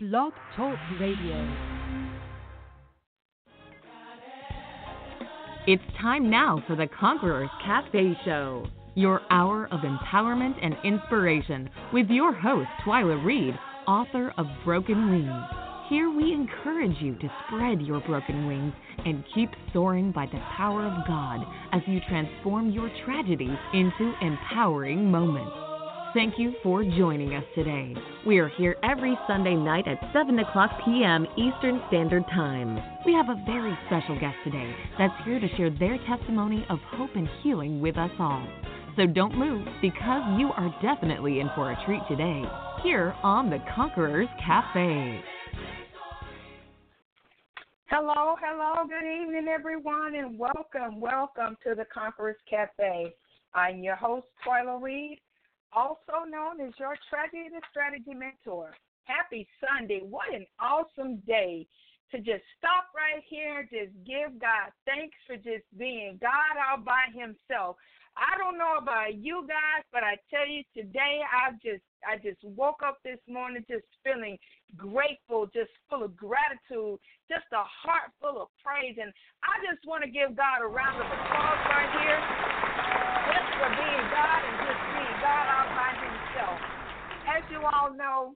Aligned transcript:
Blog 0.00 0.32
Talk 0.54 0.78
Radio. 1.00 1.56
It's 5.66 5.82
time 6.00 6.30
now 6.30 6.62
for 6.68 6.76
the 6.76 6.86
Conquerors 6.86 7.50
Cafe 7.66 8.16
Show, 8.24 8.68
your 8.94 9.22
hour 9.28 9.66
of 9.72 9.80
empowerment 9.80 10.54
and 10.62 10.76
inspiration 10.84 11.68
with 11.92 12.06
your 12.10 12.32
host, 12.32 12.68
Twyla 12.86 13.24
Reed, 13.24 13.58
author 13.88 14.32
of 14.38 14.46
Broken 14.64 15.10
Wings. 15.10 15.44
Here 15.90 16.08
we 16.08 16.32
encourage 16.32 16.94
you 17.00 17.16
to 17.16 17.32
spread 17.48 17.82
your 17.82 17.98
broken 18.02 18.46
wings 18.46 18.74
and 19.04 19.24
keep 19.34 19.50
soaring 19.72 20.12
by 20.12 20.26
the 20.26 20.40
power 20.56 20.86
of 20.86 21.08
God 21.08 21.44
as 21.72 21.82
you 21.88 21.98
transform 22.08 22.70
your 22.70 22.88
tragedies 23.04 23.58
into 23.74 24.12
empowering 24.22 25.10
moments. 25.10 25.67
Thank 26.14 26.38
you 26.38 26.54
for 26.62 26.82
joining 26.82 27.34
us 27.34 27.44
today. 27.54 27.94
We 28.26 28.38
are 28.38 28.48
here 28.48 28.76
every 28.82 29.18
Sunday 29.26 29.54
night 29.54 29.86
at 29.86 29.98
7 30.14 30.38
o'clock 30.38 30.70
p.m. 30.82 31.26
Eastern 31.36 31.82
Standard 31.88 32.24
Time. 32.28 32.78
We 33.04 33.12
have 33.12 33.28
a 33.28 33.42
very 33.44 33.76
special 33.86 34.18
guest 34.18 34.36
today 34.42 34.74
that's 34.96 35.12
here 35.26 35.38
to 35.38 35.56
share 35.56 35.68
their 35.68 35.98
testimony 36.06 36.64
of 36.70 36.78
hope 36.92 37.10
and 37.14 37.28
healing 37.42 37.82
with 37.82 37.98
us 37.98 38.10
all. 38.18 38.42
So 38.96 39.06
don't 39.06 39.36
move 39.36 39.66
because 39.82 40.22
you 40.38 40.50
are 40.56 40.74
definitely 40.80 41.40
in 41.40 41.50
for 41.54 41.72
a 41.72 41.84
treat 41.84 42.00
today 42.08 42.42
here 42.82 43.14
on 43.22 43.50
the 43.50 43.58
Conquerors 43.76 44.28
Cafe. 44.44 45.22
Hello, 47.90 48.34
hello, 48.40 48.88
good 48.88 49.06
evening, 49.06 49.46
everyone, 49.46 50.14
and 50.14 50.38
welcome, 50.38 51.00
welcome 51.00 51.58
to 51.64 51.74
the 51.74 51.84
Conquerors 51.92 52.36
Cafe. 52.48 53.12
I'm 53.54 53.82
your 53.82 53.96
host, 53.96 54.26
Twyla 54.46 54.80
Reed, 54.80 55.18
also 55.72 56.24
known 56.28 56.60
as 56.60 56.72
your 56.78 56.96
Tragedy 57.10 57.52
and 57.52 57.62
Strategy 57.70 58.14
Mentor. 58.14 58.74
Happy 59.04 59.48
Sunday. 59.60 60.00
What 60.04 60.32
an 60.34 60.46
awesome 60.60 61.22
day 61.26 61.66
to 62.10 62.18
just 62.18 62.44
stop 62.56 62.88
right 62.96 63.22
here, 63.28 63.68
just 63.68 63.92
give 64.08 64.40
God 64.40 64.72
thanks 64.86 65.16
for 65.26 65.36
just 65.36 65.64
being 65.76 66.18
God 66.20 66.56
all 66.56 66.80
by 66.80 67.12
himself. 67.12 67.76
I 68.16 68.34
don't 68.34 68.58
know 68.58 68.80
about 68.80 69.14
you 69.14 69.46
guys, 69.46 69.86
but 69.92 70.02
I 70.02 70.18
tell 70.26 70.48
you 70.48 70.64
today 70.74 71.22
I 71.22 71.54
just 71.62 71.84
I 72.02 72.18
just 72.18 72.42
woke 72.42 72.82
up 72.82 72.98
this 73.04 73.20
morning 73.28 73.62
just 73.70 73.86
feeling 74.02 74.38
grateful, 74.74 75.46
just 75.54 75.70
full 75.86 76.02
of 76.02 76.16
gratitude, 76.16 76.98
just 77.30 77.46
a 77.54 77.62
heart 77.62 78.10
full 78.18 78.42
of 78.42 78.48
praise. 78.58 78.98
And 78.98 79.12
I 79.46 79.62
just 79.62 79.86
want 79.86 80.02
to 80.02 80.10
give 80.10 80.34
God 80.34 80.64
a 80.64 80.68
round 80.68 80.98
of 80.98 81.06
applause 81.06 81.62
right 81.70 81.92
here 82.02 82.20
just 83.30 83.48
for 83.60 83.70
being 83.70 84.04
God 84.10 84.40
and 84.50 84.56
just 84.66 84.82
God 85.28 85.68
by 85.76 85.92
himself. 86.00 86.58
As 87.28 87.44
you 87.52 87.60
all 87.60 87.92
know, 87.92 88.32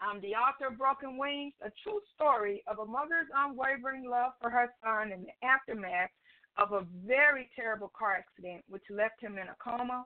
I'm 0.00 0.20
the 0.20 0.38
author 0.38 0.68
of 0.68 0.78
Broken 0.78 1.18
Wings, 1.18 1.54
a 1.66 1.70
true 1.82 2.00
story 2.14 2.62
of 2.68 2.78
a 2.78 2.86
mother's 2.86 3.26
unwavering 3.34 4.08
love 4.08 4.32
for 4.40 4.50
her 4.50 4.70
son 4.84 5.10
in 5.10 5.26
the 5.26 5.46
aftermath 5.46 6.10
of 6.58 6.72
a 6.72 6.86
very 7.04 7.50
terrible 7.56 7.90
car 7.98 8.22
accident, 8.22 8.62
which 8.68 8.84
left 8.88 9.20
him 9.20 9.32
in 9.32 9.48
a 9.48 9.56
coma, 9.58 10.04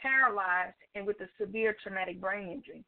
paralyzed, 0.00 0.80
and 0.94 1.06
with 1.06 1.20
a 1.20 1.28
severe 1.38 1.76
traumatic 1.82 2.18
brain 2.18 2.48
injury. 2.48 2.82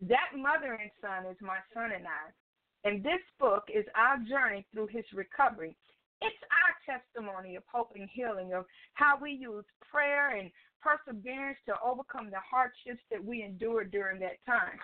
That 0.00 0.34
mother 0.36 0.72
and 0.74 0.90
son 1.00 1.30
is 1.30 1.36
my 1.40 1.58
son 1.72 1.92
and 1.94 2.06
I. 2.06 2.34
And 2.82 3.04
this 3.04 3.22
book 3.38 3.68
is 3.72 3.84
our 3.94 4.18
journey 4.28 4.66
through 4.72 4.88
his 4.88 5.04
recovery 5.14 5.76
it's 6.22 6.44
our 6.50 6.72
testimony 6.86 7.56
of 7.56 7.62
hope 7.70 7.92
and 7.94 8.08
healing, 8.12 8.52
of 8.54 8.64
how 8.94 9.18
we 9.20 9.32
use 9.32 9.64
prayer 9.90 10.36
and 10.36 10.50
perseverance 10.80 11.58
to 11.66 11.74
overcome 11.84 12.30
the 12.30 12.42
hardships 12.42 13.02
that 13.10 13.22
we 13.22 13.42
endured 13.42 13.90
during 13.90 14.20
that 14.20 14.38
time. 14.46 14.78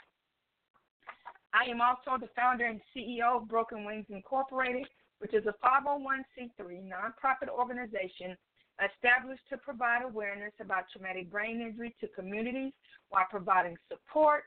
I 1.54 1.70
am 1.70 1.80
also 1.80 2.20
the 2.20 2.30
founder 2.36 2.66
and 2.66 2.80
CEO 2.94 3.42
of 3.42 3.48
Broken 3.48 3.84
Wings 3.84 4.06
Incorporated, 4.10 4.86
which 5.18 5.34
is 5.34 5.44
a 5.46 5.54
501c3 5.64 6.60
nonprofit 6.60 7.48
organization 7.48 8.36
established 8.78 9.42
to 9.50 9.56
provide 9.58 10.02
awareness 10.04 10.52
about 10.60 10.84
traumatic 10.92 11.30
brain 11.30 11.60
injury 11.60 11.94
to 12.00 12.08
communities 12.08 12.72
while 13.08 13.26
providing 13.30 13.76
support, 13.88 14.44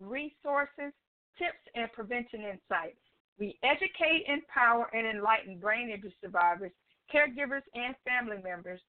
resources, 0.00 0.92
tips, 1.38 1.64
and 1.74 1.90
prevention 1.92 2.40
insights. 2.42 3.00
We 3.40 3.58
educate, 3.64 4.26
empower, 4.28 4.94
and 4.94 5.06
enlighten 5.06 5.58
brain 5.58 5.88
injury 5.88 6.14
survivors, 6.22 6.72
caregivers, 7.12 7.64
and 7.74 7.94
family 8.06 8.36
members 8.44 8.80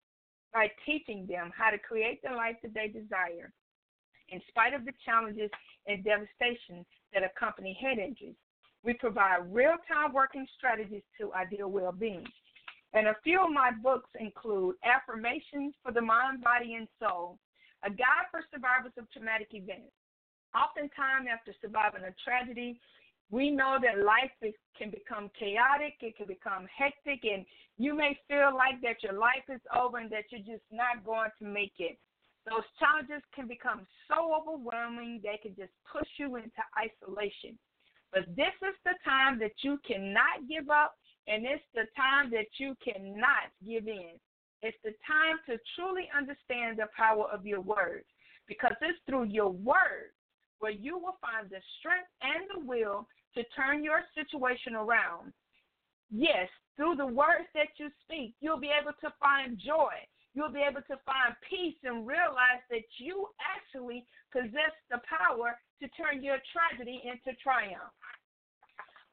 by 0.53 0.67
teaching 0.85 1.25
them 1.25 1.51
how 1.57 1.72
to 1.72 1.79
create 1.79 2.22
the 2.22 2.35
life 2.35 2.57
that 2.61 2.73
they 2.73 2.90
desire, 2.90 3.53
in 4.28 4.41
spite 4.50 4.73
of 4.73 4.84
the 4.84 4.91
challenges 5.06 5.50
and 5.88 6.03
devastation 6.03 6.85
that 7.13 7.23
accompany 7.23 7.78
head 7.81 7.97
injuries. 7.97 8.35
We 8.84 8.94
provide 8.94 9.47
real 9.47 9.75
time 9.88 10.11
working 10.11 10.45
strategies 10.57 11.03
to 11.19 11.34
ideal 11.34 11.72
well 11.72 11.94
being. 11.94 12.28
And 12.94 13.07
a 13.07 13.16
few 13.23 13.40
of 13.40 13.51
my 13.51 13.72
books 13.72 14.09
include 14.19 14.75
Affirmations 14.84 15.75
for 15.81 15.94
the 15.94 16.01
Mind, 16.01 16.44
Body, 16.44 16.73
and 16.73 16.90
Soul, 17.00 17.38
a 17.84 17.90
guide 17.90 18.28
for 18.31 18.44
survivors 18.51 18.91
of 18.97 19.09
traumatic 19.11 19.47
events. 19.53 19.95
Oftentimes, 20.53 21.28
after 21.31 21.56
surviving 21.61 22.03
a 22.03 22.11
tragedy, 22.19 22.81
we 23.31 23.49
know 23.49 23.77
that 23.81 24.03
life 24.03 24.31
is, 24.41 24.53
can 24.77 24.91
become 24.91 25.31
chaotic, 25.39 25.95
it 26.01 26.17
can 26.17 26.27
become 26.27 26.67
hectic, 26.67 27.23
and 27.23 27.45
you 27.77 27.95
may 27.95 28.19
feel 28.27 28.53
like 28.53 28.81
that 28.83 29.01
your 29.01 29.17
life 29.17 29.47
is 29.47 29.61
over 29.75 29.97
and 29.97 30.11
that 30.11 30.25
you're 30.29 30.45
just 30.45 30.67
not 30.71 31.03
going 31.05 31.31
to 31.39 31.45
make 31.45 31.73
it. 31.79 31.97
Those 32.45 32.67
challenges 32.77 33.23
can 33.33 33.47
become 33.47 33.87
so 34.09 34.35
overwhelming 34.35 35.21
they 35.23 35.39
can 35.41 35.55
just 35.55 35.71
push 35.89 36.07
you 36.17 36.35
into 36.35 36.61
isolation. 36.75 37.57
But 38.11 38.27
this 38.35 38.53
is 38.61 38.75
the 38.83 38.99
time 39.05 39.39
that 39.39 39.55
you 39.63 39.79
cannot 39.87 40.43
give 40.49 40.69
up, 40.69 40.95
and 41.27 41.45
it's 41.45 41.63
the 41.73 41.87
time 41.95 42.29
that 42.31 42.51
you 42.59 42.75
cannot 42.83 43.55
give 43.65 43.87
in. 43.87 44.19
It's 44.61 44.77
the 44.83 44.93
time 45.07 45.39
to 45.47 45.57
truly 45.75 46.09
understand 46.15 46.77
the 46.77 46.91
power 46.95 47.25
of 47.31 47.45
your 47.45 47.61
words 47.61 48.05
because 48.47 48.75
it's 48.81 48.99
through 49.07 49.25
your 49.25 49.49
words 49.49 50.13
where 50.59 50.71
you 50.71 50.97
will 50.97 51.17
find 51.21 51.49
the 51.49 51.61
strength 51.79 52.11
and 52.21 52.45
the 52.53 52.67
will 52.67 53.07
to 53.35 53.43
turn 53.55 53.83
your 53.83 54.01
situation 54.15 54.75
around. 54.75 55.33
Yes, 56.09 56.49
through 56.75 56.95
the 56.95 57.05
words 57.05 57.47
that 57.53 57.77
you 57.77 57.89
speak, 58.03 58.35
you'll 58.41 58.59
be 58.59 58.71
able 58.71 58.93
to 59.01 59.13
find 59.19 59.57
joy. 59.57 59.95
You'll 60.33 60.51
be 60.51 60.63
able 60.63 60.81
to 60.87 60.97
find 61.05 61.35
peace 61.47 61.75
and 61.83 62.07
realize 62.07 62.63
that 62.69 62.87
you 62.97 63.27
actually 63.43 64.05
possess 64.31 64.75
the 64.89 64.99
power 65.03 65.59
to 65.81 65.87
turn 65.89 66.23
your 66.23 66.37
tragedy 66.51 67.03
into 67.03 67.37
triumph. 67.43 67.91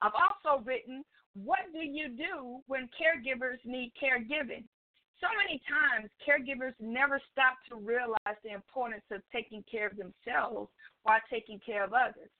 I've 0.01 0.15
also 0.15 0.63
written, 0.63 1.05
What 1.35 1.71
do 1.73 1.81
you 1.81 2.09
do 2.09 2.63
when 2.67 2.89
caregivers 2.95 3.59
need 3.65 3.93
caregiving? 4.01 4.65
So 5.21 5.27
many 5.35 5.61
times, 5.67 6.11
caregivers 6.23 6.75
never 6.79 7.21
stop 7.33 7.59
to 7.71 7.77
realize 7.77 8.39
the 8.45 8.55
importance 8.55 9.03
of 9.11 9.21
taking 9.33 9.65
care 9.69 9.89
of 9.89 9.97
themselves 9.97 10.71
while 11.03 11.19
taking 11.29 11.59
care 11.59 11.83
of 11.83 11.93
others. 11.93 12.31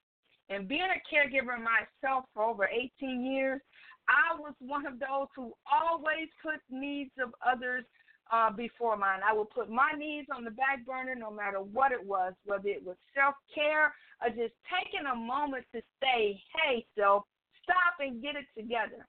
And 0.49 0.67
being 0.67 0.81
a 0.81 1.01
caregiver 1.13 1.57
myself 1.57 2.25
for 2.33 2.43
over 2.43 2.67
18 2.67 3.23
years, 3.23 3.61
I 4.09 4.39
was 4.39 4.53
one 4.59 4.87
of 4.87 4.99
those 4.99 5.27
who 5.35 5.53
always 5.69 6.27
put 6.41 6.59
needs 6.71 7.11
of 7.23 7.29
others 7.45 7.85
uh, 8.31 8.49
before 8.51 8.97
mine. 8.97 9.21
I 9.27 9.33
would 9.33 9.49
put 9.51 9.69
my 9.69 9.91
needs 9.97 10.27
on 10.35 10.43
the 10.43 10.51
back 10.51 10.85
burner 10.85 11.15
no 11.15 11.29
matter 11.29 11.59
what 11.59 11.91
it 11.91 12.03
was, 12.03 12.33
whether 12.45 12.67
it 12.67 12.83
was 12.83 12.97
self 13.13 13.35
care 13.53 13.93
or 14.21 14.29
just 14.29 14.53
taking 14.65 15.05
a 15.05 15.15
moment 15.15 15.65
to 15.73 15.81
say, 16.01 16.41
hey, 16.57 16.85
self, 16.97 17.23
stop 17.63 17.97
and 17.99 18.21
get 18.21 18.35
it 18.35 18.49
together. 18.57 19.05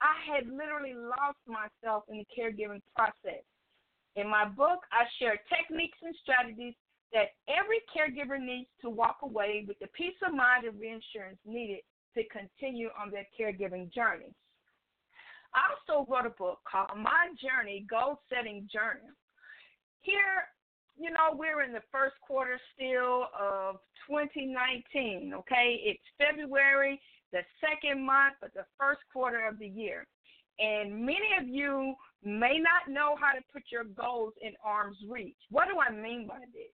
I 0.00 0.14
had 0.22 0.46
literally 0.46 0.94
lost 0.94 1.42
myself 1.46 2.04
in 2.08 2.22
the 2.22 2.28
caregiving 2.30 2.82
process. 2.94 3.42
In 4.14 4.30
my 4.30 4.46
book, 4.46 4.86
I 4.94 5.06
share 5.18 5.38
techniques 5.50 5.98
and 6.02 6.14
strategies 6.22 6.74
that 7.12 7.28
every 7.48 7.80
caregiver 7.88 8.38
needs 8.38 8.68
to 8.82 8.90
walk 8.90 9.18
away 9.22 9.64
with 9.66 9.78
the 9.78 9.86
peace 9.88 10.16
of 10.26 10.34
mind 10.34 10.64
and 10.66 10.78
reinsurance 10.78 11.38
needed 11.46 11.80
to 12.16 12.22
continue 12.28 12.88
on 13.00 13.10
their 13.10 13.26
caregiving 13.38 13.92
journey. 13.92 14.34
I 15.54 15.60
also 15.72 16.10
wrote 16.10 16.26
a 16.26 16.30
book 16.30 16.58
called 16.70 16.90
My 16.96 17.28
Journey 17.40 17.86
Goal 17.88 18.20
Setting 18.28 18.68
Journey. 18.70 19.08
Here, 20.02 20.44
you 20.98 21.10
know, 21.10 21.32
we're 21.32 21.62
in 21.62 21.72
the 21.72 21.82
first 21.90 22.14
quarter 22.26 22.60
still 22.74 23.26
of 23.38 23.76
2019, 24.08 25.32
okay? 25.34 25.80
It's 25.82 26.02
February, 26.18 27.00
the 27.32 27.40
second 27.60 28.04
month, 28.04 28.34
but 28.40 28.52
the 28.54 28.66
first 28.78 29.00
quarter 29.12 29.46
of 29.46 29.58
the 29.58 29.68
year. 29.68 30.06
And 30.58 31.00
many 31.06 31.38
of 31.40 31.46
you 31.46 31.94
may 32.24 32.58
not 32.58 32.92
know 32.92 33.16
how 33.18 33.32
to 33.32 33.40
put 33.52 33.62
your 33.70 33.84
goals 33.84 34.34
in 34.42 34.52
arm's 34.64 34.98
reach. 35.08 35.36
What 35.50 35.68
do 35.68 35.78
I 35.78 35.92
mean 35.92 36.26
by 36.26 36.40
this? 36.52 36.72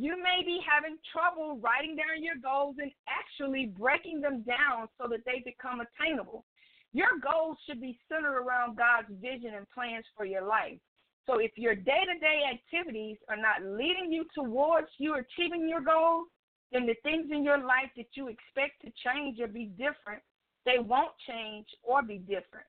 You 0.00 0.16
may 0.16 0.40
be 0.46 0.64
having 0.64 0.96
trouble 1.12 1.60
writing 1.60 1.94
down 1.94 2.24
your 2.24 2.40
goals 2.40 2.76
and 2.80 2.90
actually 3.04 3.66
breaking 3.76 4.22
them 4.22 4.40
down 4.48 4.88
so 4.96 5.04
that 5.12 5.26
they 5.26 5.44
become 5.44 5.84
attainable. 5.84 6.46
Your 6.94 7.20
goals 7.20 7.58
should 7.68 7.82
be 7.82 8.00
centered 8.08 8.40
around 8.40 8.78
God's 8.78 9.12
vision 9.20 9.52
and 9.52 9.68
plans 9.68 10.06
for 10.16 10.24
your 10.24 10.40
life. 10.40 10.80
So 11.26 11.36
if 11.36 11.52
your 11.56 11.74
day 11.74 12.00
to 12.08 12.18
day 12.18 12.48
activities 12.48 13.18
are 13.28 13.36
not 13.36 13.60
leading 13.60 14.10
you 14.10 14.24
towards 14.34 14.88
you 14.96 15.20
achieving 15.20 15.68
your 15.68 15.82
goals, 15.82 16.28
then 16.72 16.86
the 16.86 16.96
things 17.02 17.28
in 17.30 17.44
your 17.44 17.58
life 17.58 17.92
that 17.98 18.08
you 18.14 18.28
expect 18.28 18.80
to 18.80 18.92
change 19.04 19.38
or 19.38 19.48
be 19.48 19.66
different, 19.76 20.24
they 20.64 20.78
won't 20.80 21.12
change 21.28 21.66
or 21.82 22.00
be 22.00 22.16
different. 22.16 22.64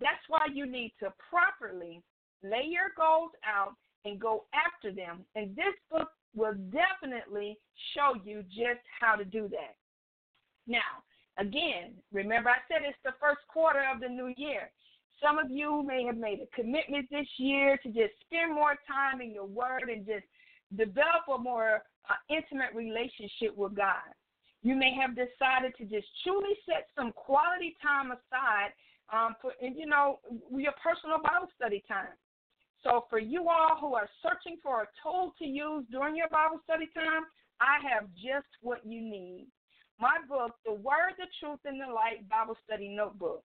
That's 0.00 0.24
why 0.28 0.46
you 0.50 0.64
need 0.64 0.94
to 1.00 1.12
properly 1.28 2.00
lay 2.42 2.64
your 2.64 2.96
goals 2.96 3.32
out 3.44 3.74
and 4.06 4.18
go 4.18 4.46
after 4.56 4.96
them. 4.96 5.26
And 5.36 5.54
this 5.54 5.76
book 5.90 6.08
will 6.34 6.54
definitely 6.70 7.58
show 7.94 8.14
you 8.24 8.42
just 8.44 8.84
how 9.00 9.16
to 9.16 9.24
do 9.24 9.48
that. 9.48 9.76
Now, 10.66 11.02
again, 11.38 11.94
remember 12.12 12.50
I 12.50 12.58
said 12.68 12.82
it's 12.86 12.98
the 13.04 13.14
first 13.20 13.40
quarter 13.48 13.82
of 13.92 14.00
the 14.00 14.08
new 14.08 14.32
year. 14.36 14.70
Some 15.22 15.38
of 15.38 15.50
you 15.50 15.82
may 15.86 16.04
have 16.04 16.16
made 16.16 16.40
a 16.40 16.56
commitment 16.56 17.08
this 17.10 17.26
year 17.36 17.76
to 17.82 17.88
just 17.88 18.14
spend 18.24 18.54
more 18.54 18.76
time 18.88 19.20
in 19.20 19.32
your 19.32 19.46
word 19.46 19.90
and 19.90 20.06
just 20.06 20.24
develop 20.76 21.28
a 21.32 21.38
more 21.38 21.82
uh, 22.08 22.14
intimate 22.34 22.74
relationship 22.74 23.56
with 23.56 23.74
God. 23.74 24.14
You 24.62 24.76
may 24.76 24.94
have 24.94 25.16
decided 25.16 25.74
to 25.78 25.84
just 25.84 26.06
truly 26.22 26.54
set 26.66 26.86
some 26.96 27.12
quality 27.12 27.76
time 27.82 28.12
aside 28.12 28.72
um, 29.12 29.34
for, 29.40 29.52
you 29.60 29.86
know, 29.86 30.20
your 30.54 30.72
personal 30.82 31.18
Bible 31.22 31.48
study 31.56 31.82
time. 31.88 32.14
So 32.82 33.04
for 33.10 33.18
you 33.18 33.48
all 33.48 33.76
who 33.80 33.94
are 33.94 34.08
searching 34.22 34.58
for 34.62 34.82
a 34.82 34.88
tool 35.02 35.34
to 35.38 35.44
use 35.44 35.84
during 35.90 36.16
your 36.16 36.28
Bible 36.28 36.60
study 36.64 36.88
time, 36.94 37.24
I 37.60 37.76
have 37.86 38.08
just 38.14 38.48
what 38.62 38.80
you 38.84 39.00
need. 39.00 39.48
My 40.00 40.16
book, 40.28 40.52
The 40.64 40.72
Word, 40.72 41.12
the 41.18 41.26
Truth, 41.38 41.60
and 41.66 41.78
the 41.78 41.92
Light 41.92 42.26
Bible 42.28 42.56
Study 42.64 42.88
Notebook. 42.88 43.44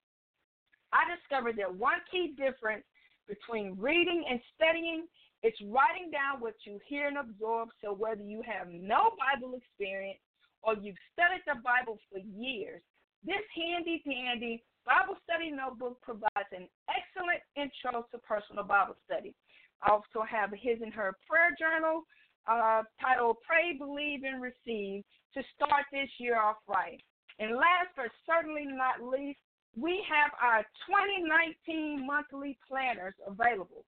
I 0.92 1.04
discovered 1.14 1.56
that 1.58 1.74
one 1.74 2.00
key 2.10 2.32
difference 2.36 2.84
between 3.28 3.76
reading 3.78 4.24
and 4.30 4.40
studying 4.54 5.04
is 5.42 5.52
writing 5.68 6.10
down 6.10 6.40
what 6.40 6.54
you 6.64 6.80
hear 6.88 7.08
and 7.08 7.18
absorb. 7.18 7.68
So 7.84 7.92
whether 7.92 8.22
you 8.22 8.40
have 8.46 8.68
no 8.70 9.12
Bible 9.20 9.52
experience 9.58 10.20
or 10.62 10.74
you've 10.74 10.96
studied 11.12 11.44
the 11.46 11.60
Bible 11.60 11.98
for 12.08 12.18
years, 12.18 12.80
this 13.24 13.44
handy 13.52 14.02
dandy 14.06 14.64
Bible 14.86 15.18
study 15.26 15.50
notebook 15.50 15.98
provides 16.00 16.50
an 16.54 16.70
excellent 16.86 17.42
intro 17.58 18.06
to 18.14 18.18
personal 18.22 18.62
Bible 18.62 18.94
study. 19.02 19.34
I 19.82 19.90
also 19.90 20.22
have 20.22 20.54
a 20.54 20.56
his 20.56 20.78
and 20.80 20.94
her 20.94 21.18
prayer 21.26 21.50
journal 21.58 22.06
uh, 22.46 22.86
titled 23.02 23.42
Pray, 23.42 23.74
Believe, 23.74 24.22
and 24.22 24.38
Receive 24.38 25.02
to 25.34 25.42
start 25.58 25.90
this 25.90 26.08
year 26.18 26.38
off 26.38 26.62
right. 26.70 27.02
And 27.42 27.58
last 27.58 27.90
but 27.98 28.14
certainly 28.24 28.64
not 28.64 29.02
least, 29.02 29.42
we 29.74 30.00
have 30.08 30.30
our 30.40 30.62
2019 30.88 32.06
monthly 32.06 32.56
planners 32.64 33.12
available. 33.26 33.84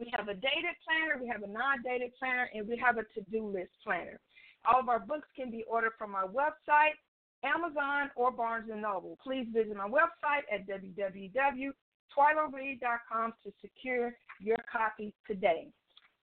We 0.00 0.10
have 0.16 0.26
a 0.26 0.34
dated 0.34 0.74
planner, 0.82 1.20
we 1.20 1.28
have 1.28 1.44
a 1.44 1.52
non 1.52 1.84
dated 1.84 2.10
planner, 2.18 2.48
and 2.52 2.66
we 2.66 2.80
have 2.82 2.96
a 2.96 3.04
to 3.14 3.20
do 3.30 3.46
list 3.46 3.70
planner. 3.84 4.18
All 4.66 4.80
of 4.80 4.88
our 4.88 4.98
books 4.98 5.28
can 5.36 5.52
be 5.52 5.62
ordered 5.68 5.92
from 5.96 6.16
our 6.16 6.26
website, 6.26 6.98
Amazon, 7.44 8.10
or 8.16 8.30
Barnes 8.30 8.70
& 8.74 8.76
Noble. 8.76 9.18
Please 9.22 9.46
visit 9.52 9.76
my 9.76 9.86
website 9.88 10.44
at 10.52 10.66
www.twylareed.com 10.66 13.32
to 13.44 13.52
secure 13.60 14.16
your 14.40 14.56
copy 14.70 15.12
today. 15.26 15.68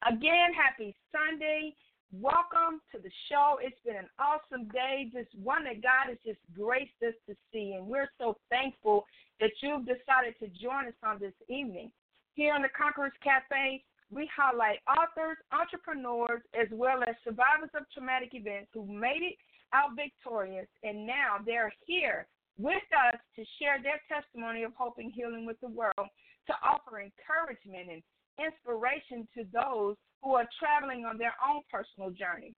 Again, 0.07 0.53
happy 0.57 0.95
Sunday. 1.11 1.75
Welcome 2.11 2.81
to 2.91 2.99
the 2.99 3.11
show. 3.29 3.57
It's 3.61 3.79
been 3.85 3.95
an 3.95 4.09
awesome 4.19 4.67
day, 4.69 5.09
just 5.13 5.33
one 5.41 5.63
that 5.63 5.81
God 5.81 6.09
has 6.09 6.17
just 6.25 6.39
graced 6.53 7.01
us 7.07 7.13
to 7.29 7.35
see, 7.53 7.71
and 7.77 7.87
we're 7.87 8.09
so 8.17 8.35
thankful 8.49 9.05
that 9.39 9.51
you've 9.61 9.85
decided 9.85 10.37
to 10.39 10.47
join 10.61 10.87
us 10.87 10.93
on 11.03 11.19
this 11.19 11.31
evening. 11.47 11.89
Here 12.33 12.53
on 12.53 12.63
the 12.63 12.69
Conquerors 12.75 13.13
Cafe, 13.23 13.85
we 14.11 14.27
highlight 14.35 14.79
authors, 14.89 15.37
entrepreneurs, 15.53 16.41
as 16.53 16.67
well 16.71 17.01
as 17.03 17.15
survivors 17.23 17.69
of 17.75 17.89
traumatic 17.93 18.33
events 18.33 18.71
who 18.73 18.85
made 18.85 19.23
it 19.23 19.37
out 19.73 19.95
victorious, 19.95 20.67
and 20.83 21.05
now 21.05 21.37
they're 21.45 21.73
here 21.85 22.27
with 22.57 22.83
us 22.93 23.19
to 23.35 23.45
share 23.59 23.81
their 23.81 24.01
testimony 24.07 24.63
of 24.63 24.73
hope 24.75 24.95
and 24.97 25.11
healing 25.13 25.45
with 25.45 25.59
the 25.61 25.69
world, 25.69 26.09
to 26.47 26.53
offer 26.63 26.99
encouragement 26.99 27.89
and 27.89 28.01
inspiration 28.39 29.27
to 29.35 29.43
those 29.53 29.97
who 30.21 30.35
are 30.35 30.47
traveling 30.59 31.05
on 31.05 31.17
their 31.17 31.33
own 31.41 31.61
personal 31.71 32.11
journey. 32.11 32.53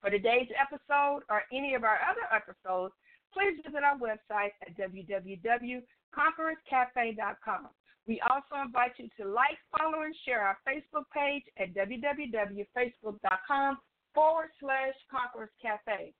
For 0.00 0.10
today's 0.10 0.48
episode 0.54 1.24
or 1.28 1.42
any 1.52 1.74
of 1.74 1.84
our 1.84 1.98
other 2.08 2.22
episodes, 2.30 2.94
please 3.34 3.60
visit 3.64 3.82
our 3.82 3.98
website 3.98 4.52
at 4.62 4.76
www.conquerorscafe.com. 4.78 7.68
We 8.06 8.20
also 8.30 8.54
invite 8.64 8.92
you 8.96 9.08
to 9.20 9.26
like, 9.28 9.58
follow, 9.76 10.02
and 10.02 10.14
share 10.24 10.40
our 10.40 10.56
Facebook 10.66 11.10
page 11.12 11.42
at 11.58 11.74
www.facebook.com 11.74 13.78
forward 14.18 14.50
slash 14.58 14.98
Conquerors 15.06 15.54
Cafe. 15.62 16.10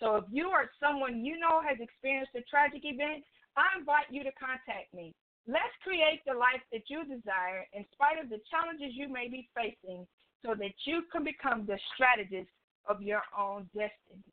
So 0.00 0.16
if 0.16 0.24
you 0.32 0.48
or 0.48 0.72
someone 0.80 1.20
you 1.20 1.36
know 1.36 1.60
has 1.60 1.76
experienced 1.84 2.32
a 2.32 2.40
tragic 2.48 2.80
event, 2.84 3.28
I 3.60 3.76
invite 3.76 4.08
you 4.08 4.24
to 4.24 4.32
contact 4.40 4.88
me. 4.96 5.12
Let's 5.44 5.76
create 5.84 6.24
the 6.24 6.32
life 6.32 6.64
that 6.72 6.88
you 6.88 7.04
desire 7.04 7.68
in 7.76 7.84
spite 7.92 8.16
of 8.16 8.32
the 8.32 8.40
challenges 8.48 8.96
you 8.96 9.12
may 9.12 9.28
be 9.28 9.48
facing 9.52 10.08
so 10.40 10.56
that 10.56 10.72
you 10.88 11.04
can 11.12 11.24
become 11.24 11.68
the 11.68 11.76
strategist 11.92 12.48
of 12.88 13.02
your 13.04 13.22
own 13.36 13.68
destiny. 13.76 14.24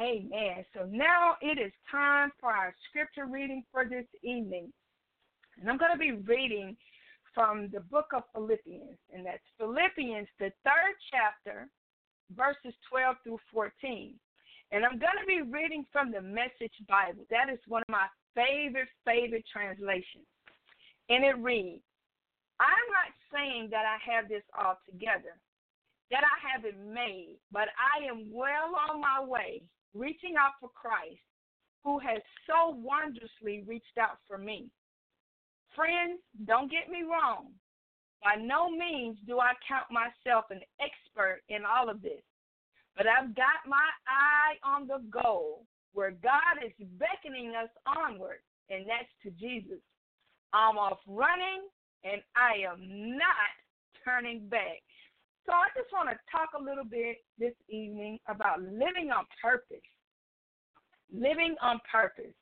Amen. 0.00 0.64
So 0.72 0.88
now 0.88 1.36
it 1.42 1.60
is 1.60 1.72
time 1.90 2.32
for 2.40 2.48
our 2.48 2.74
scripture 2.88 3.28
reading 3.28 3.64
for 3.70 3.84
this 3.84 4.08
evening. 4.24 4.72
And 5.60 5.68
I'm 5.68 5.76
going 5.76 5.92
to 5.92 6.00
be 6.00 6.12
reading 6.24 6.76
from 7.34 7.68
the 7.68 7.80
book 7.80 8.16
of 8.16 8.22
Philippians, 8.32 8.96
and 9.12 9.26
that's 9.26 9.44
Philippians, 9.58 10.28
the 10.38 10.50
third 10.64 10.94
chapter, 11.12 11.68
verses 12.36 12.74
12 12.88 13.16
through 13.24 13.38
14. 13.52 14.14
And 14.72 14.84
I'm 14.84 14.98
going 14.98 15.18
to 15.18 15.26
be 15.26 15.42
reading 15.42 15.84
from 15.92 16.12
the 16.12 16.20
Message 16.20 16.74
Bible. 16.88 17.24
That 17.30 17.52
is 17.52 17.58
one 17.66 17.82
of 17.82 17.92
my 17.92 18.06
favorite, 18.34 18.88
favorite 19.04 19.44
translations. 19.52 20.26
And 21.08 21.24
it 21.24 21.36
reads 21.38 21.82
I'm 22.60 22.86
not 22.92 23.10
saying 23.32 23.68
that 23.70 23.84
I 23.88 23.96
have 24.04 24.28
this 24.28 24.44
all 24.52 24.78
together, 24.84 25.40
that 26.10 26.22
I 26.22 26.36
have 26.52 26.64
it 26.64 26.76
made, 26.78 27.38
but 27.50 27.68
I 27.80 28.04
am 28.06 28.28
well 28.30 28.76
on 28.88 29.00
my 29.00 29.24
way, 29.24 29.62
reaching 29.94 30.34
out 30.38 30.60
for 30.60 30.68
Christ, 30.68 31.24
who 31.82 31.98
has 31.98 32.20
so 32.46 32.76
wondrously 32.76 33.64
reached 33.66 33.96
out 33.98 34.18
for 34.28 34.36
me. 34.36 34.68
Friends, 35.74 36.20
don't 36.44 36.70
get 36.70 36.90
me 36.90 37.02
wrong. 37.02 37.48
By 38.22 38.36
no 38.36 38.68
means 38.68 39.18
do 39.26 39.40
I 39.40 39.52
count 39.66 39.86
myself 39.90 40.46
an 40.50 40.60
expert 40.80 41.40
in 41.48 41.64
all 41.64 41.88
of 41.88 42.02
this, 42.02 42.22
but 42.96 43.06
I've 43.06 43.34
got 43.34 43.64
my 43.66 43.88
eye 44.06 44.60
on 44.62 44.86
the 44.86 45.00
goal 45.10 45.64
where 45.92 46.10
God 46.10 46.62
is 46.64 46.72
beckoning 46.98 47.54
us 47.56 47.70
onward, 47.86 48.44
and 48.68 48.84
that's 48.86 49.10
to 49.24 49.30
Jesus. 49.30 49.80
I'm 50.52 50.76
off 50.76 50.98
running, 51.06 51.64
and 52.04 52.20
I 52.36 52.66
am 52.68 53.16
not 53.16 53.52
turning 54.04 54.48
back. 54.48 54.82
So 55.46 55.52
I 55.52 55.72
just 55.74 55.92
want 55.92 56.10
to 56.10 56.16
talk 56.30 56.50
a 56.58 56.62
little 56.62 56.84
bit 56.84 57.18
this 57.38 57.54
evening 57.68 58.18
about 58.28 58.60
living 58.60 59.10
on 59.10 59.24
purpose. 59.42 59.82
Living 61.12 61.56
on 61.62 61.80
purpose. 61.90 62.36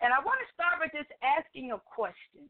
And 0.00 0.12
I 0.12 0.20
want 0.24 0.38
to 0.40 0.48
start 0.54 0.80
with 0.80 0.92
just 0.92 1.10
asking 1.20 1.72
a 1.72 1.80
question. 1.84 2.48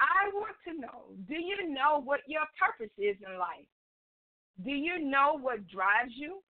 I 0.00 0.30
want 0.34 0.56
to 0.66 0.80
know 0.80 1.14
do 1.28 1.34
you 1.34 1.72
know 1.72 2.00
what 2.02 2.20
your 2.26 2.46
purpose 2.58 2.92
is 2.98 3.16
in 3.26 3.38
life? 3.38 3.68
Do 4.64 4.70
you 4.70 4.98
know 4.98 5.38
what 5.40 5.66
drives 5.68 6.14
you? 6.14 6.42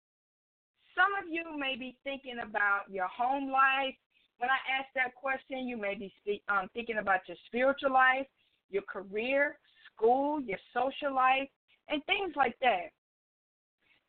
Some 0.94 1.10
of 1.20 1.30
you 1.30 1.58
may 1.58 1.76
be 1.76 1.96
thinking 2.04 2.38
about 2.42 2.82
your 2.90 3.08
home 3.08 3.50
life. 3.50 3.94
When 4.38 4.50
I 4.50 4.60
ask 4.78 4.88
that 4.94 5.14
question, 5.14 5.66
you 5.66 5.76
may 5.76 5.94
be 5.94 6.12
speak, 6.20 6.42
um, 6.48 6.68
thinking 6.74 6.98
about 6.98 7.20
your 7.26 7.36
spiritual 7.46 7.92
life, 7.92 8.26
your 8.70 8.82
career, 8.82 9.58
school, 9.94 10.40
your 10.40 10.58
social 10.72 11.14
life, 11.14 11.48
and 11.88 12.04
things 12.04 12.34
like 12.36 12.56
that. 12.60 12.90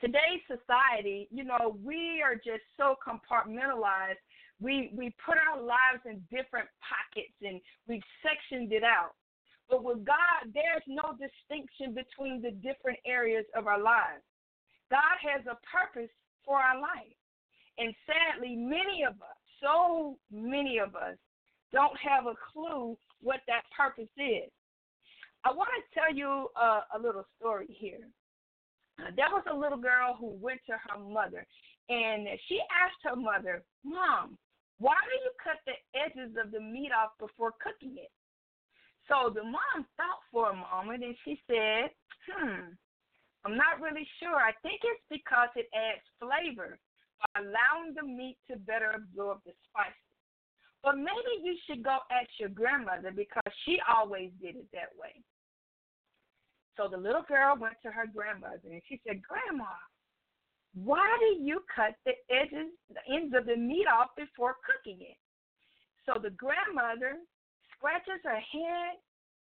Today's 0.01 0.43
society, 0.47 1.27
you 1.31 1.43
know, 1.43 1.77
we 1.83 2.21
are 2.21 2.35
just 2.35 2.63
so 2.77 2.95
compartmentalized. 3.01 4.21
We 4.59 4.91
we 4.93 5.13
put 5.25 5.37
our 5.37 5.61
lives 5.61 6.03
in 6.05 6.21
different 6.29 6.67
pockets 6.83 7.35
and 7.41 7.59
we've 7.87 8.03
sectioned 8.21 8.71
it 8.71 8.83
out. 8.83 9.15
But 9.69 9.83
with 9.83 10.05
God, 10.05 10.53
there's 10.53 10.83
no 10.87 11.17
distinction 11.17 11.93
between 11.93 12.41
the 12.41 12.51
different 12.51 12.99
areas 13.05 13.45
of 13.55 13.67
our 13.67 13.81
lives. 13.81 14.23
God 14.91 15.17
has 15.21 15.45
a 15.47 15.57
purpose 15.65 16.11
for 16.45 16.57
our 16.57 16.79
life. 16.79 17.17
And 17.77 17.93
sadly, 18.05 18.55
many 18.55 19.03
of 19.03 19.13
us, 19.15 19.37
so 19.61 20.17
many 20.31 20.77
of 20.77 20.95
us, 20.95 21.17
don't 21.73 21.97
have 21.99 22.25
a 22.25 22.35
clue 22.53 22.95
what 23.21 23.41
that 23.47 23.63
purpose 23.75 24.11
is. 24.17 24.49
I 25.43 25.51
want 25.51 25.69
to 25.75 25.99
tell 25.99 26.15
you 26.15 26.47
a, 26.55 26.81
a 26.95 26.99
little 27.01 27.25
story 27.39 27.67
here. 27.69 28.07
Uh, 28.99 29.11
there 29.15 29.29
was 29.29 29.43
a 29.51 29.55
little 29.55 29.77
girl 29.77 30.15
who 30.17 30.37
went 30.39 30.61
to 30.67 30.73
her 30.73 30.99
mother, 30.99 31.45
and 31.89 32.27
she 32.47 32.59
asked 32.71 33.01
her 33.03 33.15
mother, 33.15 33.63
Mom, 33.83 34.37
why 34.77 34.95
do 35.05 35.15
you 35.23 35.31
cut 35.43 35.59
the 35.65 35.75
edges 35.97 36.35
of 36.41 36.51
the 36.51 36.59
meat 36.59 36.91
off 36.91 37.11
before 37.19 37.53
cooking 37.61 37.95
it? 37.97 38.11
So 39.07 39.29
the 39.29 39.43
mom 39.43 39.85
thought 39.97 40.23
for 40.31 40.49
a 40.49 40.55
moment 40.55 41.03
and 41.03 41.15
she 41.23 41.39
said, 41.47 41.91
Hmm, 42.25 42.73
I'm 43.45 43.55
not 43.55 43.79
really 43.79 44.07
sure. 44.19 44.35
I 44.35 44.51
think 44.63 44.81
it's 44.83 45.05
because 45.09 45.49
it 45.55 45.69
adds 45.73 46.01
flavor 46.19 46.79
by 47.21 47.41
allowing 47.41 47.93
the 47.93 48.03
meat 48.03 48.37
to 48.49 48.57
better 48.57 48.91
absorb 48.97 49.39
the 49.45 49.53
spices. 49.69 49.93
But 50.83 50.97
maybe 50.97 51.41
you 51.43 51.55
should 51.65 51.83
go 51.83 51.97
ask 52.11 52.29
your 52.39 52.49
grandmother 52.49 53.11
because 53.11 53.53
she 53.65 53.77
always 53.89 54.31
did 54.41 54.55
it 54.55 54.67
that 54.73 54.89
way. 54.97 55.21
So 56.77 56.87
the 56.89 56.97
little 56.97 57.23
girl 57.27 57.55
went 57.57 57.75
to 57.83 57.91
her 57.91 58.05
grandmother 58.05 58.69
and 58.69 58.81
she 58.89 58.99
said, 59.07 59.21
Grandma, 59.23 59.71
why 60.73 61.07
do 61.19 61.41
you 61.41 61.63
cut 61.73 61.95
the 62.05 62.13
edges, 62.29 62.73
the 62.89 63.01
ends 63.13 63.33
of 63.35 63.45
the 63.45 63.55
meat 63.55 63.87
off 63.87 64.09
before 64.17 64.57
cooking 64.65 64.99
it? 65.01 65.17
So 66.05 66.19
the 66.21 66.31
grandmother 66.31 67.17
scratches 67.85 68.21
her 68.23 68.41
head 68.41 68.97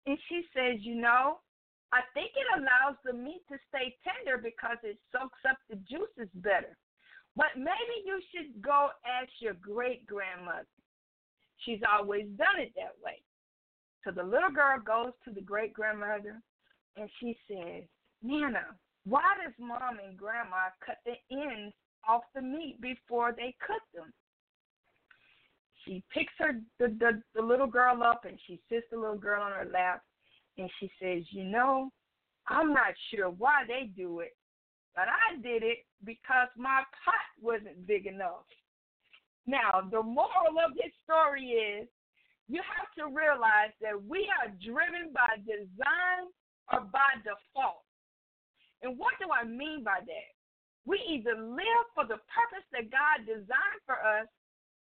and 0.05 0.19
she 0.29 0.43
says, 0.55 0.81
You 0.81 0.97
know, 0.97 1.39
I 1.93 2.01
think 2.13 2.31
it 2.37 2.61
allows 2.61 2.97
the 3.05 3.13
meat 3.13 3.43
to 3.49 3.57
stay 3.69 3.97
tender 4.05 4.37
because 4.37 4.77
it 4.83 4.99
soaks 5.13 5.41
up 5.49 5.57
the 5.71 5.77
juices 5.89 6.31
better. 6.37 6.77
But 7.35 7.57
maybe 7.57 7.97
you 8.05 8.21
should 8.33 8.61
go 8.63 8.89
ask 9.05 9.31
your 9.41 9.55
great 9.55 10.07
grandmother. 10.07 10.69
She's 11.65 11.81
always 11.89 12.27
done 12.37 12.61
it 12.61 12.73
that 12.77 12.97
way. 13.05 13.23
So 14.05 14.11
the 14.11 14.23
little 14.23 14.51
girl 14.51 14.79
goes 14.85 15.13
to 15.25 15.33
the 15.33 15.41
great 15.41 15.73
grandmother 15.73 16.41
and 16.97 17.11
she 17.21 17.37
says, 17.49 17.85
Nana, 18.23 18.77
why 19.05 19.25
does 19.43 19.53
mom 19.59 19.99
and 20.05 20.17
grandma 20.17 20.71
cut 20.85 20.99
the 21.05 21.17
ends 21.31 21.75
off 22.09 22.23
the 22.35 22.43
meat 22.43 22.81
before 22.81 23.35
they 23.37 23.55
cook 23.61 23.83
them? 23.95 24.13
She 25.87 26.03
picks 26.13 26.33
her 26.39 26.61
the, 26.79 26.89
the, 26.99 27.23
the 27.35 27.43
little 27.43 27.67
girl 27.67 28.03
up 28.03 28.25
and 28.25 28.39
she 28.47 28.61
sits 28.69 28.87
the 28.91 28.99
little 28.99 29.17
girl 29.17 29.43
on 29.43 29.53
her 29.53 29.71
lap 29.73 30.03
and 30.59 30.69
she 30.81 30.91
says, 31.01 31.23
You 31.31 31.45
know, 31.45 31.91
I'm 32.49 32.73
not 32.73 32.95
sure 33.11 33.31
why 33.31 33.63
they 33.67 33.91
do 33.97 34.21
it, 34.21 34.37
but 34.95 35.07
I 35.09 35.41
did 35.41 35.63
it 35.63 35.79
because 36.05 36.49
my 36.57 36.83
pot 37.05 37.27
wasn't 37.41 37.87
big 37.87 38.07
enough. 38.07 38.47
Now, 39.47 39.87
the 39.91 40.03
moral 40.03 40.59
of 40.65 40.75
this 40.75 40.93
story 41.05 41.55
is 41.55 41.89
you 42.49 42.61
have 42.63 42.91
to 42.99 43.15
realize 43.15 43.75
that 43.81 43.95
we 43.95 44.29
are 44.43 44.51
driven 44.59 45.15
by 45.15 45.39
design 45.47 46.31
or 46.73 46.81
by 46.91 47.19
default. 47.23 47.87
And 48.83 48.99
what 48.99 49.15
do 49.19 49.27
I 49.31 49.47
mean 49.47 49.83
by 49.83 50.03
that? 50.03 50.31
We 50.85 51.03
either 51.11 51.35
live 51.35 51.87
for 51.95 52.05
the 52.05 52.23
purpose 52.31 52.67
that 52.71 52.91
God 52.91 53.27
designed 53.27 53.83
for 53.87 53.99
us, 53.99 54.27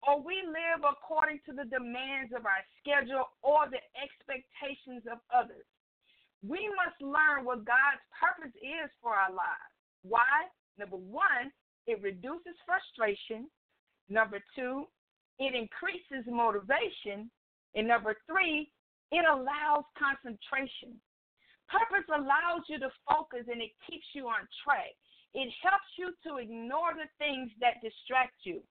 or 0.03 0.19
we 0.19 0.43
live 0.43 0.83
according 0.83 1.39
to 1.47 1.53
the 1.55 1.67
demands 1.67 2.35
of 2.35 2.45
our 2.45 2.63
schedule 2.79 3.31
or 3.41 3.71
the 3.71 3.79
expectations 3.95 5.03
of 5.07 5.23
others. 5.31 5.65
We 6.43 6.67
must 6.75 6.99
learn 6.99 7.47
what 7.47 7.63
God's 7.63 8.03
purpose 8.11 8.51
is 8.59 8.91
for 8.99 9.15
our 9.15 9.31
lives. 9.31 9.73
Why? 10.03 10.51
Number 10.77 10.99
one, 10.99 11.55
it 11.87 12.03
reduces 12.03 12.59
frustration. 12.67 13.47
Number 14.09 14.43
two, 14.55 14.91
it 15.39 15.55
increases 15.55 16.27
motivation. 16.27 17.31
And 17.75 17.87
number 17.87 18.15
three, 18.27 18.69
it 19.11 19.23
allows 19.23 19.87
concentration. 19.95 20.99
Purpose 21.71 22.05
allows 22.11 22.67
you 22.67 22.77
to 22.83 22.91
focus 23.07 23.47
and 23.47 23.63
it 23.63 23.71
keeps 23.87 24.05
you 24.13 24.27
on 24.27 24.43
track. 24.67 24.91
It 25.33 25.49
helps 25.63 25.89
you 25.97 26.11
to 26.27 26.37
ignore 26.37 26.93
the 26.93 27.09
things 27.17 27.49
that 27.63 27.81
distract 27.81 28.43
you. 28.43 28.61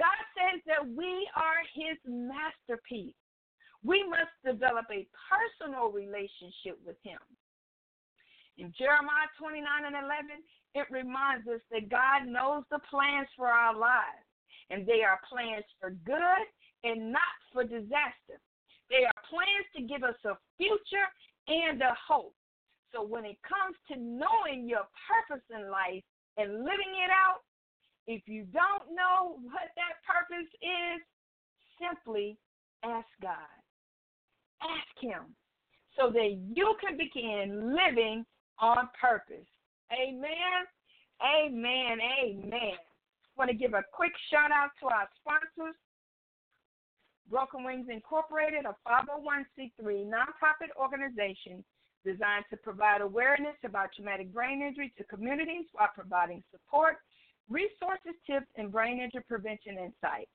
God 0.00 0.20
says 0.32 0.64
that 0.64 0.80
we 0.80 1.28
are 1.36 1.60
his 1.76 2.00
masterpiece. 2.08 3.14
We 3.84 4.00
must 4.08 4.32
develop 4.40 4.88
a 4.88 5.04
personal 5.28 5.92
relationship 5.92 6.80
with 6.84 6.96
him. 7.04 7.20
In 8.56 8.72
Jeremiah 8.76 9.28
29 9.36 9.60
and 9.84 9.96
11, 9.96 10.40
it 10.76 10.88
reminds 10.88 11.44
us 11.48 11.60
that 11.68 11.92
God 11.92 12.24
knows 12.24 12.64
the 12.72 12.80
plans 12.88 13.28
for 13.36 13.48
our 13.48 13.76
lives, 13.76 14.24
and 14.72 14.88
they 14.88 15.04
are 15.04 15.20
plans 15.28 15.64
for 15.80 15.92
good 16.08 16.44
and 16.84 17.12
not 17.12 17.36
for 17.52 17.64
disaster. 17.64 18.40
They 18.88 19.04
are 19.04 19.28
plans 19.28 19.68
to 19.76 19.82
give 19.84 20.04
us 20.04 20.16
a 20.24 20.36
future 20.56 21.08
and 21.48 21.80
a 21.80 21.92
hope. 22.08 22.34
So 22.92 23.04
when 23.04 23.24
it 23.24 23.38
comes 23.44 23.76
to 23.92 24.00
knowing 24.00 24.68
your 24.68 24.88
purpose 25.06 25.44
in 25.52 25.70
life 25.70 26.02
and 26.36 26.64
living 26.64 26.92
it 27.04 27.12
out, 27.12 27.44
if 28.06 28.22
you 28.26 28.44
don't 28.52 28.94
know 28.94 29.36
what 29.42 29.70
that 29.76 30.00
purpose 30.06 30.48
is, 30.62 31.00
simply 31.78 32.36
ask 32.84 33.08
God. 33.22 33.54
Ask 34.62 35.00
Him 35.00 35.34
so 35.96 36.10
that 36.10 36.38
you 36.54 36.74
can 36.80 36.96
begin 36.96 37.74
living 37.74 38.24
on 38.58 38.88
purpose. 39.00 39.46
Amen. 39.92 40.66
Amen. 41.20 41.98
Amen. 42.00 42.78
Want 43.36 43.50
to 43.50 43.56
give 43.56 43.74
a 43.74 43.82
quick 43.92 44.12
shout 44.30 44.50
out 44.52 44.70
to 44.80 44.86
our 44.86 45.08
sponsors. 45.20 45.76
Broken 47.30 47.64
Wings 47.64 47.86
Incorporated, 47.88 48.64
a 48.66 48.74
501c3 48.82 50.04
nonprofit 50.04 50.74
organization 50.78 51.64
designed 52.04 52.44
to 52.50 52.56
provide 52.56 53.00
awareness 53.00 53.54
about 53.64 53.90
traumatic 53.94 54.32
brain 54.32 54.62
injury 54.62 54.92
to 54.98 55.04
communities 55.04 55.66
while 55.72 55.90
providing 55.94 56.42
support, 56.50 56.96
resources, 57.48 58.16
tips, 58.26 58.48
and 58.56 58.72
brain 58.72 59.00
injury 59.00 59.22
prevention 59.26 59.78
insight. 59.78 60.28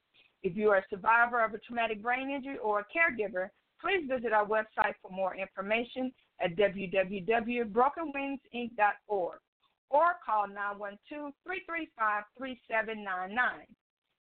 If 0.44 0.56
you 0.56 0.72
are 0.72 0.78
a 0.78 0.86
survivor 0.90 1.44
of 1.44 1.54
a 1.54 1.58
traumatic 1.60 2.02
brain 2.02 2.30
injury 2.30 2.58
or 2.58 2.80
a 2.80 2.86
caregiver, 2.86 3.50
please 3.82 4.08
visit 4.10 4.32
our 4.34 4.46
website 4.46 4.96
for 5.02 5.12
more 5.12 5.36
information 5.36 6.14
at 6.42 6.56
www.brokenwingsinc.org 6.56 9.40
or 9.90 10.16
call 10.26 10.48
912-335-3799. 11.08 11.36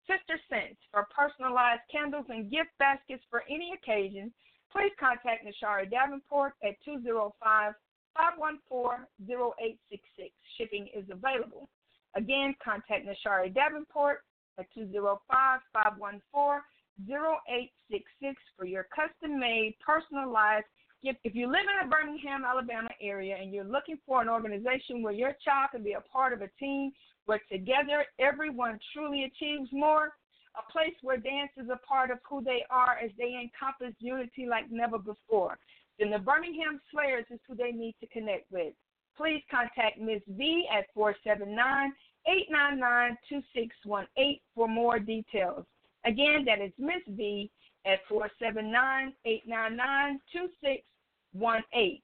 Sister 0.07 0.39
Scents 0.50 0.79
for 0.91 1.07
personalized 1.15 1.81
candles 1.91 2.25
and 2.29 2.50
gift 2.50 2.69
baskets 2.79 3.24
for 3.29 3.43
any 3.50 3.74
occasion 3.74 4.34
please 4.72 4.91
contact 5.00 5.46
Nashari 5.46 5.89
Davenport 5.89 6.53
at 6.63 6.75
205 6.84 7.74
514 8.15 9.05
0866. 9.19 10.34
Shipping 10.57 10.88
is 10.96 11.05
available. 11.10 11.69
Again, 12.17 12.55
contact 12.63 13.05
Nashari 13.05 13.53
Davenport 13.53 14.24
at 14.57 14.65
205 14.74 15.59
514 15.71 16.62
0866 17.05 18.41
for 18.57 18.65
your 18.65 18.88
custom 18.89 19.39
made, 19.39 19.75
personalized 19.86 20.65
gift. 21.03 21.19
If 21.24 21.36
you 21.36 21.45
live 21.45 21.62
in 21.69 21.88
the 21.88 21.93
Birmingham, 21.93 22.43
Alabama 22.43 22.89
area 23.00 23.38
and 23.39 23.53
you're 23.53 23.63
looking 23.63 24.00
for 24.03 24.19
an 24.19 24.29
organization 24.29 25.03
where 25.03 25.13
your 25.13 25.36
child 25.45 25.69
can 25.71 25.83
be 25.83 25.93
a 25.93 26.01
part 26.01 26.33
of 26.33 26.41
a 26.41 26.50
team 26.59 26.91
where 27.27 27.39
together 27.51 28.05
everyone 28.19 28.79
truly 28.93 29.25
achieves 29.25 29.69
more, 29.71 30.13
a 30.57 30.71
place 30.71 30.95
where 31.03 31.17
dance 31.17 31.51
is 31.55 31.69
a 31.69 31.77
part 31.86 32.09
of 32.09 32.17
who 32.27 32.43
they 32.43 32.65
are 32.71 32.97
as 32.97 33.12
they 33.19 33.38
encompass 33.38 33.93
unity 34.00 34.47
like 34.50 34.71
never 34.71 34.97
before, 34.97 35.59
then 36.00 36.09
the 36.09 36.17
Birmingham 36.17 36.81
Slayers 36.91 37.25
is 37.29 37.39
who 37.47 37.53
they 37.53 37.71
need 37.71 37.93
to 38.00 38.07
connect 38.07 38.51
with. 38.51 38.74
Please 39.15 39.43
contact 39.51 40.00
Ms. 40.00 40.21
V 40.29 40.65
at 40.75 40.86
479 40.93 41.93
899 42.27 43.17
2618 43.29 44.39
for 44.53 44.67
more 44.67 45.00
details. 45.00 45.65
Again, 46.05 46.46
that 46.46 46.62
is 46.62 46.72
Miss 46.77 47.01
V 47.07 47.50
at 47.86 48.00
479 48.10 49.13
899 49.25 50.19
2618. 50.31 52.01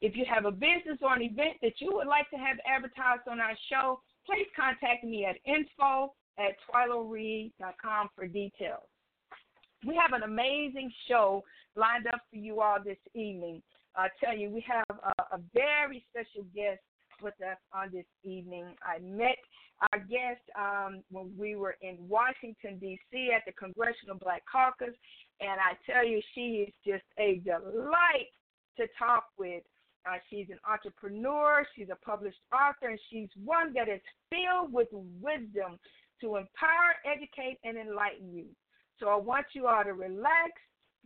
If 0.00 0.16
you 0.16 0.24
have 0.28 0.44
a 0.44 0.50
business 0.50 0.98
or 1.00 1.14
an 1.14 1.22
event 1.22 1.56
that 1.62 1.80
you 1.80 1.92
would 1.94 2.06
like 2.06 2.28
to 2.30 2.36
have 2.36 2.58
advertised 2.66 3.28
on 3.30 3.40
our 3.40 3.56
show, 3.70 4.00
please 4.26 4.46
contact 4.56 5.04
me 5.04 5.24
at 5.24 5.36
info 5.46 6.12
at 6.38 6.56
twylareed.com 6.68 8.08
for 8.14 8.26
details. 8.26 8.88
We 9.86 9.94
have 9.96 10.12
an 10.12 10.22
amazing 10.22 10.90
show 11.08 11.44
lined 11.76 12.06
up 12.06 12.20
for 12.30 12.36
you 12.36 12.60
all 12.60 12.78
this 12.82 12.98
evening. 13.14 13.62
I 13.96 14.08
tell 14.22 14.36
you, 14.36 14.50
we 14.50 14.64
have 14.66 14.84
a, 14.90 15.36
a 15.36 15.40
very 15.52 16.04
special 16.10 16.44
guest 16.54 16.80
with 17.22 17.34
us 17.40 17.58
on 17.72 17.90
this 17.92 18.06
evening. 18.22 18.66
I 18.82 18.98
met 19.00 19.36
our 19.92 19.98
guest 19.98 20.42
um, 20.58 21.02
when 21.10 21.32
we 21.36 21.56
were 21.56 21.76
in 21.82 21.96
Washington, 22.08 22.78
D.C. 22.78 23.30
at 23.34 23.42
the 23.46 23.52
Congressional 23.52 24.16
Black 24.16 24.42
Caucus, 24.50 24.94
and 25.40 25.58
I 25.60 25.74
tell 25.90 26.06
you, 26.06 26.20
she 26.34 26.66
is 26.68 26.74
just 26.86 27.04
a 27.18 27.40
delight 27.44 28.30
to 28.78 28.86
talk 28.98 29.24
with. 29.38 29.62
Uh, 30.06 30.18
she's 30.28 30.46
an 30.50 30.58
entrepreneur, 30.68 31.66
she's 31.74 31.88
a 31.90 31.96
published 32.04 32.38
author, 32.52 32.90
and 32.90 33.00
she's 33.10 33.28
one 33.42 33.72
that 33.72 33.88
is 33.88 34.00
filled 34.28 34.72
with 34.72 34.88
wisdom 34.92 35.78
to 36.20 36.36
empower, 36.36 36.94
educate, 37.04 37.58
and 37.64 37.78
enlighten 37.78 38.32
you. 38.32 38.46
So 39.00 39.08
I 39.08 39.16
want 39.16 39.46
you 39.54 39.66
all 39.66 39.82
to 39.82 39.92
relax, 39.92 40.52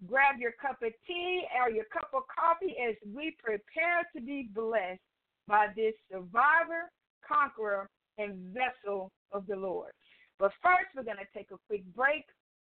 grab 0.07 0.39
your 0.39 0.53
cup 0.53 0.83
of 0.83 0.93
tea 1.07 1.43
or 1.59 1.71
your 1.71 1.85
cup 1.93 2.11
of 2.13 2.23
coffee 2.27 2.77
as 2.79 2.97
we 3.15 3.37
prepare 3.43 4.07
to 4.15 4.21
be 4.21 4.49
blessed 4.55 5.01
by 5.49 5.69
this 5.75 5.95
survivor, 6.13 6.93
conqueror, 7.27 7.89
and 8.19 8.55
vessel 8.55 9.11
of 9.33 9.47
the 9.47 9.57
Lord. 9.57 9.93
But 10.39 10.53
first, 10.63 10.89
we're 10.95 11.03
going 11.03 11.17
to 11.17 11.27
take 11.37 11.51
a 11.51 11.57
quick 11.67 11.83
break. 11.97 12.25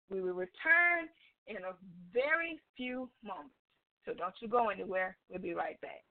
We 0.09 0.21
will 0.21 0.33
return 0.33 1.09
in 1.47 1.57
a 1.57 1.75
very 2.13 2.59
few 2.75 3.09
moments. 3.23 3.53
So 4.05 4.13
don't 4.13 4.33
you 4.41 4.47
go 4.47 4.69
anywhere. 4.69 5.17
We'll 5.29 5.41
be 5.41 5.53
right 5.53 5.79
back. 5.81 6.03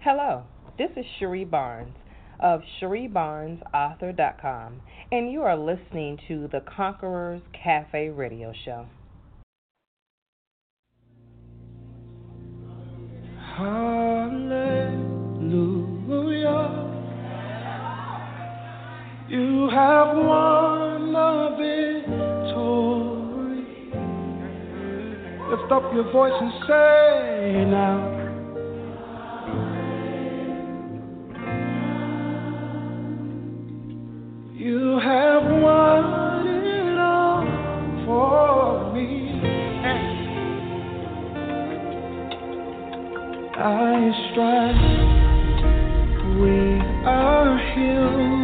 Hello, 0.00 0.44
this 0.76 0.90
is 0.96 1.04
Cherie 1.18 1.44
Barnes 1.44 1.96
of 2.40 2.60
CherieBarnesAuthor.com, 2.80 4.80
and 5.10 5.32
you 5.32 5.42
are 5.42 5.56
listening 5.56 6.18
to 6.28 6.48
the 6.52 6.62
Conquerors 6.76 7.42
Cafe 7.52 8.10
Radio 8.10 8.52
Show. 8.64 8.86
Hallelujah. 13.56 13.97
Have 19.70 20.16
won 20.16 21.12
the 21.12 21.56
victory. 21.58 21.98
Lift 25.50 25.72
up 25.72 25.92
your 25.92 26.10
voice 26.12 26.32
and 26.40 26.52
say 26.66 27.64
now. 27.68 28.14
You 34.54 34.98
have 34.98 35.44
won 35.44 36.46
it 36.46 36.98
all 36.98 37.44
for 38.06 38.92
me. 38.94 39.12
I 43.60 44.12
strive, 44.30 44.80
we 46.40 46.56
are 47.04 47.58
healed. 47.74 48.37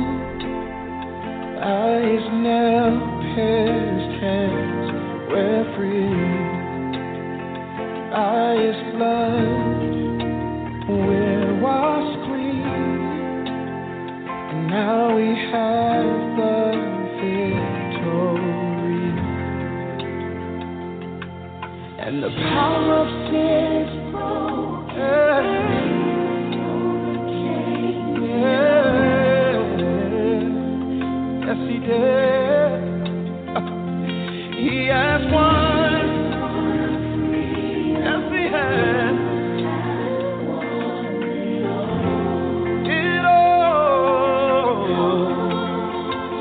Eyes 1.66 2.28
now 2.30 2.90
pierced, 3.35 4.21
hands 4.21 4.87
were 5.33 5.64
free. 5.75 6.12
Eyes 8.12 8.78
blood, 8.92 9.80
we're 10.90 11.54
washed 11.62 12.21
clean. 12.26 13.49
And 14.50 14.61
now 14.68 15.16
we 15.16 15.28
have 15.52 16.37
the 16.37 16.56
victory. 17.16 18.28
And 21.99 22.14
the 22.23 22.28
power 22.28 22.92
of 22.92 23.09
sin 23.33 23.63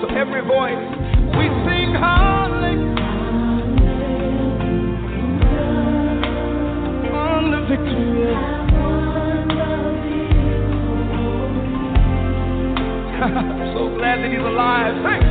so 0.01 0.07
every 0.15 0.41
voice 0.41 0.83
we 1.37 1.45
sing 1.65 1.93
hardly. 1.93 2.73
I'm 13.23 13.73
so 13.77 13.95
glad 13.97 14.17
that 14.19 14.29
he's 14.31 14.39
alive. 14.39 15.03
Thanks. 15.03 15.22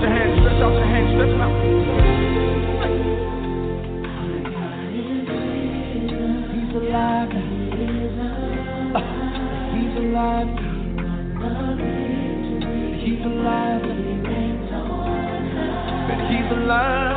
Out 0.00 0.08
your 0.08 0.16
hands, 0.16 0.40
stretch 0.40 0.62
out 0.62 0.72
your 0.72 0.86
hands, 0.86 1.10
stretch 1.12 1.30
them 1.30 1.40
out. 1.40 1.52
He's 6.54 6.72
alive. 6.74 7.30
He's 9.76 9.94
alive. 10.00 10.48
He's 13.00 13.24
alive. 13.26 13.84
He's 16.30 16.48
alive. 16.50 17.00
He's 17.00 17.09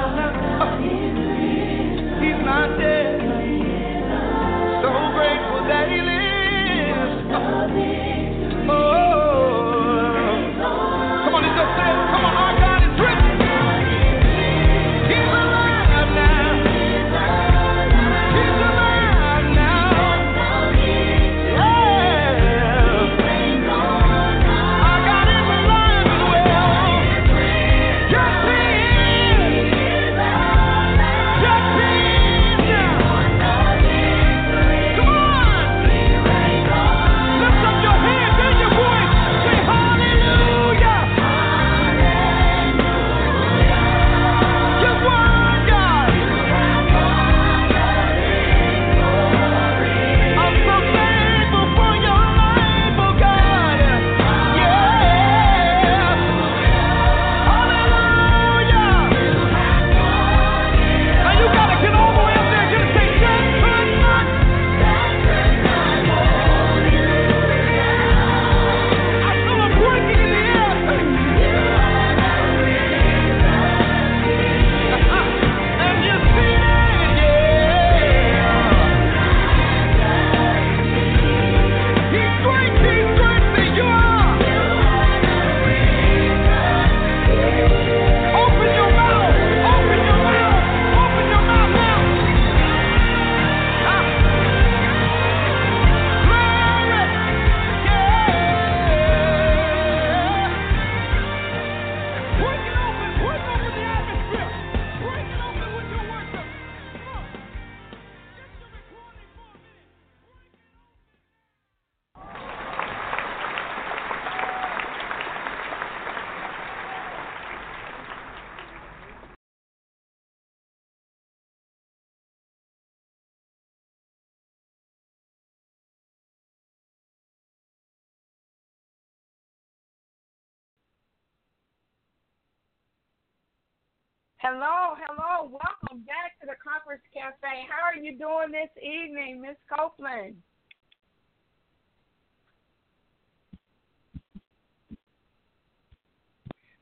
Hello, 134.44 135.00
hello. 135.00 135.48
Welcome 135.48 136.04
back 136.04 136.36
to 136.42 136.46
the 136.46 136.60
Conquerors 136.60 137.00
Cafe. 137.14 137.64
How 137.72 137.80
are 137.88 137.96
you 137.96 138.18
doing 138.18 138.52
this 138.52 138.68
evening, 138.76 139.40
Miss 139.40 139.56
Copeland? 139.72 140.36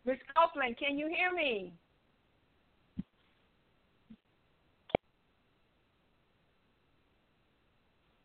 Miss 0.08 0.18
Copeland, 0.36 0.76
can 0.80 0.98
you 0.98 1.06
hear 1.06 1.32
me? 1.32 1.72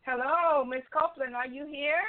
Hello, 0.01 0.65
Miss 0.65 0.81
Copeland, 0.91 1.35
are 1.35 1.45
you 1.45 1.67
here? 1.67 2.01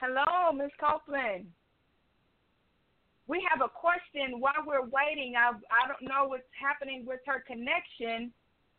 Hello, 0.00 0.50
Miss 0.56 0.72
Copeland. 0.80 1.44
We 3.28 3.44
have 3.52 3.60
a 3.60 3.68
question 3.68 4.40
while 4.40 4.64
we're 4.64 4.88
waiting. 4.88 5.34
I 5.36 5.52
I 5.52 5.84
don't 5.84 6.08
know 6.08 6.24
what's 6.24 6.48
happening 6.56 7.04
with 7.04 7.20
her 7.26 7.44
connection, 7.46 8.32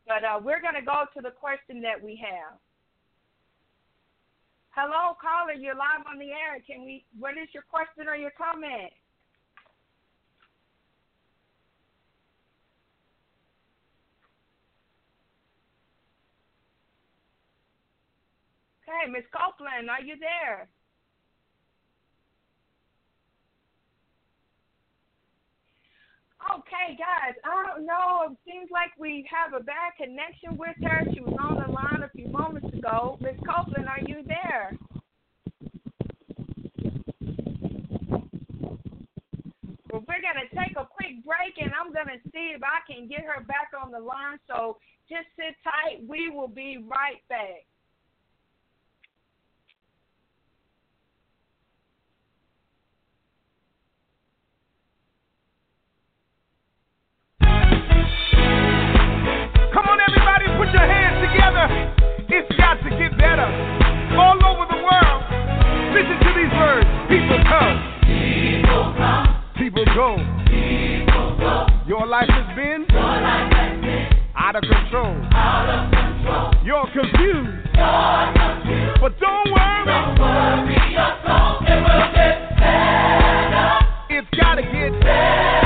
but 0.07 0.25
uh, 0.25 0.41
we're 0.41 0.65
going 0.65 0.73
to 0.73 0.81
go 0.81 1.05
to 1.13 1.21
the 1.21 1.29
question 1.29 1.79
that 1.85 2.01
we 2.01 2.17
have. 2.25 2.57
Hello, 4.73 5.13
caller. 5.21 5.53
You're 5.53 5.77
live 5.77 6.09
on 6.09 6.17
the 6.17 6.33
air. 6.33 6.57
Can 6.65 6.81
we? 6.81 7.05
What 7.19 7.37
is 7.37 7.53
your 7.53 7.69
question 7.69 8.09
or 8.09 8.15
your 8.15 8.33
comment? 8.33 8.89
Hey, 18.89 19.05
Miss 19.05 19.23
Copeland, 19.29 19.87
are 19.87 20.01
you 20.01 20.17
there? 20.17 20.67
Okay, 26.49 26.97
guys, 26.97 27.35
I 27.45 27.63
don't 27.67 27.85
know. 27.85 28.31
It 28.31 28.37
seems 28.45 28.71
like 28.71 28.89
we 28.97 29.27
have 29.29 29.53
a 29.53 29.63
bad 29.63 29.93
connection 29.95 30.57
with 30.57 30.75
her. 30.83 31.05
She 31.13 31.21
was 31.21 31.37
on 31.39 31.61
the 31.61 31.71
line 31.71 32.01
a 32.03 32.09
few 32.09 32.27
moments 32.27 32.73
ago. 32.73 33.17
Miss 33.21 33.37
Copeland, 33.45 33.87
are 33.87 34.01
you 34.01 34.23
there? 34.25 34.77
Well, 39.91 40.03
we're 40.07 40.23
going 40.23 40.41
to 40.41 40.55
take 40.55 40.75
a 40.77 40.85
quick 40.85 41.23
break, 41.23 41.61
and 41.61 41.71
I'm 41.77 41.93
going 41.93 42.07
to 42.07 42.29
see 42.31 42.53
if 42.55 42.61
I 42.63 42.81
can 42.91 43.07
get 43.07 43.21
her 43.21 43.43
back 43.43 43.71
on 43.79 43.91
the 43.91 43.99
line. 43.99 44.39
So 44.47 44.77
just 45.07 45.27
sit 45.35 45.55
tight. 45.63 46.01
We 46.07 46.29
will 46.29 46.47
be 46.47 46.77
right 46.77 47.21
back. 47.29 47.67
Come 59.81 59.97
on, 59.97 59.99
everybody, 59.99 60.45
put 60.61 60.69
your 60.77 60.85
hands 60.85 61.17
together. 61.25 61.65
It's 62.29 62.55
got 62.55 62.77
to 62.85 62.89
get 63.01 63.17
better. 63.17 63.49
All 64.13 64.37
over 64.37 64.69
the 64.69 64.77
world, 64.77 65.21
listen 65.97 66.21
to 66.21 66.29
these 66.37 66.53
words. 66.53 66.85
People 67.09 67.41
come. 67.49 67.81
People 68.05 68.93
come. 68.93 69.25
People 69.57 69.85
go. 69.97 70.21
People 70.45 71.33
go. 71.41 71.65
Your 71.87 72.05
life 72.05 72.29
has 72.29 72.55
been. 72.55 72.85
Your 72.93 73.01
life 73.01 73.49
has 73.57 73.81
been. 73.81 74.05
Out 74.37 74.55
of 74.55 74.61
control. 74.69 75.17
Out 75.33 75.65
of 75.65 75.89
control. 75.89 76.53
You're 76.61 76.85
confused. 76.93 77.73
You're 77.73 78.29
confused. 78.37 79.01
But 79.01 79.17
don't 79.17 79.49
worry. 79.49 79.81
Don't 79.89 80.13
worry. 80.21 80.77
Your 80.93 81.09
song, 81.25 81.65
it 81.65 81.81
will 81.81 82.05
get 82.13 82.37
better. 82.61 83.81
It's 84.13 84.29
gotta 84.37 84.61
get 84.61 84.93
better. 85.01 85.60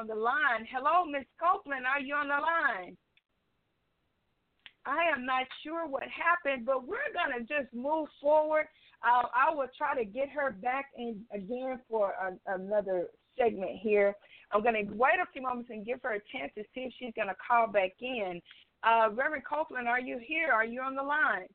On 0.00 0.06
the 0.06 0.14
line. 0.14 0.66
Hello, 0.70 1.04
Miss 1.04 1.26
Copeland, 1.38 1.84
are 1.84 2.00
you 2.00 2.14
on 2.14 2.28
the 2.28 2.40
line? 2.40 2.96
I 4.86 5.12
am 5.14 5.26
not 5.26 5.44
sure 5.62 5.86
what 5.86 6.04
happened, 6.04 6.64
but 6.64 6.88
we're 6.88 7.12
going 7.12 7.36
to 7.36 7.40
just 7.40 7.72
move 7.74 8.08
forward. 8.20 8.66
I 9.02 9.54
will 9.54 9.68
try 9.76 9.94
to 9.94 10.04
get 10.04 10.28
her 10.30 10.52
back 10.52 10.86
in 10.96 11.20
again 11.34 11.80
for 11.88 12.12
a, 12.12 12.54
another 12.54 13.08
segment 13.38 13.78
here. 13.82 14.14
I'm 14.52 14.62
going 14.62 14.86
to 14.86 14.92
wait 14.94 15.20
a 15.22 15.30
few 15.32 15.42
moments 15.42 15.70
and 15.70 15.86
give 15.86 16.00
her 16.02 16.14
a 16.14 16.20
chance 16.32 16.52
to 16.56 16.64
see 16.74 16.82
if 16.82 16.92
she's 16.98 17.12
going 17.14 17.28
to 17.28 17.36
call 17.46 17.66
back 17.68 17.92
in. 18.00 18.40
Uh, 18.82 19.08
Reverend 19.12 19.44
Copeland, 19.44 19.86
are 19.86 20.00
you 20.00 20.18
here? 20.26 20.50
Are 20.50 20.64
you 20.64 20.80
on 20.80 20.94
the 20.94 21.02
line? 21.02 21.46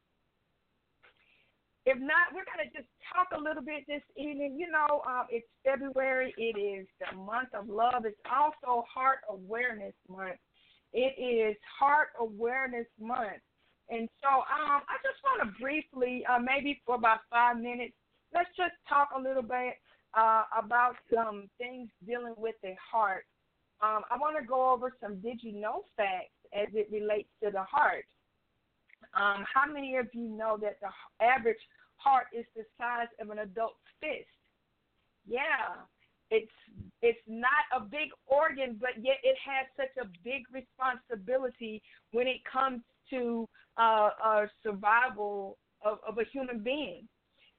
If 1.86 2.00
not, 2.00 2.34
we're 2.34 2.50
going 2.50 2.66
to 2.66 2.74
just 2.76 2.90
talk 3.14 3.28
a 3.38 3.40
little 3.40 3.62
bit 3.62 3.86
this 3.88 4.02
evening. 4.18 4.58
You 4.58 4.72
know, 4.72 5.04
um, 5.06 5.28
it's 5.30 5.46
February. 5.64 6.34
It 6.36 6.58
is 6.58 6.88
the 7.00 7.16
month 7.16 7.50
of 7.54 7.70
love. 7.70 8.06
It's 8.06 8.20
also 8.26 8.84
Heart 8.92 9.20
Awareness 9.30 9.94
Month. 10.10 10.42
It 10.94 11.14
is 11.22 11.56
Heart 11.80 12.10
Awareness 12.20 12.88
Month. 13.00 13.44
And 13.90 14.10
so 14.22 14.30
um, 14.30 14.82
I 14.90 14.98
just 15.06 15.22
want 15.22 15.46
to 15.46 15.62
briefly, 15.62 16.26
uh, 16.26 16.40
maybe 16.40 16.82
for 16.88 16.96
about 16.96 17.20
five 17.30 17.58
minutes, 17.58 17.94
let's 18.34 18.50
just 18.58 18.74
talk 18.90 19.10
a 19.16 19.22
little 19.22 19.44
bit 19.44 19.76
uh, 20.18 20.44
about 20.58 20.96
some 21.14 21.50
things 21.60 21.90
dealing 22.08 22.34
with 22.36 22.56
the 22.64 22.74
heart. 22.92 23.26
Um, 23.84 24.02
I 24.10 24.18
want 24.18 24.38
to 24.42 24.48
go 24.48 24.72
over 24.72 24.94
some 25.00 25.20
did 25.22 25.44
you 25.44 25.52
know 25.52 25.84
facts 25.98 26.34
as 26.54 26.68
it 26.74 26.90
relates 26.92 27.30
to 27.44 27.52
the 27.52 27.64
heart. 27.64 28.06
Um, 29.16 29.46
how 29.52 29.72
many 29.72 29.96
of 29.96 30.08
you 30.14 30.28
know 30.28 30.58
that 30.62 30.78
the 30.82 31.26
average 31.26 31.58
heart 31.98 32.28
is 32.38 32.46
the 32.56 32.64
size 32.78 33.08
of 33.22 33.30
an 33.30 33.40
adult's 33.40 33.76
fist? 34.00 34.28
Yeah, 35.28 35.84
it's 36.32 36.52
it's 37.02 37.20
not 37.28 37.66
a 37.76 37.80
big 37.80 38.10
organ, 38.28 38.78
but 38.80 38.92
yet 39.02 39.18
it 39.24 39.38
has 39.46 39.68
such 39.78 39.96
a 40.04 40.08
big 40.24 40.44
responsibility 40.52 41.82
when 42.12 42.28
it 42.28 42.42
comes 42.52 42.82
to 43.10 43.48
uh, 43.78 44.10
uh, 44.24 44.46
survival 44.64 45.58
of, 45.84 46.00
of 46.08 46.18
a 46.18 46.24
human 46.32 46.60
being. 46.60 47.08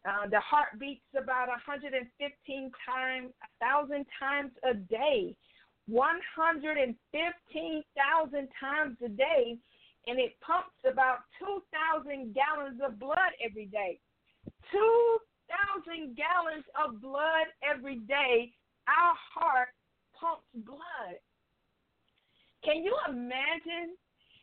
Uh, 0.06 0.28
the 0.30 0.40
heart 0.40 0.68
beats 0.78 1.04
about 1.20 1.48
115 1.48 2.70
times, 2.86 3.32
1,000 3.58 4.06
times 4.20 4.52
a 4.68 4.74
day. 4.74 5.36
115,000 5.88 8.48
times 8.60 8.96
a 9.04 9.08
day, 9.08 9.58
and 10.06 10.18
it 10.18 10.38
pumps 10.40 10.76
about 10.90 11.26
2,000 11.38 12.34
gallons 12.34 12.80
of 12.84 12.98
blood 12.98 13.34
every 13.44 13.66
day. 13.66 13.98
2,000 14.72 16.16
gallons 16.16 16.64
of 16.78 17.00
blood 17.00 17.46
every 17.62 17.96
day. 18.06 18.52
Our 18.86 19.14
heart 19.34 19.68
pumps 20.18 20.46
blood. 20.54 21.18
Can 22.64 22.82
you 22.82 22.96
imagine 23.08 23.94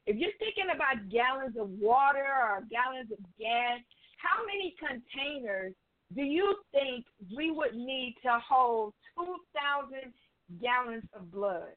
if 0.06 0.18
you're 0.18 0.36
thinking 0.40 0.72
about 0.74 1.10
gallons 1.10 1.56
of 1.60 1.70
water 1.70 2.28
or 2.28 2.64
gallons 2.70 3.12
of 3.12 3.20
gas? 3.40 3.80
how 4.24 4.46
many 4.46 4.74
containers 4.80 5.74
do 6.16 6.24
you 6.24 6.56
think 6.72 7.06
we 7.36 7.52
would 7.52 7.76
need 7.76 8.16
to 8.24 8.40
hold 8.48 8.94
2,000 9.18 10.14
gallons 10.62 11.04
of 11.14 11.30
blood? 11.32 11.76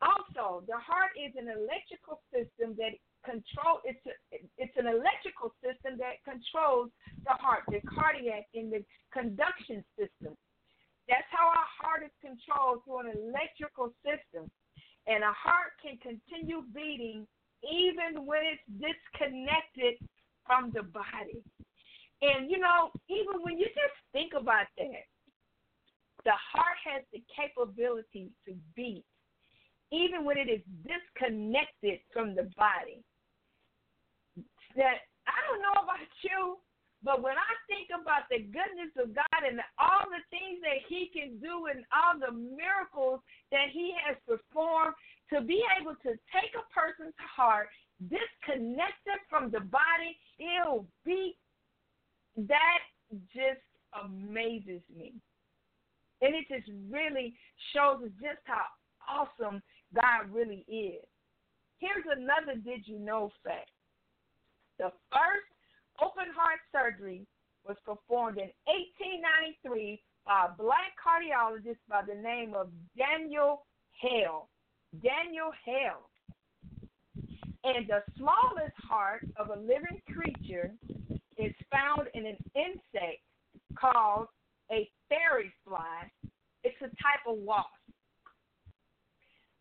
Also, 0.00 0.62
the 0.70 0.78
heart 0.78 1.10
is 1.18 1.34
an 1.34 1.50
electrical 1.50 2.22
system 2.30 2.78
that 2.78 2.94
control 3.26 3.82
it's 3.82 3.98
a, 4.06 4.14
it's 4.56 4.76
an 4.78 4.86
electrical 4.86 5.50
system 5.58 5.98
that 5.98 6.22
controls 6.22 6.90
the 7.26 7.34
heart, 7.34 7.66
the 7.66 7.82
cardiac 7.82 8.46
and 8.54 8.70
the 8.70 8.82
conduction 9.10 9.82
system. 9.98 10.38
That's 11.10 11.26
how 11.34 11.50
our 11.50 11.70
heart 11.82 12.06
is 12.06 12.14
controlled 12.22 12.84
through 12.84 13.10
an 13.10 13.16
electrical 13.16 13.90
system. 14.04 14.46
And 15.08 15.24
a 15.24 15.32
heart 15.32 15.74
can 15.80 15.96
continue 15.98 16.62
beating 16.70 17.26
even 17.64 18.22
when 18.22 18.44
it's 18.44 18.62
disconnected 18.70 19.98
from 20.46 20.70
the 20.70 20.84
body. 20.84 21.42
And 22.22 22.50
you 22.50 22.58
know, 22.58 22.90
even 23.08 23.42
when 23.42 23.58
you 23.58 23.66
just 23.66 23.98
think 24.12 24.32
about 24.34 24.66
that, 24.76 25.06
the 26.24 26.34
heart 26.34 26.76
has 26.84 27.02
the 27.12 27.22
capability 27.30 28.30
to 28.46 28.54
beat, 28.74 29.04
even 29.92 30.24
when 30.24 30.36
it 30.36 30.48
is 30.48 30.60
disconnected 30.84 32.00
from 32.12 32.34
the 32.34 32.50
body. 32.56 33.02
That 34.76 35.08
I 35.26 35.36
don't 35.48 35.62
know 35.62 35.82
about 35.82 36.04
you, 36.22 36.58
but 37.02 37.22
when 37.22 37.34
I 37.34 37.52
think 37.66 37.88
about 37.90 38.28
the 38.30 38.44
goodness 38.44 38.92
of 39.00 39.14
God 39.14 39.40
and 39.46 39.60
all 39.78 40.06
the 40.08 40.22
things 40.30 40.60
that 40.62 40.84
He 40.88 41.10
can 41.12 41.38
do 41.38 41.66
and 41.72 41.84
all 41.94 42.18
the 42.18 42.32
miracles 42.32 43.20
that 43.50 43.72
He 43.72 43.94
has 44.04 44.16
performed, 44.26 44.94
to 45.32 45.40
be 45.40 45.62
able 45.80 45.94
to 46.02 46.16
take 46.32 46.52
a 46.56 46.64
person's 46.72 47.16
heart 47.18 47.68
disconnected 48.08 49.20
from 49.28 49.50
the 49.50 49.60
body, 49.60 50.16
it'll 50.38 50.86
be 51.04 51.36
that 52.36 52.80
just 53.34 53.64
amazes 54.04 54.82
me. 54.94 55.14
And 56.20 56.34
it 56.34 56.46
just 56.48 56.70
really 56.90 57.34
shows 57.72 58.02
us 58.04 58.10
just 58.20 58.42
how 58.44 58.66
awesome 59.08 59.62
God 59.94 60.32
really 60.32 60.64
is. 60.68 61.04
Here's 61.78 62.04
another 62.10 62.58
did 62.58 62.86
you 62.86 62.98
know 62.98 63.30
fact. 63.44 63.70
The 64.78 64.90
first 65.10 65.48
open 66.02 66.32
heart 66.34 66.60
surgery 66.72 67.26
was 67.66 67.76
performed 67.84 68.38
in 68.38 68.50
1893 68.66 70.00
by 70.26 70.46
a 70.46 70.62
black 70.62 70.94
cardiologist 70.98 71.80
by 71.88 72.02
the 72.06 72.20
name 72.20 72.54
of 72.54 72.68
Daniel 72.96 73.66
Hale. 74.00 74.48
Daniel 75.02 75.50
Hale. 75.64 76.08
And 77.64 77.88
the 77.88 78.02
smallest 78.16 78.76
heart 78.88 79.26
of 79.36 79.48
a 79.50 79.60
living 79.60 80.00
creature 80.14 80.72
is 81.36 81.52
found 81.70 82.08
in 82.14 82.26
an 82.26 82.36
insect 82.54 83.22
called 83.78 84.28
a 84.70 84.88
fairy 85.08 85.52
fly. 85.66 86.10
It's 86.64 86.80
a 86.80 86.88
type 87.02 87.24
of 87.26 87.38
wasp. 87.38 87.77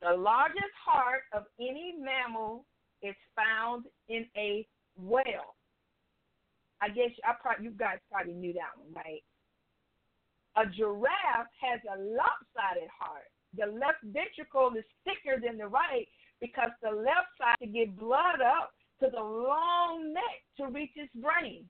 The 0.01 0.13
largest 0.13 0.75
heart 0.85 1.23
of 1.33 1.45
any 1.59 1.95
mammal 1.99 2.65
is 3.01 3.15
found 3.35 3.85
in 4.09 4.25
a 4.35 4.67
whale. 4.97 5.55
I 6.81 6.89
guess 6.89 7.09
I 7.25 7.33
probably 7.41 7.65
you 7.65 7.71
guys 7.71 7.97
probably 8.11 8.33
knew 8.33 8.53
that 8.53 8.77
one, 8.77 8.93
right? 8.93 9.23
A 10.57 10.69
giraffe 10.69 11.53
has 11.61 11.81
a 11.85 11.97
lopsided 11.97 12.89
heart. 12.93 13.29
The 13.57 13.65
left 13.65 14.03
ventricle 14.03 14.73
is 14.77 14.85
thicker 15.03 15.41
than 15.41 15.57
the 15.57 15.67
right, 15.67 16.07
because 16.41 16.69
the 16.81 16.91
left 16.91 17.33
side 17.37 17.57
to 17.61 17.67
get 17.67 17.97
blood 17.97 18.41
up 18.41 18.71
to 19.01 19.09
the 19.09 19.21
long 19.21 20.13
neck 20.13 20.45
to 20.57 20.67
reach 20.67 20.91
its 20.95 21.13
brain. 21.15 21.65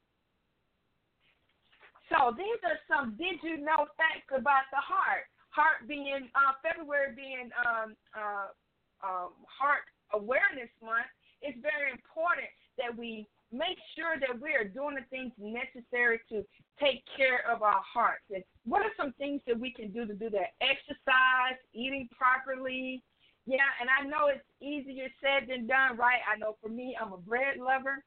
So 2.09 2.31
these 2.37 2.59
are 2.63 2.79
some 2.87 3.15
did 3.17 3.39
you 3.43 3.57
know 3.57 3.87
facts 3.99 4.31
about 4.31 4.67
the 4.71 4.79
heart. 4.79 5.27
Heart 5.57 5.89
being 5.89 6.29
uh, 6.37 6.53
February 6.61 7.17
being 7.17 7.49
um, 7.65 7.97
uh, 8.13 8.53
um, 9.01 9.33
Heart 9.49 9.89
Awareness 10.13 10.69
Month, 10.85 11.09
it's 11.41 11.57
very 11.65 11.89
important 11.89 12.45
that 12.77 12.93
we 12.93 13.25
make 13.49 13.81
sure 13.97 14.21
that 14.21 14.37
we 14.37 14.53
are 14.53 14.69
doing 14.69 15.01
the 15.01 15.07
things 15.09 15.33
necessary 15.41 16.21
to 16.29 16.45
take 16.77 17.01
care 17.17 17.41
of 17.49 17.65
our 17.65 17.81
hearts. 17.81 18.29
And 18.29 18.43
what 18.65 18.85
are 18.85 18.93
some 18.93 19.13
things 19.17 19.41
that 19.47 19.57
we 19.57 19.73
can 19.73 19.89
do 19.89 20.05
to 20.05 20.13
do 20.13 20.29
that? 20.29 20.53
Exercise, 20.61 21.57
eating 21.73 22.07
properly, 22.13 23.01
yeah, 23.47 23.71
and 23.81 23.89
I 23.89 24.05
know 24.05 24.27
it's 24.27 24.43
easier 24.61 25.07
said 25.23 25.49
than 25.49 25.65
done, 25.65 25.97
right? 25.97 26.19
I 26.27 26.37
know 26.37 26.57
for 26.61 26.69
me, 26.69 26.97
I'm 26.99 27.13
a 27.13 27.17
bread 27.17 27.57
lover. 27.57 28.03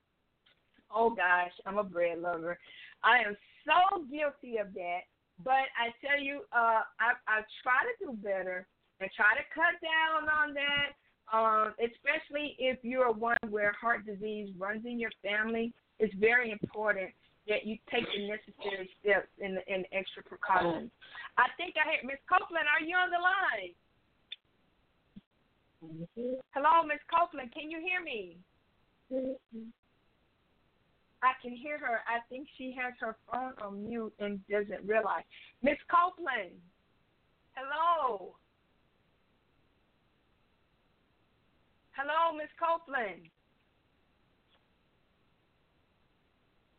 Oh 0.94 1.10
gosh, 1.10 1.52
I'm 1.66 1.78
a 1.78 1.84
bread 1.84 2.18
lover. 2.20 2.58
I 3.02 3.18
am 3.26 3.36
so 3.66 4.04
guilty 4.04 4.58
of 4.58 4.72
that. 4.74 5.00
But 5.44 5.72
I 5.78 5.92
tell 6.04 6.20
you, 6.20 6.42
uh, 6.52 6.82
I 7.00 7.16
I 7.26 7.42
try 7.62 7.80
to 7.86 7.94
do 8.04 8.12
better 8.20 8.66
and 9.00 9.10
try 9.16 9.32
to 9.36 9.44
cut 9.54 9.80
down 9.80 10.28
on 10.28 10.54
that. 10.54 10.96
Um, 11.32 11.74
especially 11.78 12.56
if 12.58 12.78
you're 12.82 13.12
one 13.12 13.38
where 13.50 13.72
heart 13.80 14.04
disease 14.04 14.50
runs 14.58 14.84
in 14.84 14.98
your 14.98 15.12
family, 15.22 15.72
it's 16.00 16.12
very 16.14 16.50
important 16.50 17.10
that 17.46 17.64
you 17.64 17.78
take 17.90 18.04
the 18.10 18.26
necessary 18.26 18.90
steps 19.00 19.28
and 19.40 19.58
and 19.68 19.86
extra 19.92 20.22
precautions. 20.22 20.90
I 21.38 21.46
think 21.56 21.74
I 21.78 21.86
heard 21.86 22.04
Miss 22.04 22.18
Copeland. 22.28 22.66
Are 22.66 22.84
you 22.84 22.96
on 22.96 23.10
the 23.10 23.22
line? 23.22 23.74
Hello, 26.52 26.82
Miss 26.84 27.00
Copeland. 27.08 27.52
Can 27.52 27.70
you 27.70 27.80
hear 27.80 28.02
me? 28.02 28.36
I 31.22 31.32
can 31.42 31.54
hear 31.54 31.78
her. 31.78 32.00
I 32.08 32.20
think 32.28 32.48
she 32.56 32.74
has 32.80 32.94
her 33.00 33.16
phone 33.30 33.52
on 33.62 33.86
mute 33.86 34.12
and 34.18 34.40
doesn't 34.48 34.86
realize. 34.86 35.24
Miss 35.62 35.76
Copeland. 35.90 36.56
Hello. 37.54 38.34
Hello, 41.92 42.36
Miss 42.36 42.48
Copeland. 42.58 43.28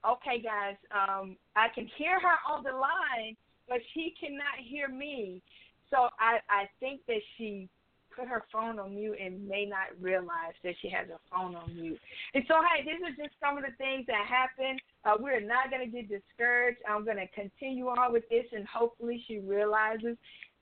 Okay, 0.03 0.41
guys. 0.41 0.77
Um, 0.89 1.37
I 1.55 1.67
can 1.75 1.87
hear 1.97 2.19
her 2.19 2.37
on 2.51 2.63
the 2.63 2.71
line, 2.71 3.37
but 3.69 3.77
she 3.93 4.15
cannot 4.19 4.57
hear 4.57 4.87
me. 4.87 5.43
So 5.91 6.09
I, 6.19 6.39
I 6.49 6.69
think 6.79 7.01
that 7.07 7.21
she 7.37 7.69
put 8.15 8.27
her 8.27 8.43
phone 8.51 8.79
on 8.79 8.95
mute 8.95 9.17
and 9.23 9.47
may 9.47 9.65
not 9.65 9.93
realize 9.99 10.53
that 10.63 10.75
she 10.81 10.89
has 10.89 11.07
her 11.07 11.19
phone 11.31 11.55
on 11.55 11.73
mute. 11.75 11.99
And 12.33 12.43
so, 12.47 12.55
hey, 12.61 12.83
these 12.83 13.01
are 13.03 13.15
just 13.23 13.35
some 13.39 13.57
of 13.57 13.63
the 13.63 13.75
things 13.77 14.05
that 14.07 14.25
happen. 14.27 14.77
Uh, 15.05 15.17
we're 15.19 15.39
not 15.39 15.69
going 15.69 15.85
to 15.85 15.91
get 15.91 16.09
discouraged. 16.09 16.79
I'm 16.87 17.05
going 17.05 17.17
to 17.17 17.27
continue 17.27 17.87
on 17.87 18.13
with 18.13 18.27
this, 18.29 18.45
and 18.51 18.65
hopefully, 18.67 19.23
she 19.27 19.39
realizes 19.39 20.17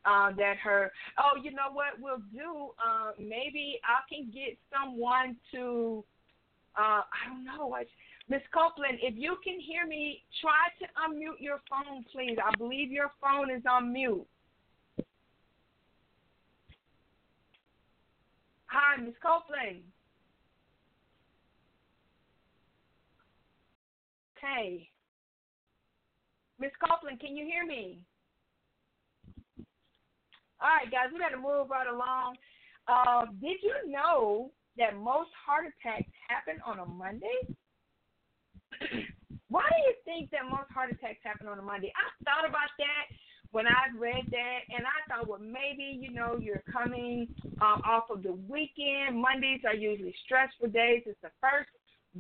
uh, 0.06 0.32
that 0.38 0.58
her. 0.64 0.92
Oh, 1.18 1.42
you 1.42 1.52
know 1.52 1.72
what 1.74 2.00
we'll 2.00 2.24
do? 2.34 2.72
Uh, 2.80 3.12
maybe 3.20 3.80
I 3.84 4.02
can 4.08 4.32
get 4.32 4.58
someone 4.72 5.36
to. 5.54 6.04
Uh, 6.78 7.02
I 7.02 7.28
don't 7.28 7.44
know. 7.44 7.76
Miss 8.30 8.42
Copeland, 8.54 9.00
if 9.02 9.16
you 9.18 9.38
can 9.44 9.60
hear 9.60 9.88
me, 9.88 10.22
try 10.40 10.70
to 10.80 10.86
unmute 11.02 11.42
your 11.42 11.60
phone, 11.68 12.06
please. 12.14 12.38
I 12.38 12.56
believe 12.58 12.92
your 12.92 13.12
phone 13.20 13.50
is 13.50 13.64
on 13.70 13.92
mute. 13.92 14.26
Hi, 18.70 19.02
Miss 19.02 19.16
Copeland. 19.22 19.82
Okay. 24.38 24.88
Miss 26.60 26.72
Copeland, 26.78 27.20
can 27.20 27.36
you 27.36 27.46
hear 27.46 27.66
me? 27.66 28.06
All 30.62 30.70
right, 30.70 30.92
guys, 30.92 31.10
we 31.12 31.20
got 31.20 31.30
to 31.30 31.38
move 31.38 31.70
right 31.72 31.88
along. 31.88 32.36
Uh, 32.88 33.26
did 33.42 33.58
you 33.64 33.90
know 33.90 34.52
that 34.78 34.96
most 34.96 35.32
heart 35.46 35.66
attacks 35.66 36.12
happen 36.28 36.62
on 36.66 36.80
a 36.80 36.86
Monday? 36.86 37.48
Why 39.50 39.66
do 39.66 39.80
you 39.88 39.96
think 40.06 40.30
that 40.30 40.46
most 40.46 40.70
heart 40.70 40.92
attacks 40.92 41.24
happen 41.24 41.48
on 41.48 41.58
a 41.58 41.62
Monday? 41.62 41.92
I 41.96 42.06
thought 42.24 42.48
about 42.48 42.70
that 42.78 43.06
when 43.52 43.66
I 43.68 43.90
read 43.98 44.26
that, 44.30 44.60
and 44.70 44.86
I 44.86 45.00
thought, 45.10 45.28
well, 45.28 45.40
maybe 45.40 45.98
you 46.00 46.12
know 46.12 46.38
you're 46.40 46.64
coming 46.72 47.28
um, 47.62 47.82
off 47.86 48.10
of 48.10 48.22
the 48.22 48.34
weekend. 48.34 49.20
Mondays 49.20 49.62
are 49.66 49.76
usually 49.76 50.14
stressful 50.26 50.70
days. 50.70 51.04
It's 51.06 51.18
the 51.22 51.32
first 51.42 51.70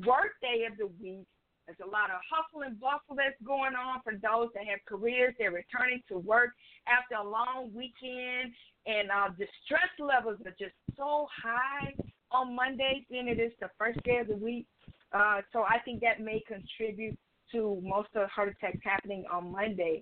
work 0.06 0.39
day 0.42 0.65
of 0.70 0.78
the 0.78 0.88
week. 1.02 1.28
There's 1.65 1.86
a 1.86 1.92
lot 1.92 2.10
of 2.10 2.18
hustle 2.26 2.65
and 2.65 2.80
bustle 2.80 3.13
that's 3.15 3.38
going 3.46 3.76
on 3.76 4.02
for 4.04 4.13
those 4.13 4.50
that 4.56 4.65
have 4.65 4.80
careers. 4.88 5.36
They're 5.38 5.52
returning 5.52 6.02
to 6.10 6.18
work 6.18 6.50
after 6.88 7.13
a 7.13 7.24
long 7.24 7.70
weekend, 7.76 8.54
and 8.88 9.12
uh, 9.12 9.30
the 9.38 9.46
stress 9.63 9.94
levels 10.00 10.39
are 10.46 10.56
just 10.58 10.74
so 10.98 11.28
high 11.30 11.94
on 12.32 12.56
Mondays, 12.56 13.06
being 13.10 13.28
it 13.28 13.39
is 13.39 13.52
the 13.60 13.70
first 13.78 14.02
day 14.04 14.18
of 14.18 14.28
the 14.28 14.36
week. 14.36 14.65
Uh, 15.13 15.42
so 15.54 15.62
I 15.62 15.78
think 15.86 16.02
that 16.02 16.22
may 16.22 16.42
contribute 16.48 17.18
to 17.52 17.80
most 17.84 18.10
of 18.15 18.22
the 18.22 18.28
heart 18.28 18.50
attacks 18.50 18.80
happening 18.84 19.26
on 19.32 19.52
Monday. 19.52 20.02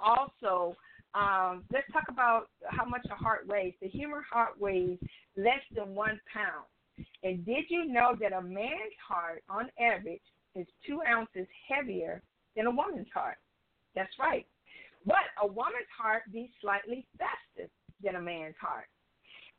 Also, 0.00 0.76
um, 1.14 1.64
let's 1.72 1.90
talk 1.92 2.04
about 2.08 2.48
how 2.68 2.84
much 2.84 3.06
a 3.10 3.14
heart 3.14 3.46
weighs. 3.46 3.74
The 3.80 3.88
human 3.88 4.22
heart 4.30 4.60
weighs 4.60 4.98
less 5.36 5.62
than 5.74 5.94
one 5.94 6.20
pound. 6.32 6.66
And 7.22 7.44
did 7.44 7.64
you 7.68 7.86
know 7.86 8.14
that 8.20 8.32
a 8.32 8.42
man's 8.42 8.98
heart, 9.06 9.42
on 9.48 9.68
average, 9.80 10.22
is 10.54 10.66
two 10.86 11.00
ounces 11.08 11.46
heavier 11.68 12.22
than 12.56 12.66
a 12.66 12.70
woman's 12.70 13.08
heart? 13.12 13.36
That's 13.94 14.12
right. 14.18 14.46
But 15.06 15.26
a 15.42 15.46
woman's 15.46 15.90
heart 15.96 16.22
beats 16.32 16.54
slightly 16.60 17.06
faster 17.18 17.68
than 18.02 18.16
a 18.16 18.20
man's 18.20 18.54
heart. 18.60 18.86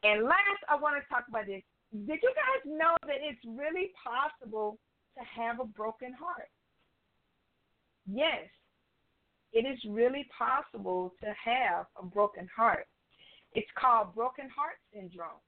And 0.04 0.24
last, 0.24 0.64
I 0.70 0.76
want 0.76 0.96
to 1.02 1.10
talk 1.10 1.26
about 1.28 1.46
this 1.46 1.62
did 2.04 2.20
you 2.22 2.34
guys 2.36 2.62
know 2.66 2.96
that 3.08 3.24
it's 3.24 3.40
really 3.48 3.92
possible 3.96 4.78
to 5.18 5.24
have 5.24 5.60
a 5.62 5.66
broken 5.66 6.12
heart? 6.12 6.50
Yes, 8.06 8.50
it 9.56 9.66
is 9.66 9.80
really 9.90 10.28
possible 10.38 11.14
to 11.24 11.28
have 11.44 11.86
a 11.98 12.06
broken 12.06 12.48
heart. 12.54 12.88
It's 13.54 13.72
called 13.80 14.14
broken 14.14 14.50
heart 14.50 14.76
syndrome. 14.94 15.40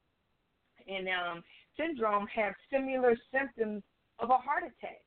And 0.87 1.09
um, 1.09 1.43
syndrome 1.77 2.25
have 2.33 2.53
similar 2.71 3.17
symptoms 3.31 3.83
of 4.19 4.29
a 4.29 4.37
heart 4.37 4.63
attack. 4.63 5.03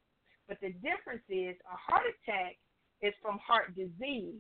But 0.47 0.59
the 0.61 0.75
difference 0.75 1.25
is 1.31 1.57
a 1.65 1.77
heart 1.77 2.05
attack 2.13 2.59
is 3.01 3.15
from 3.23 3.39
heart 3.39 3.75
disease. 3.75 4.37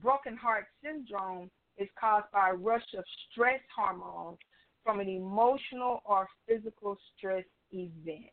Broken 0.00 0.36
heart 0.36 0.66
syndrome 0.84 1.50
is 1.76 1.88
caused 1.98 2.30
by 2.32 2.50
a 2.50 2.54
rush 2.54 2.86
of 2.96 3.04
stress 3.30 3.60
hormones 3.74 4.38
from 4.84 5.00
an 5.00 5.08
emotional 5.08 6.00
or 6.04 6.28
physical 6.46 6.96
stress 7.16 7.44
event. 7.72 8.30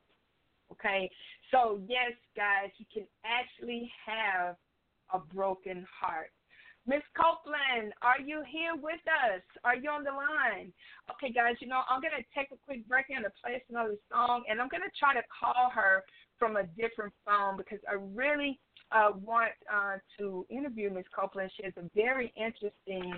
Okay, 0.71 1.09
so 1.49 1.79
yes, 1.87 2.11
guys, 2.35 2.69
you 2.77 2.85
can 2.93 3.07
actually 3.25 3.91
have 4.05 4.55
a 5.13 5.19
broken 5.19 5.85
heart. 5.99 6.31
Miss 6.85 7.01
Copeland, 7.15 7.93
are 8.01 8.19
you 8.19 8.43
here 8.51 8.75
with 8.75 8.99
us? 9.07 9.41
Are 9.63 9.75
you 9.75 9.89
on 9.89 10.03
the 10.03 10.11
line? 10.11 10.73
Okay, 11.11 11.31
guys, 11.31 11.55
you 11.61 11.67
know, 11.67 11.81
I'm 11.89 12.01
going 12.01 12.11
to 12.11 12.25
take 12.35 12.51
a 12.51 12.59
quick 12.65 12.85
break 12.89 13.05
and 13.09 13.25
play 13.41 13.63
another 13.69 13.95
song, 14.11 14.43
and 14.49 14.59
I'm 14.59 14.67
going 14.67 14.83
to 14.83 14.91
try 14.99 15.13
to 15.13 15.23
call 15.31 15.71
her 15.73 16.03
from 16.37 16.57
a 16.57 16.63
different 16.75 17.13
phone 17.25 17.55
because 17.55 17.79
I 17.89 17.95
really 18.13 18.59
uh, 18.91 19.11
want 19.15 19.51
uh, 19.73 19.95
to 20.19 20.45
interview 20.49 20.89
Miss 20.89 21.05
Copeland. 21.17 21.51
She 21.55 21.63
has 21.63 21.73
a 21.77 21.89
very 21.95 22.33
interesting 22.35 23.13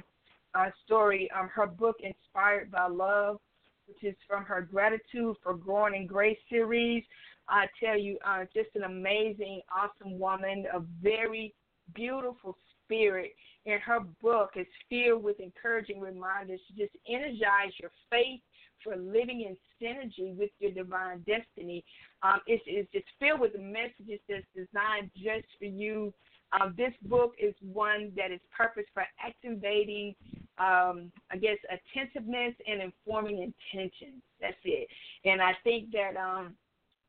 uh, 0.53 0.69
story, 0.85 1.27
um, 1.37 1.49
her 1.53 1.65
book 1.65 1.95
Inspired 2.03 2.69
by 2.69 2.87
Love, 2.87 3.39
which 3.87 4.03
is 4.03 4.15
from 4.27 4.45
her 4.45 4.61
Gratitude 4.61 5.37
for 5.41 5.55
Growing 5.55 5.95
in 5.95 6.05
Grace 6.05 6.37
series. 6.49 7.03
I 7.49 7.65
tell 7.83 7.97
you, 7.97 8.19
uh, 8.25 8.45
just 8.53 8.69
an 8.75 8.83
amazing, 8.83 9.61
awesome 9.75 10.19
woman, 10.19 10.65
a 10.71 10.81
very 11.01 11.53
beautiful 11.93 12.55
spirit. 12.83 13.31
And 13.65 13.81
her 13.81 14.01
book 14.21 14.51
is 14.55 14.67
filled 14.89 15.23
with 15.23 15.39
encouraging 15.39 15.99
reminders 15.99 16.61
to 16.67 16.73
just 16.75 16.95
energize 17.09 17.73
your 17.79 17.91
faith 18.11 18.41
for 18.83 18.95
living 18.95 19.41
in 19.41 19.57
synergy 19.81 20.35
with 20.37 20.51
your 20.59 20.71
divine 20.71 21.25
destiny. 21.25 21.83
Um, 22.21 22.41
it's, 22.45 22.63
it's 22.67 22.91
just 22.91 23.05
filled 23.19 23.39
with 23.39 23.53
messages 23.59 24.19
that's 24.29 24.45
designed 24.55 25.09
just 25.15 25.47
for 25.57 25.65
you 25.65 26.13
um, 26.51 26.73
this 26.77 26.93
book 27.03 27.33
is 27.39 27.53
one 27.61 28.11
that 28.15 28.31
is 28.31 28.39
purpose 28.55 28.85
for 28.93 29.03
activating, 29.23 30.15
um, 30.57 31.11
I 31.31 31.37
guess, 31.39 31.57
attentiveness 31.69 32.53
and 32.67 32.81
informing 32.81 33.53
intentions. 33.73 34.21
That's 34.39 34.55
it. 34.63 34.87
And 35.25 35.41
I 35.41 35.51
think 35.63 35.91
that 35.91 36.15
um, 36.17 36.55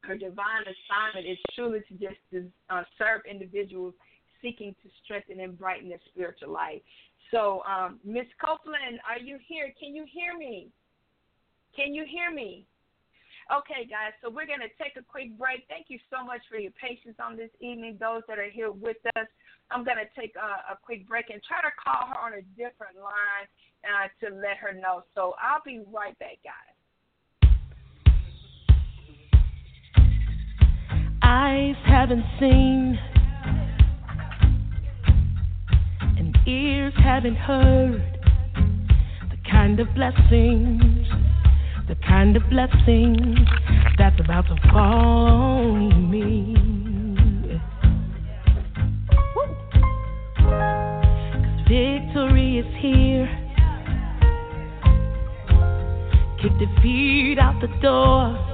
her 0.03 0.17
divine 0.17 0.63
assignment 0.63 1.31
is 1.31 1.39
truly 1.55 1.81
to 1.89 1.95
just 1.95 2.21
to, 2.33 2.47
uh, 2.71 2.83
serve 2.99 3.23
individuals 3.31 3.95
seeking 4.43 4.75
to 4.83 4.89
strengthen 5.05 5.41
and 5.41 5.59
brighten 5.59 5.89
their 5.89 6.01
spiritual 6.13 6.53
life. 6.53 6.83
So, 7.31 7.63
um, 7.67 7.99
Miss 8.05 8.27
Copeland, 8.45 9.01
are 9.09 9.19
you 9.19 9.39
here? 9.47 9.73
Can 9.81 9.95
you 9.95 10.05
hear 10.11 10.37
me? 10.37 10.69
Can 11.75 11.95
you 11.95 12.05
hear 12.09 12.31
me? 12.31 12.67
Okay, 13.47 13.87
guys, 13.87 14.11
so 14.23 14.29
we're 14.29 14.47
going 14.47 14.59
to 14.59 14.75
take 14.83 14.97
a 14.99 15.05
quick 15.07 15.39
break. 15.39 15.67
Thank 15.69 15.87
you 15.89 15.99
so 16.11 16.25
much 16.25 16.41
for 16.51 16.59
your 16.59 16.73
patience 16.73 17.15
on 17.23 17.37
this 17.37 17.51
evening, 17.61 17.97
those 18.01 18.23
that 18.27 18.39
are 18.39 18.51
here 18.51 18.73
with 18.73 18.97
us. 19.15 19.27
I'm 19.71 19.85
going 19.85 19.99
to 19.99 20.21
take 20.21 20.35
a, 20.35 20.75
a 20.75 20.79
quick 20.83 21.07
break 21.07 21.31
and 21.31 21.41
try 21.47 21.63
to 21.63 21.71
call 21.79 22.09
her 22.09 22.19
on 22.19 22.33
a 22.35 22.43
different 22.59 22.99
line 22.99 23.47
uh, 23.87 24.09
to 24.19 24.35
let 24.35 24.57
her 24.59 24.73
know. 24.75 25.05
So 25.15 25.35
I'll 25.41 25.63
be 25.65 25.83
right 25.93 26.19
back, 26.19 26.39
guys. 26.43 26.75
Eyes 31.23 31.77
haven't 31.87 32.25
seen, 32.39 32.99
haven't 37.17 37.37
heard 37.37 38.03
the 39.31 39.51
kind 39.51 39.81
of 39.81 39.89
blessings 39.95 41.09
the 41.89 41.95
kind 42.07 42.37
of 42.37 42.43
blessings 42.51 43.39
that's 43.97 44.21
about 44.21 44.43
to 44.43 44.55
fall 44.71 45.73
on 45.73 46.11
me. 46.11 46.55
Cause 50.37 51.61
victory 51.67 52.59
is 52.59 52.67
here. 52.83 53.27
Kick 56.43 56.53
defeat 56.59 57.39
out 57.41 57.59
the 57.63 57.69
door. 57.81 58.46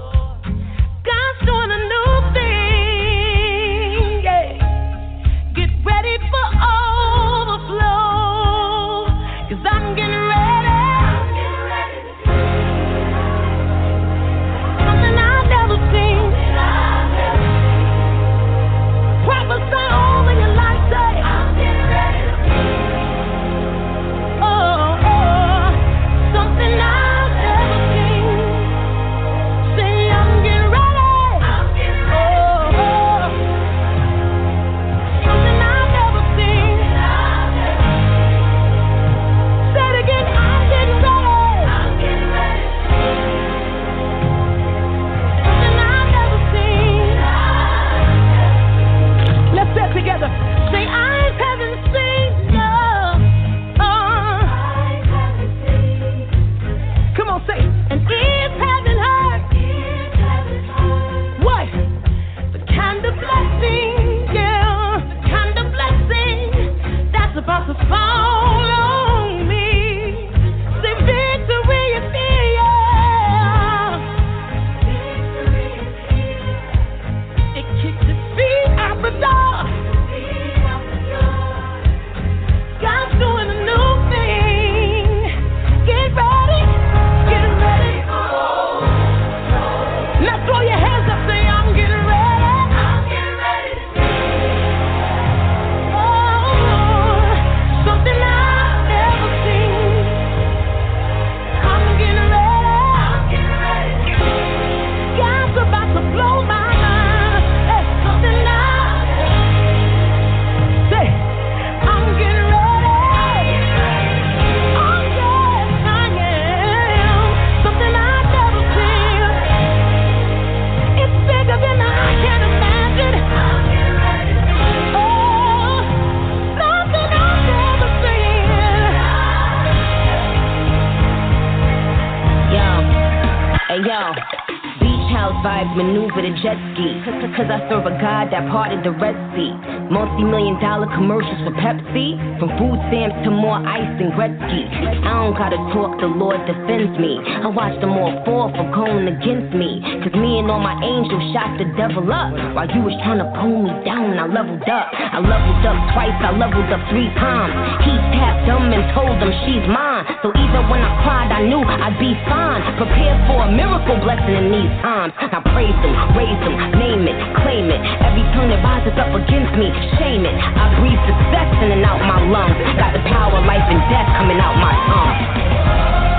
Maneuver 135.76 136.22
the 136.22 136.34
jet 136.42 136.58
ski. 136.74 136.98
Cause 137.36 137.48
I 137.50 137.62
serve 137.68 137.86
a 137.86 137.94
God 138.00 138.32
that 138.32 138.50
parted 138.50 138.82
the 138.82 138.90
Red 138.90 139.14
Sea. 139.34 139.52
Multi 139.92 140.24
million 140.24 140.56
dollar 140.56 140.88
commercials 140.96 141.36
for 141.44 141.52
Pepsi. 141.60 142.16
From 142.40 142.48
food 142.56 142.80
stamps 142.88 143.12
to 143.28 143.30
more 143.30 143.60
ice 143.60 143.92
than 144.00 144.08
Gretzky. 144.16 144.64
I 145.04 145.20
don't 145.20 145.36
gotta 145.36 145.60
talk, 145.76 146.00
the 146.00 146.08
Lord 146.08 146.40
defends 146.48 146.96
me. 146.96 147.20
I 147.20 147.52
watch 147.52 147.76
them 147.84 147.92
all 148.00 148.16
fall 148.24 148.48
for 148.56 148.64
going 148.72 149.04
against 149.04 149.52
me. 149.52 149.84
Cause 150.00 150.16
me 150.16 150.40
and 150.40 150.48
all 150.48 150.64
my 150.64 150.80
angels 150.80 151.20
shot 151.36 151.60
the 151.60 151.68
devil 151.76 152.08
up. 152.08 152.32
While 152.56 152.72
you 152.72 152.80
was 152.80 152.96
trying 153.04 153.20
to 153.20 153.28
pull 153.36 153.68
me 153.68 153.72
down, 153.84 154.16
I 154.16 154.24
leveled 154.32 154.64
up. 154.64 154.88
I 154.96 155.20
leveled 155.20 155.60
up 155.60 155.76
twice, 155.92 156.16
I 156.24 156.32
leveled 156.40 156.72
up 156.72 156.82
three 156.88 157.12
times. 157.20 157.52
He 157.84 157.92
tapped 158.16 158.48
them 158.48 158.72
and 158.72 158.82
told 158.96 159.12
them 159.20 159.28
she's 159.44 159.66
mine. 159.68 160.08
So 160.24 160.32
even 160.32 160.72
when 160.72 160.80
I 160.80 160.92
cried, 161.04 161.28
I 161.36 161.44
knew 161.44 161.60
I'd 161.60 162.00
be 162.00 162.16
fine. 162.32 162.64
Prepared 162.80 163.28
for 163.28 163.44
a 163.44 163.50
miracle 163.52 164.00
blessing 164.00 164.40
in 164.40 164.48
these 164.56 164.72
times. 164.80 165.12
I 165.20 165.38
praise 165.52 165.76
him, 165.84 165.94
raise 166.16 166.40
him, 166.40 166.56
name 166.80 167.04
it, 167.04 167.16
claim 167.44 167.68
it. 167.68 167.80
Every 168.00 168.24
tongue 168.32 168.48
that 168.48 168.64
rises 168.64 168.96
up 168.96 169.12
against 169.12 169.52
me, 169.60 169.68
shame 169.98 170.24
it. 170.26 170.36
I 170.36 170.72
breathe 170.78 171.00
success 171.06 171.48
in 171.62 171.70
and 171.72 171.84
out 171.84 172.00
my 172.02 172.20
lungs. 172.26 172.56
Got 172.78 172.92
the 172.94 173.02
power, 173.08 173.38
of 173.38 173.44
life 173.46 173.66
and 173.66 173.80
death 173.90 174.08
coming 174.18 174.38
out 174.38 174.56
my 174.58 174.74
tongue. 174.86 176.11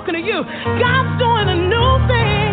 Talking 0.00 0.14
to 0.14 0.20
you. 0.26 0.40
God's 0.80 1.18
doing 1.20 1.48
a 1.52 1.58
new 1.68 1.90
thing. 2.08 2.52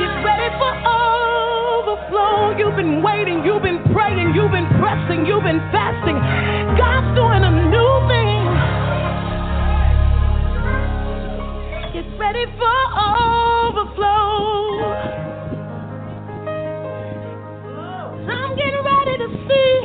Get 0.00 0.24
ready 0.24 0.48
for 0.56 0.72
overflow. 0.88 2.56
You've 2.56 2.76
been 2.76 3.02
waiting, 3.02 3.44
you've 3.44 3.62
been 3.62 3.84
praying, 3.92 4.32
you've 4.34 4.52
been 4.52 4.68
pressing, 4.80 5.26
you've 5.26 5.44
been 5.44 5.60
fasting. 5.68 6.16
God's 6.80 7.12
doing 7.14 7.44
a 7.44 7.52
new 7.68 7.92
thing. 8.08 8.40
Get 11.92 12.08
ready 12.18 12.46
for 12.56 12.80
overflow. 12.96 14.32
I'm 18.32 18.56
getting 18.56 18.82
ready 18.82 19.18
to 19.18 19.28
see 19.44 19.81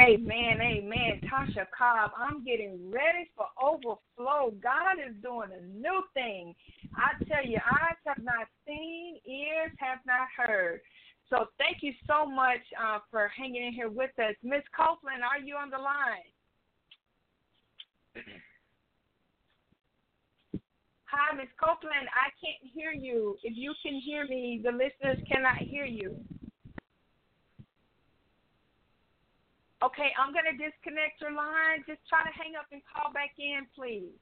Amen, 0.00 0.60
amen. 0.62 1.20
Tasha 1.28 1.66
Cobb, 1.76 2.12
I'm 2.16 2.42
getting 2.42 2.90
ready 2.90 3.30
for 3.36 3.46
overflow. 3.62 4.54
God 4.62 4.96
is 4.96 5.14
doing 5.22 5.50
a 5.52 5.62
new 5.66 6.02
thing. 6.14 6.54
I 6.96 7.22
tell 7.24 7.44
you, 7.44 7.58
eyes 7.58 7.98
have 8.06 8.22
not 8.22 8.46
seen, 8.66 9.18
ears 9.26 9.72
have 9.78 9.98
not 10.06 10.28
heard. 10.34 10.80
So 11.28 11.46
thank 11.58 11.82
you 11.82 11.92
so 12.06 12.24
much 12.24 12.60
uh, 12.82 13.00
for 13.10 13.28
hanging 13.28 13.66
in 13.66 13.72
here 13.74 13.90
with 13.90 14.10
us. 14.18 14.34
Miss 14.42 14.62
Copeland, 14.74 15.22
are 15.22 15.44
you 15.44 15.56
on 15.56 15.68
the 15.68 15.76
line? 15.76 16.30
Hi, 21.04 21.36
Miss 21.36 21.50
Copeland. 21.62 22.08
I 22.16 22.30
can't 22.40 22.72
hear 22.72 22.92
you. 22.92 23.36
If 23.42 23.52
you 23.54 23.74
can 23.82 24.00
hear 24.00 24.26
me, 24.26 24.62
the 24.64 24.72
listeners 24.72 25.22
cannot 25.30 25.58
hear 25.58 25.84
you. 25.84 26.16
Okay, 29.82 30.12
I'm 30.20 30.32
going 30.32 30.44
to 30.44 30.56
disconnect 30.60 31.20
your 31.20 31.32
line. 31.32 31.80
Just 31.88 32.00
try 32.08 32.20
to 32.20 32.32
hang 32.36 32.52
up 32.52 32.66
and 32.70 32.82
call 32.84 33.12
back 33.12 33.32
in, 33.38 33.64
please. 33.74 34.12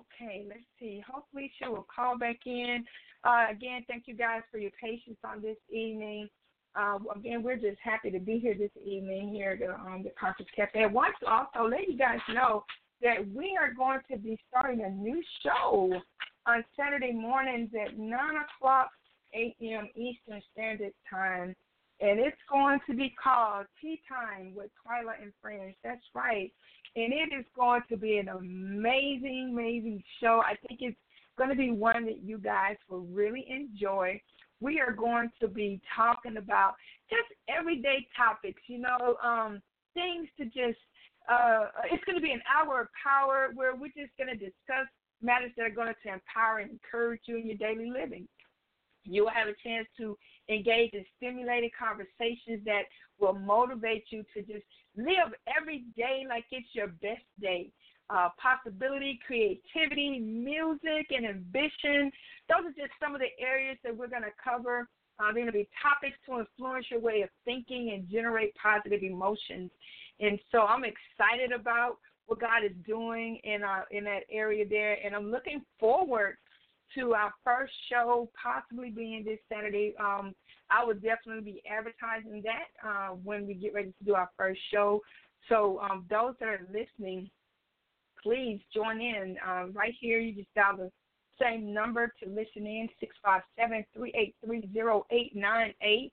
Okay, 0.00 0.46
let's 0.48 0.64
see. 0.80 1.04
Hopefully, 1.06 1.52
she 1.58 1.68
will 1.68 1.86
call 1.94 2.16
back 2.16 2.40
in. 2.46 2.84
Uh, 3.24 3.46
again, 3.50 3.84
thank 3.88 4.04
you 4.06 4.14
guys 4.14 4.40
for 4.50 4.56
your 4.58 4.70
patience 4.80 5.18
on 5.24 5.42
this 5.42 5.58
evening. 5.70 6.28
Uh, 6.74 6.98
again, 7.14 7.42
we're 7.42 7.56
just 7.56 7.78
happy 7.82 8.10
to 8.10 8.18
be 8.18 8.38
here 8.38 8.54
this 8.54 8.70
evening 8.82 9.28
here 9.28 9.52
at 9.52 9.58
the, 9.60 9.74
um, 9.74 10.02
the 10.02 10.10
Conquerors 10.18 10.48
Cafe. 10.56 10.82
I 10.82 10.86
want 10.86 11.14
to 11.20 11.26
also 11.26 11.68
let 11.68 11.88
you 11.88 11.96
guys 11.96 12.18
know 12.32 12.64
that 13.02 13.18
we 13.34 13.56
are 13.60 13.72
going 13.72 14.00
to 14.10 14.16
be 14.16 14.38
starting 14.48 14.82
a 14.82 14.88
new 14.88 15.22
show 15.42 15.92
on 16.46 16.64
Saturday 16.76 17.12
mornings 17.12 17.70
at 17.80 17.98
9 17.98 18.10
o'clock, 18.10 18.90
8 19.34 19.56
p.m. 19.58 19.88
Eastern 19.94 20.40
Standard 20.52 20.92
Time 21.08 21.54
and 22.00 22.18
it's 22.18 22.36
going 22.50 22.80
to 22.88 22.94
be 22.94 23.14
called 23.22 23.66
Tea 23.80 24.00
Time 24.08 24.52
with 24.54 24.70
Twyla 24.84 25.22
and 25.22 25.32
Friends. 25.40 25.74
That's 25.84 26.04
right. 26.14 26.52
And 26.96 27.12
it 27.12 27.34
is 27.38 27.44
going 27.56 27.82
to 27.88 27.96
be 27.96 28.18
an 28.18 28.28
amazing, 28.28 29.50
amazing 29.52 30.02
show. 30.20 30.42
I 30.44 30.54
think 30.66 30.80
it's 30.82 30.96
going 31.36 31.50
to 31.50 31.56
be 31.56 31.70
one 31.70 32.04
that 32.06 32.22
you 32.22 32.38
guys 32.38 32.76
will 32.88 33.06
really 33.06 33.46
enjoy. 33.48 34.20
We 34.60 34.80
are 34.80 34.92
going 34.92 35.30
to 35.40 35.48
be 35.48 35.80
talking 35.94 36.36
about 36.36 36.74
just 37.10 37.28
everyday 37.48 38.06
topics, 38.16 38.60
you 38.66 38.78
know, 38.78 39.16
um, 39.22 39.60
things 39.94 40.28
to 40.38 40.44
just, 40.46 40.78
uh, 41.30 41.66
it's 41.90 42.04
going 42.04 42.16
to 42.16 42.22
be 42.22 42.32
an 42.32 42.42
hour 42.48 42.82
of 42.82 42.88
power 43.02 43.50
where 43.54 43.74
we're 43.74 43.86
just 43.88 44.16
going 44.18 44.30
to 44.30 44.36
discuss 44.36 44.86
matters 45.22 45.50
that 45.56 45.66
are 45.66 45.70
going 45.70 45.92
to 46.02 46.12
empower 46.12 46.58
and 46.58 46.70
encourage 46.70 47.22
you 47.26 47.38
in 47.38 47.46
your 47.46 47.56
daily 47.56 47.90
living. 47.90 48.28
You 49.04 49.24
will 49.24 49.30
have 49.30 49.48
a 49.48 49.54
chance 49.62 49.86
to 49.98 50.16
engage 50.48 50.92
in 50.92 51.04
stimulating 51.16 51.70
conversations 51.78 52.64
that 52.64 52.82
will 53.18 53.34
motivate 53.34 54.04
you 54.10 54.24
to 54.34 54.42
just 54.42 54.64
live 54.96 55.34
every 55.48 55.84
day 55.96 56.24
like 56.28 56.44
it's 56.50 56.68
your 56.72 56.88
best 56.88 57.24
day. 57.40 57.70
Uh, 58.10 58.28
possibility, 58.36 59.18
creativity, 59.26 60.18
music, 60.18 61.06
and 61.10 61.24
ambition. 61.24 62.12
Those 62.50 62.68
are 62.68 62.76
just 62.76 62.92
some 63.02 63.14
of 63.14 63.20
the 63.20 63.32
areas 63.42 63.78
that 63.82 63.96
we're 63.96 64.08
going 64.08 64.22
to 64.22 64.36
cover. 64.42 64.88
Uh, 65.18 65.32
they're 65.32 65.44
going 65.44 65.46
to 65.46 65.52
be 65.52 65.68
topics 65.80 66.18
to 66.26 66.40
influence 66.40 66.86
your 66.90 67.00
way 67.00 67.22
of 67.22 67.30
thinking 67.46 67.92
and 67.94 68.06
generate 68.10 68.54
positive 68.56 69.02
emotions. 69.02 69.70
And 70.20 70.38
so 70.52 70.62
I'm 70.62 70.84
excited 70.84 71.52
about 71.58 71.96
what 72.26 72.40
God 72.40 72.64
is 72.64 72.72
doing 72.86 73.38
in 73.44 73.62
our 73.62 73.86
in 73.90 74.04
that 74.04 74.22
area 74.30 74.64
there, 74.68 74.98
and 75.04 75.14
I'm 75.14 75.30
looking 75.30 75.62
forward 75.78 76.36
to 76.94 77.14
our 77.14 77.32
first 77.44 77.72
show, 77.90 78.30
possibly 78.40 78.90
being 78.90 79.24
this 79.24 79.40
Saturday. 79.52 79.94
Um, 79.98 80.32
I 80.70 80.84
will 80.84 80.94
definitely 80.94 81.42
be 81.42 81.60
advertising 81.70 82.42
that 82.44 82.68
uh, 82.86 83.08
when 83.22 83.46
we 83.46 83.54
get 83.54 83.74
ready 83.74 83.92
to 83.98 84.04
do 84.04 84.14
our 84.14 84.30
first 84.36 84.60
show. 84.72 85.00
So 85.48 85.80
um, 85.80 86.06
those 86.08 86.34
that 86.40 86.48
are 86.48 86.66
listening, 86.72 87.30
please 88.22 88.60
join 88.72 89.00
in. 89.00 89.36
Uh, 89.46 89.66
right 89.72 89.92
here, 90.00 90.18
you 90.18 90.34
just 90.34 90.54
dial 90.54 90.76
the 90.76 90.90
same 91.40 91.74
number 91.74 92.12
to 92.22 92.28
listen 92.28 92.66
in, 92.66 92.88
657-383-0898. 93.58 96.10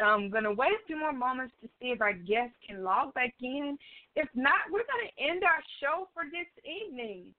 I'm 0.00 0.30
going 0.30 0.44
to 0.44 0.52
wait 0.52 0.70
a 0.70 0.86
few 0.86 0.96
more 0.98 1.12
moments 1.12 1.52
to 1.60 1.68
see 1.80 1.88
if 1.88 2.00
our 2.00 2.12
guests 2.12 2.54
can 2.66 2.84
log 2.84 3.12
back 3.14 3.34
in. 3.40 3.76
If 4.14 4.28
not, 4.34 4.70
we're 4.70 4.86
going 4.86 5.08
to 5.08 5.22
end 5.22 5.42
our 5.42 5.60
show 5.80 6.08
for 6.14 6.22
this 6.30 6.46
evening 6.64 7.34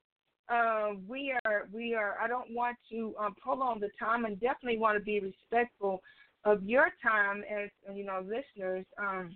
uh, 0.50 0.92
we 1.08 1.34
are 1.46 1.68
we 1.72 1.94
are. 1.94 2.16
I 2.22 2.28
don't 2.28 2.52
want 2.52 2.78
to 2.92 3.14
um, 3.20 3.36
prolong 3.42 3.80
the 3.80 3.90
time, 4.00 4.26
and 4.26 4.40
definitely 4.40 4.80
want 4.80 4.98
to 4.98 5.04
be 5.04 5.20
respectful 5.20 6.02
of 6.46 6.64
your 6.64 6.90
time 7.04 7.44
as 7.50 7.70
you 7.94 8.06
know 8.06 8.24
listeners. 8.24 8.86
Um, 8.98 9.36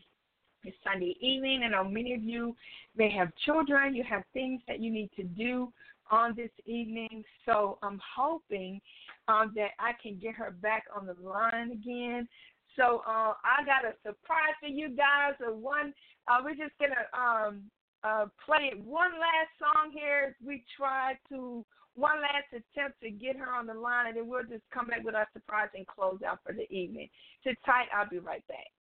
it's 0.63 0.77
Sunday 0.83 1.15
evening, 1.19 1.61
and 1.63 1.71
know 1.73 1.83
many 1.83 2.13
of 2.13 2.23
you 2.23 2.55
may 2.95 3.09
have 3.11 3.29
children. 3.45 3.93
You 3.93 4.03
have 4.03 4.23
things 4.33 4.61
that 4.67 4.79
you 4.79 4.91
need 4.91 5.09
to 5.17 5.23
do 5.23 5.71
on 6.09 6.35
this 6.35 6.51
evening. 6.65 7.23
So 7.45 7.77
I'm 7.83 7.99
hoping 8.15 8.81
um, 9.27 9.51
that 9.55 9.71
I 9.79 9.91
can 10.01 10.17
get 10.19 10.35
her 10.35 10.51
back 10.51 10.85
on 10.95 11.05
the 11.05 11.15
line 11.21 11.71
again. 11.71 12.27
So 12.75 13.03
uh, 13.07 13.33
I 13.43 13.63
got 13.65 13.85
a 13.85 13.93
surprise 14.01 14.55
for 14.59 14.67
you 14.67 14.89
guys. 14.89 15.33
A 15.45 15.53
one, 15.53 15.93
uh, 16.27 16.39
we're 16.43 16.55
just 16.55 16.73
gonna 16.79 16.95
um, 17.13 17.61
uh, 18.03 18.25
play 18.45 18.73
one 18.83 19.11
last 19.11 19.51
song 19.59 19.91
here. 19.93 20.35
We 20.45 20.63
try 20.77 21.13
to 21.29 21.65
one 21.95 22.21
last 22.21 22.49
attempt 22.51 23.01
to 23.01 23.11
get 23.11 23.37
her 23.37 23.53
on 23.53 23.67
the 23.67 23.73
line, 23.73 24.07
and 24.07 24.17
then 24.17 24.27
we'll 24.27 24.43
just 24.43 24.63
come 24.73 24.87
back 24.87 25.03
with 25.03 25.15
our 25.15 25.27
surprise 25.33 25.69
and 25.75 25.85
close 25.87 26.19
out 26.25 26.39
for 26.45 26.53
the 26.53 26.69
evening. 26.73 27.07
Sit 27.43 27.57
tight. 27.65 27.87
I'll 27.95 28.09
be 28.09 28.19
right 28.19 28.45
back. 28.47 28.72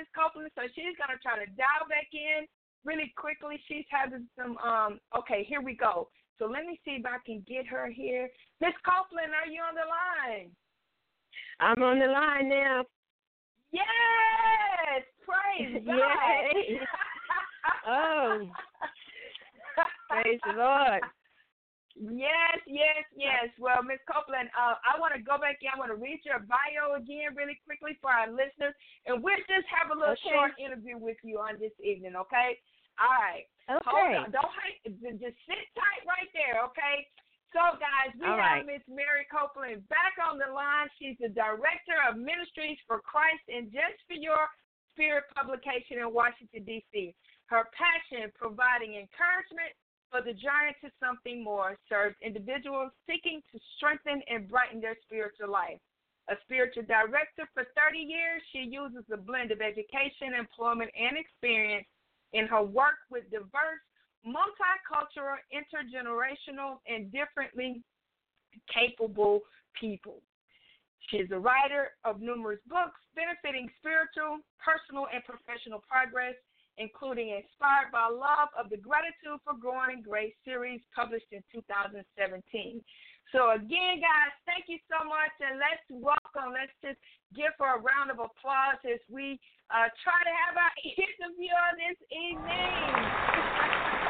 Miss 0.00 0.08
Copeland, 0.16 0.48
so 0.56 0.64
she's 0.72 0.96
gonna 0.96 1.20
try 1.20 1.36
to 1.36 1.44
dial 1.60 1.84
back 1.92 2.08
in 2.16 2.48
really 2.88 3.12
quickly. 3.20 3.60
She's 3.68 3.84
having 3.92 4.24
some. 4.32 4.56
Um, 4.64 4.98
okay, 5.12 5.44
here 5.44 5.60
we 5.60 5.76
go. 5.76 6.08
So 6.38 6.46
let 6.46 6.64
me 6.64 6.80
see 6.86 6.96
if 6.96 7.04
I 7.04 7.20
can 7.26 7.44
get 7.46 7.66
her 7.66 7.92
here. 7.92 8.30
Miss 8.62 8.72
Copeland, 8.80 9.36
are 9.36 9.44
you 9.44 9.60
on 9.60 9.76
the 9.76 9.84
line? 9.84 10.48
I'm 11.60 11.82
on 11.82 11.98
the 11.98 12.06
line 12.06 12.48
now. 12.48 12.84
Yes, 13.72 15.04
praise 15.20 15.84
God. 15.86 15.98
Oh. 17.86 18.48
Praise 20.08 20.40
the 20.46 20.52
Lord. 20.56 21.02
Yes, 22.00 22.56
yes, 22.64 23.04
yes. 23.12 23.52
Well, 23.60 23.84
Miss 23.84 24.00
Copeland, 24.08 24.48
uh, 24.56 24.80
I 24.80 24.96
want 24.96 25.12
to 25.12 25.20
go 25.20 25.36
back 25.36 25.60
in. 25.60 25.68
I 25.68 25.76
want 25.76 25.92
to 25.92 26.00
read 26.00 26.24
your 26.24 26.40
bio 26.48 26.96
again 26.96 27.36
really 27.36 27.60
quickly 27.68 28.00
for 28.00 28.08
our 28.08 28.32
listeners, 28.32 28.72
and 29.04 29.20
we'll 29.20 29.36
just 29.44 29.68
have 29.68 29.92
a 29.92 29.96
little 29.96 30.16
Okay. 30.16 30.32
short 30.32 30.56
interview 30.56 30.96
with 30.96 31.20
you 31.20 31.36
on 31.44 31.60
this 31.60 31.76
evening, 31.76 32.16
okay? 32.16 32.56
All 32.96 33.12
right. 33.12 33.44
Okay. 33.68 33.84
Hold 33.84 34.16
on. 34.16 34.28
Don't 34.32 34.48
hang. 34.56 34.80
Just 35.20 35.36
sit 35.44 35.64
tight 35.76 36.02
right 36.08 36.32
there, 36.32 36.64
okay? 36.72 37.04
So, 37.52 37.76
guys, 37.76 38.16
we 38.16 38.24
All 38.24 38.38
have 38.40 38.64
right. 38.64 38.66
Miss 38.66 38.82
Mary 38.88 39.26
Copeland 39.28 39.84
back 39.92 40.16
on 40.16 40.38
the 40.40 40.48
line. 40.48 40.88
She's 40.96 41.18
the 41.20 41.28
director 41.28 42.00
of 42.08 42.16
Ministries 42.16 42.78
for 42.86 43.04
Christ 43.04 43.44
and 43.52 43.68
Just 43.68 44.00
for 44.08 44.14
Your 44.16 44.48
Spirit 44.96 45.28
publication 45.36 45.98
in 46.00 46.08
Washington, 46.14 46.64
D.C. 46.64 47.12
Her 47.52 47.68
passion, 47.74 48.30
providing 48.38 48.94
encouragement 48.96 49.74
for 50.10 50.20
the 50.20 50.34
journey 50.34 50.74
to 50.82 50.90
something 50.98 51.42
more, 51.42 51.78
serves 51.88 52.16
individuals 52.20 52.90
seeking 53.06 53.40
to 53.52 53.58
strengthen 53.76 54.22
and 54.28 54.48
brighten 54.48 54.80
their 54.80 54.96
spiritual 55.06 55.50
life. 55.50 55.78
A 56.28 56.34
spiritual 56.44 56.84
director 56.84 57.48
for 57.54 57.64
30 57.74 57.98
years, 57.98 58.42
she 58.52 58.66
uses 58.66 59.06
a 59.12 59.16
blend 59.16 59.50
of 59.50 59.60
education, 59.60 60.34
employment, 60.38 60.90
and 60.94 61.16
experience 61.18 61.86
in 62.32 62.46
her 62.46 62.62
work 62.62 63.02
with 63.10 63.24
diverse, 63.30 63.82
multicultural, 64.26 65.38
intergenerational, 65.50 66.78
and 66.86 67.10
differently 67.10 67.82
capable 68.72 69.40
people. 69.78 70.22
She 71.08 71.18
is 71.18 71.30
a 71.32 71.38
writer 71.38 71.96
of 72.04 72.20
numerous 72.20 72.60
books 72.68 73.00
benefiting 73.16 73.70
spiritual, 73.78 74.38
personal, 74.62 75.06
and 75.10 75.24
professional 75.24 75.82
progress, 75.82 76.34
including 76.78 77.30
Inspired 77.30 77.90
by 77.92 78.08
Love 78.08 78.52
of 78.58 78.70
the 78.70 78.76
Gratitude 78.76 79.40
for 79.44 79.54
Growing 79.58 79.98
in 79.98 80.02
Grace 80.02 80.34
series 80.44 80.80
published 80.94 81.30
in 81.32 81.42
2017. 81.52 82.02
So, 83.32 83.54
again, 83.54 84.02
guys, 84.02 84.34
thank 84.46 84.66
you 84.66 84.78
so 84.90 85.06
much, 85.06 85.30
and 85.38 85.62
let's 85.62 85.86
welcome, 85.90 86.50
let's 86.50 86.74
just 86.82 86.98
give 87.34 87.54
her 87.62 87.78
a 87.78 87.82
round 87.82 88.10
of 88.10 88.18
applause 88.18 88.80
as 88.82 88.98
we 89.06 89.38
uh, 89.70 89.86
try 90.02 90.18
to 90.18 90.34
have 90.46 90.58
our 90.58 90.74
interview 90.98 91.54
on 91.54 91.74
this 91.78 91.98
evening. 92.10 92.82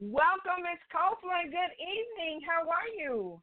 Welcome, 0.00 0.62
Ms. 0.62 0.78
Copeland. 0.94 1.50
Good 1.50 1.74
evening. 1.74 2.40
How 2.46 2.62
are 2.70 2.88
you? 2.96 3.42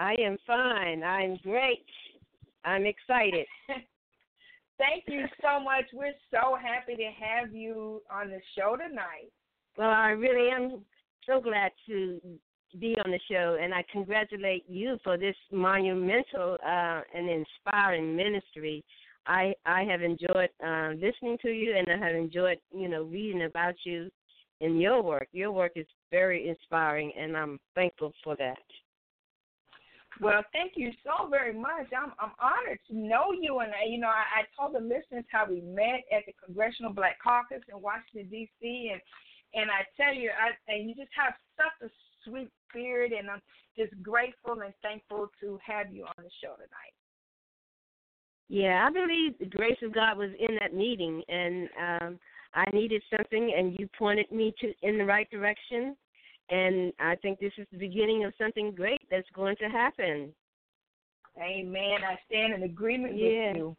I 0.00 0.14
am 0.18 0.38
fine. 0.46 1.02
I'm 1.02 1.36
great. 1.42 1.84
I'm 2.64 2.86
excited. 2.86 3.46
Thank 4.78 5.04
you 5.06 5.26
so 5.42 5.62
much. 5.62 5.84
We're 5.92 6.14
so 6.30 6.56
happy 6.56 6.96
to 6.96 7.10
have 7.20 7.54
you 7.54 8.00
on 8.10 8.30
the 8.30 8.40
show 8.56 8.76
tonight. 8.76 9.30
Well, 9.76 9.90
I 9.90 10.10
really 10.12 10.50
am 10.50 10.80
so 11.26 11.38
glad 11.38 11.72
to 11.86 12.18
be 12.80 12.96
on 13.04 13.10
the 13.10 13.20
show, 13.30 13.58
and 13.60 13.74
I 13.74 13.84
congratulate 13.92 14.64
you 14.68 14.96
for 15.04 15.18
this 15.18 15.36
monumental 15.52 16.56
uh, 16.66 17.02
and 17.14 17.28
inspiring 17.28 18.16
ministry. 18.16 18.82
I 19.26 19.52
I 19.66 19.82
have 19.82 20.00
enjoyed 20.00 20.48
uh, 20.66 20.92
listening 20.94 21.36
to 21.42 21.50
you, 21.50 21.76
and 21.76 21.86
I 21.90 22.06
have 22.06 22.16
enjoyed 22.16 22.58
you 22.74 22.88
know 22.88 23.02
reading 23.02 23.42
about 23.42 23.74
you 23.84 24.10
and 24.62 24.80
your 24.80 25.02
work. 25.02 25.28
Your 25.32 25.52
work 25.52 25.72
is 25.76 25.86
very 26.10 26.48
inspiring, 26.48 27.12
and 27.18 27.36
I'm 27.36 27.60
thankful 27.74 28.14
for 28.24 28.34
that. 28.36 28.56
Well, 30.20 30.44
thank 30.52 30.72
you 30.76 30.92
so 31.02 31.28
very 31.28 31.54
much. 31.54 31.88
I'm 31.96 32.12
I'm 32.20 32.32
honored 32.38 32.78
to 32.88 32.96
know 32.96 33.32
you, 33.32 33.60
and 33.60 33.72
uh, 33.72 33.88
you 33.88 33.98
know 33.98 34.08
I, 34.08 34.40
I 34.40 34.42
told 34.52 34.74
the 34.74 34.80
listeners 34.80 35.24
how 35.32 35.46
we 35.48 35.62
met 35.62 36.04
at 36.12 36.26
the 36.26 36.34
Congressional 36.44 36.92
Black 36.92 37.16
Caucus 37.22 37.64
in 37.72 37.80
Washington 37.80 38.28
D.C. 38.30 38.90
and 38.92 39.00
and 39.54 39.70
I 39.70 39.82
tell 39.96 40.14
you, 40.14 40.30
I 40.30 40.52
and 40.70 40.88
you 40.88 40.94
just 40.94 41.10
have 41.16 41.34
such 41.56 41.88
a 41.88 41.90
sweet 42.24 42.50
spirit, 42.68 43.12
and 43.18 43.30
I'm 43.30 43.40
just 43.76 43.92
grateful 44.02 44.60
and 44.60 44.74
thankful 44.82 45.30
to 45.40 45.58
have 45.64 45.92
you 45.92 46.04
on 46.04 46.22
the 46.22 46.30
show 46.42 46.54
tonight. 46.54 46.94
Yeah, 48.48 48.86
I 48.88 48.92
believe 48.92 49.38
the 49.38 49.46
grace 49.46 49.78
of 49.82 49.94
God 49.94 50.18
was 50.18 50.30
in 50.38 50.56
that 50.60 50.74
meeting, 50.74 51.22
and 51.28 51.68
um, 51.80 52.18
I 52.54 52.64
needed 52.72 53.02
something, 53.16 53.54
and 53.56 53.78
you 53.78 53.88
pointed 53.98 54.30
me 54.30 54.52
to 54.60 54.74
in 54.82 54.98
the 54.98 55.04
right 55.04 55.30
direction. 55.30 55.96
And 56.50 56.92
I 56.98 57.14
think 57.16 57.38
this 57.38 57.52
is 57.58 57.66
the 57.70 57.78
beginning 57.78 58.24
of 58.24 58.32
something 58.36 58.72
great 58.74 59.00
that's 59.10 59.28
going 59.34 59.56
to 59.56 59.68
happen. 59.68 60.34
Amen. 61.40 61.98
I 62.04 62.18
stand 62.26 62.54
in 62.54 62.64
agreement 62.64 63.16
Yeah. 63.16 63.48
with 63.48 63.56
you. 63.56 63.76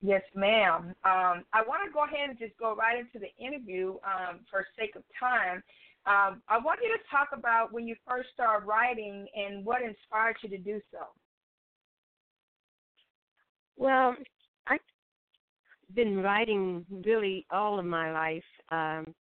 Yes, 0.00 0.22
ma'am. 0.34 0.94
Um, 1.04 1.44
I 1.52 1.62
want 1.66 1.86
to 1.86 1.92
go 1.92 2.04
ahead 2.04 2.30
and 2.30 2.38
just 2.38 2.56
go 2.56 2.74
right 2.74 2.98
into 2.98 3.18
the 3.20 3.32
interview 3.44 3.98
um, 4.04 4.40
for 4.50 4.66
sake 4.76 4.96
of 4.96 5.02
time. 5.18 5.62
Um, 6.06 6.42
I 6.48 6.58
want 6.58 6.80
you 6.82 6.88
to 6.88 6.98
talk 7.08 7.28
about 7.32 7.72
when 7.72 7.86
you 7.86 7.94
first 8.08 8.30
started 8.34 8.66
writing 8.66 9.28
and 9.36 9.64
what 9.64 9.80
inspired 9.82 10.36
you 10.42 10.48
to 10.48 10.58
do 10.58 10.80
so. 10.90 10.98
Well, 13.76 14.16
I've 14.66 14.80
been 15.94 16.20
writing 16.20 16.84
really 16.90 17.46
all 17.52 17.78
of 17.78 17.84
my 17.84 18.12
life, 18.12 18.44
um, 18.70 19.14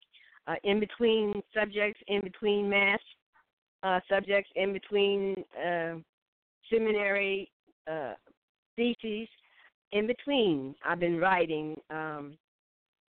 uh, 0.46 0.54
in 0.64 0.80
between 0.80 1.42
subjects, 1.54 2.00
in 2.08 2.20
between 2.22 2.68
math 2.68 3.00
uh, 3.82 4.00
subjects, 4.08 4.50
in 4.56 4.72
between 4.72 5.34
uh, 5.56 5.94
seminary 6.72 7.50
uh, 7.90 8.14
theses, 8.76 9.28
in 9.92 10.06
between. 10.06 10.74
I've 10.84 11.00
been 11.00 11.18
writing 11.18 11.76
um, 11.90 12.36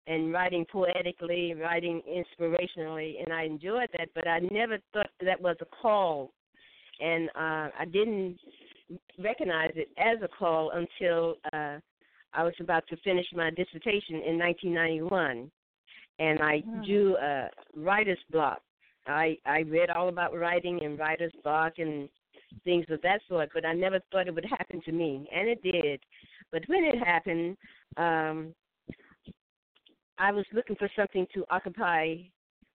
and 0.06 0.32
writing 0.32 0.64
poetically, 0.70 1.54
writing 1.54 2.02
inspirationally, 2.08 3.22
and 3.22 3.32
I 3.32 3.44
enjoyed 3.44 3.88
that. 3.98 4.08
But 4.14 4.26
I 4.26 4.40
never 4.50 4.78
thought 4.92 5.10
that 5.24 5.40
was 5.40 5.56
a 5.60 5.66
call, 5.82 6.32
and 7.00 7.28
uh, 7.30 7.68
I 7.78 7.84
didn't 7.90 8.38
recognize 9.18 9.72
it 9.74 9.88
as 9.98 10.18
a 10.22 10.28
call 10.28 10.70
until 10.70 11.34
uh, 11.52 11.78
I 12.32 12.44
was 12.44 12.54
about 12.60 12.86
to 12.88 12.96
finish 12.98 13.26
my 13.34 13.50
dissertation 13.50 14.16
in 14.16 14.38
1991, 14.38 15.50
and 16.18 16.40
I 16.40 16.64
Hmm. 16.64 16.82
drew 16.84 17.16
a 17.16 17.50
writer's 17.76 18.18
block. 18.30 18.60
I 19.06 19.38
I 19.46 19.60
read 19.60 19.90
all 19.90 20.08
about 20.08 20.36
writing 20.36 20.82
and 20.82 20.98
writer's 20.98 21.32
block 21.42 21.74
and 21.78 22.08
things 22.64 22.86
of 22.90 23.00
that 23.02 23.20
sort, 23.28 23.50
but 23.54 23.64
I 23.64 23.72
never 23.72 24.00
thought 24.10 24.28
it 24.28 24.34
would 24.34 24.44
happen 24.58 24.80
to 24.82 24.92
me, 24.92 25.28
and 25.34 25.48
it 25.48 25.62
did. 25.62 26.00
But 26.52 26.62
when 26.66 26.84
it 26.84 26.98
happened, 26.98 27.56
um, 27.96 28.54
I 30.18 30.32
was 30.32 30.44
looking 30.52 30.76
for 30.76 30.88
something 30.96 31.26
to 31.34 31.44
occupy 31.50 32.16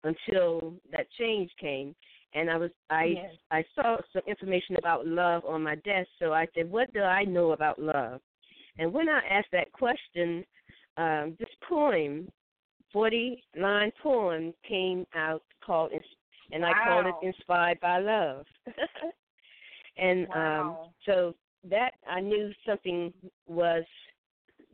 until 0.04 0.76
that 0.92 1.08
change 1.20 1.52
came, 1.60 1.96
and 2.34 2.50
I 2.50 2.58
was 2.58 2.72
I 2.90 3.16
Yes. 3.16 3.36
I 3.52 3.64
saw 3.76 3.98
some 4.12 4.24
information 4.28 4.76
about 4.78 5.06
love 5.08 5.44
on 5.46 5.64
my 5.64 5.76
desk, 5.76 6.10
so 6.20 6.34
I 6.34 6.48
said, 6.56 6.70
"What 6.70 6.92
do 6.94 7.02
I 7.02 7.24
know 7.24 7.52
about 7.52 7.80
love?" 7.80 8.22
And 8.78 8.92
when 8.92 9.08
I 9.08 9.22
asked 9.30 9.52
that 9.52 9.72
question, 9.72 10.44
um, 10.98 11.36
this 11.40 11.50
poem, 11.68 12.28
forty 12.94 13.44
line 13.60 13.92
poem, 14.02 14.54
came 14.68 15.06
out 15.16 15.44
called, 15.66 15.92
and 16.52 16.66
I 16.66 16.72
called 16.86 17.08
it 17.08 17.28
"Inspired 17.28 17.80
by 17.82 18.00
Love." 18.00 18.46
and 19.98 20.28
um, 20.34 20.78
so 21.06 21.36
that 21.70 21.92
I 22.10 22.22
knew 22.22 22.52
something 22.66 23.12
was 23.48 23.84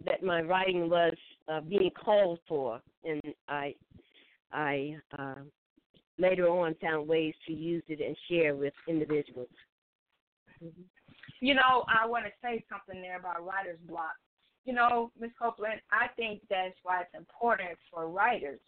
that 0.06 0.24
my 0.24 0.42
writing 0.42 0.90
was 0.90 1.14
uh, 1.48 1.62
being 1.62 1.92
called 1.92 2.40
for, 2.48 2.82
and 3.04 3.22
I 3.48 3.74
I 4.52 4.96
uh, 5.18 5.36
later 6.18 6.48
on 6.50 6.76
found 6.82 7.08
ways 7.08 7.34
to 7.48 7.54
use 7.54 7.84
it 7.88 8.02
and 8.06 8.16
share 8.30 8.56
with 8.56 8.74
individuals. 8.88 9.50
You 11.40 11.54
know, 11.54 11.86
I 11.88 12.06
want 12.06 12.26
to 12.26 12.32
say 12.44 12.64
something 12.70 13.02
there 13.02 13.18
about 13.18 13.46
writer's 13.46 13.80
block. 13.88 14.16
You 14.66 14.74
know, 14.74 15.12
Ms. 15.20 15.32
Copeland, 15.42 15.82
I 15.92 16.08
think 16.16 16.42
that's 16.50 16.76
why 16.84 17.02
it's 17.02 17.16
important 17.16 17.78
for 17.92 18.08
writers 18.10 18.60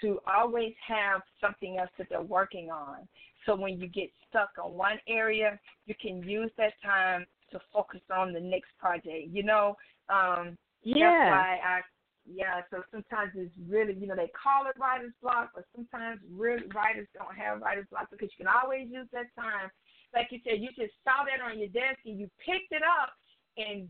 to 0.00 0.20
always 0.26 0.72
have 0.86 1.20
something 1.40 1.78
else 1.78 1.90
that 1.98 2.08
they're 2.10 2.22
working 2.22 2.70
on. 2.70 3.08
So 3.46 3.54
when 3.56 3.80
you 3.80 3.88
get 3.88 4.10
stuck 4.28 4.50
on 4.62 4.72
one 4.72 4.98
area, 5.08 5.58
you 5.86 5.94
can 6.00 6.22
use 6.22 6.50
that 6.58 6.74
time 6.82 7.26
to 7.50 7.60
focus 7.72 8.00
on 8.14 8.32
the 8.32 8.40
next 8.40 8.70
project. 8.78 9.28
You 9.30 9.42
know, 9.42 9.76
um, 10.08 10.56
Yeah. 10.82 11.10
that's 11.10 11.30
why 11.30 11.60
I 11.64 11.80
yeah. 12.24 12.62
So 12.70 12.82
sometimes 12.92 13.32
it's 13.34 13.54
really 13.68 13.94
you 13.94 14.06
know 14.06 14.14
they 14.14 14.30
call 14.30 14.66
it 14.66 14.78
writer's 14.78 15.12
block, 15.20 15.50
but 15.54 15.64
sometimes 15.74 16.20
really 16.30 16.66
writers 16.68 17.08
don't 17.14 17.34
have 17.34 17.60
writer's 17.60 17.86
block 17.90 18.10
because 18.10 18.30
you 18.38 18.44
can 18.44 18.54
always 18.62 18.88
use 18.88 19.08
that 19.12 19.26
time. 19.34 19.70
Like 20.14 20.28
you 20.30 20.38
said, 20.44 20.60
you 20.60 20.68
just 20.68 20.94
saw 21.02 21.24
that 21.24 21.42
on 21.42 21.58
your 21.58 21.68
desk 21.68 21.98
and 22.04 22.18
you 22.18 22.30
picked 22.38 22.70
it 22.70 22.82
up 22.82 23.10
and 23.56 23.88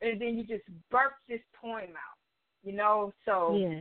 and 0.00 0.20
then 0.20 0.36
you 0.36 0.44
just 0.44 0.64
burp 0.90 1.12
this 1.28 1.40
poem 1.60 1.90
out. 1.90 2.18
You 2.62 2.72
know, 2.72 3.12
so 3.24 3.56
yeah. 3.56 3.80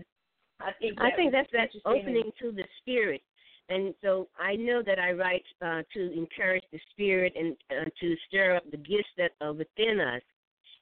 I 0.62 0.72
think 0.80 1.00
I 1.00 1.12
think 1.16 1.32
that's 1.32 1.50
that 1.54 1.70
opening 1.86 2.32
to 2.42 2.52
the 2.52 2.64
spirit, 2.80 3.22
and 3.70 3.94
so 4.02 4.28
I 4.40 4.56
know 4.56 4.82
that 4.86 5.00
I 5.00 5.12
write 5.12 5.44
uh, 5.62 5.82
to 5.94 6.14
encourage 6.14 6.64
the 6.72 6.80
spirit 6.92 7.34
and 7.36 7.56
uh, 7.72 7.86
to 8.00 8.16
stir 8.28 8.56
up 8.56 8.64
the 8.72 8.78
gifts 8.78 9.10
that 9.18 9.32
are 9.42 9.54
within 9.54 10.00
us, 10.00 10.22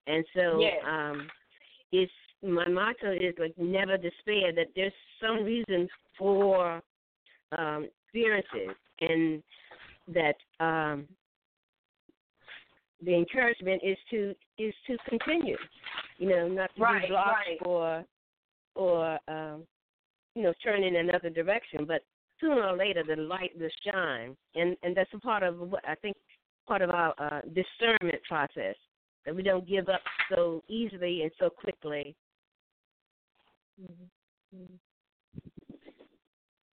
and 0.07 0.25
so 0.35 0.59
Yes. 0.59 0.83
um, 0.85 1.27
it's 1.91 2.11
my 2.41 2.67
motto 2.67 3.13
is 3.13 3.35
like 3.39 3.57
never 3.57 3.97
despair. 3.97 4.53
That 4.53 4.67
there's 4.75 4.93
some 5.21 5.43
reason 5.43 5.87
for 6.17 6.81
um, 7.57 7.87
experiences, 8.05 8.75
and 8.99 9.41
that 10.07 10.35
um, 10.59 11.07
the 13.05 13.15
encouragement 13.15 13.81
is 13.83 13.97
to 14.11 14.33
is 14.57 14.73
to 14.87 14.97
continue. 15.09 15.57
You 16.17 16.29
know, 16.29 16.47
not 16.47 16.69
to 16.75 16.81
Right, 16.81 17.01
be 17.03 17.09
blocked 17.09 17.35
right. 17.47 17.57
or 17.65 18.05
or 18.75 19.19
um, 19.27 19.63
you 20.35 20.43
know 20.43 20.53
turn 20.63 20.83
in 20.83 20.95
another 20.95 21.29
direction. 21.29 21.85
But 21.85 22.01
sooner 22.39 22.63
or 22.63 22.77
later, 22.77 23.03
the 23.07 23.21
light 23.21 23.51
will 23.59 23.69
shine, 23.85 24.35
and 24.55 24.75
and 24.83 24.95
that's 24.95 25.13
a 25.13 25.19
part 25.19 25.43
of 25.43 25.59
what 25.59 25.87
I 25.87 25.95
think 25.95 26.15
part 26.67 26.81
of 26.81 26.89
our 26.89 27.13
uh, 27.17 27.41
discernment 27.53 28.21
process 28.27 28.75
that 29.25 29.35
we 29.35 29.43
don't 29.43 29.67
give 29.67 29.89
up 29.89 30.01
so 30.33 30.63
easily 30.67 31.23
and 31.23 31.31
so 31.39 31.49
quickly. 31.49 32.15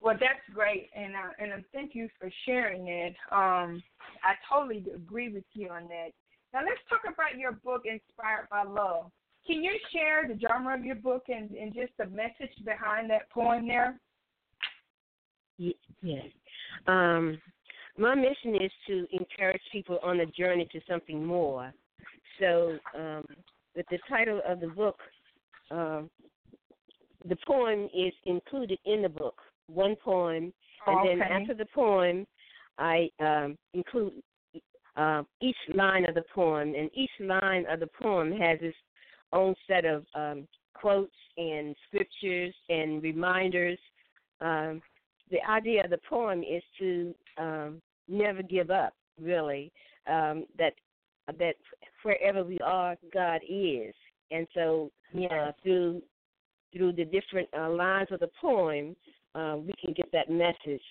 Well, 0.01 0.17
that's 0.19 0.55
great, 0.55 0.91
and 0.95 1.15
uh, 1.15 1.31
and 1.41 1.53
um, 1.53 1.65
thank 1.73 1.95
you 1.95 2.09
for 2.21 2.31
sharing 2.47 2.87
it. 2.87 3.15
Um, 3.33 3.83
I 4.23 4.35
totally 4.49 4.85
agree 4.95 5.33
with 5.33 5.45
you 5.55 5.71
on 5.71 5.89
that. 5.89 6.11
Now 6.55 6.61
let's 6.61 6.81
talk 6.89 7.01
about 7.13 7.39
your 7.39 7.53
book, 7.53 7.83
Inspired 7.85 8.49
by 8.51 8.63
Love. 8.63 9.11
Can 9.47 9.63
you 9.63 9.73
share 9.93 10.29
the 10.29 10.39
genre 10.39 10.79
of 10.79 10.85
your 10.85 10.97
book 10.97 11.25
and, 11.29 11.51
and 11.51 11.75
just 11.75 11.93
the 11.99 12.07
message 12.07 12.55
behind 12.65 13.11
that 13.11 13.31
poem 13.31 13.67
there? 13.67 13.99
Ye- 15.57 15.77
Yes. 16.01 16.27
Um, 16.87 17.39
my 17.97 18.15
mission 18.15 18.55
is 18.55 18.71
to 18.87 19.07
encourage 19.11 19.61
people 19.73 19.99
on 20.03 20.21
a 20.21 20.27
journey 20.27 20.69
to 20.71 20.81
something 20.89 21.25
more. 21.25 21.73
So, 22.39 22.79
um, 22.97 23.25
with 23.75 23.87
the 23.91 23.99
title 24.09 24.41
of 24.47 24.61
the 24.61 24.69
book, 24.69 24.97
um, 25.73 26.09
the 27.29 27.37
poem 27.47 27.89
is 27.93 28.13
included 28.25 28.79
in 28.85 29.03
the 29.03 29.09
book. 29.09 29.41
One 29.69 29.97
poem, 29.97 30.53
and 30.87 31.09
then 31.09 31.23
after 31.23 31.55
the 31.55 31.67
poem, 31.75 32.27
I 32.79 33.11
um, 33.21 33.57
include 33.75 34.13
uh, 34.97 35.23
each 35.41 35.57
line 35.75 36.09
of 36.09 36.15
the 36.15 36.25
poem, 36.35 36.75
and 36.75 36.91
each 36.95 37.11
line 37.21 37.65
of 37.71 37.81
the 37.81 37.89
poem 38.01 38.33
has 38.33 38.59
its 38.61 38.77
own 39.33 39.55
set 39.67 39.85
of 39.85 40.05
um, 40.15 40.49
quotes 40.75 41.13
and 41.37 41.75
scriptures 41.87 42.55
and 42.69 43.03
reminders. 43.03 43.79
Um, 44.41 44.81
the 45.31 45.39
idea 45.49 45.85
of 45.85 45.91
the 45.91 46.01
poem 46.09 46.43
is 46.43 46.63
to 46.79 47.15
um, 47.37 47.83
never 48.09 48.43
give 48.43 48.71
up. 48.71 48.95
Really, 49.21 49.73
um, 50.07 50.45
that 50.59 50.75
that 51.39 51.57
wherever 52.05 52.45
we 52.45 52.59
are, 52.61 52.97
God 53.13 53.41
is, 53.49 53.93
and 54.31 54.47
so 54.55 54.93
uh, 55.31 55.51
through 55.63 56.03
through 56.73 56.93
the 56.93 57.05
different 57.05 57.49
uh, 57.59 57.71
lines 57.71 58.09
of 58.13 58.21
the 58.21 58.31
poem, 58.41 58.95
uh, 59.35 59.57
we 59.59 59.73
can 59.83 59.95
get 59.95 60.11
that 60.13 60.31
message, 60.31 60.83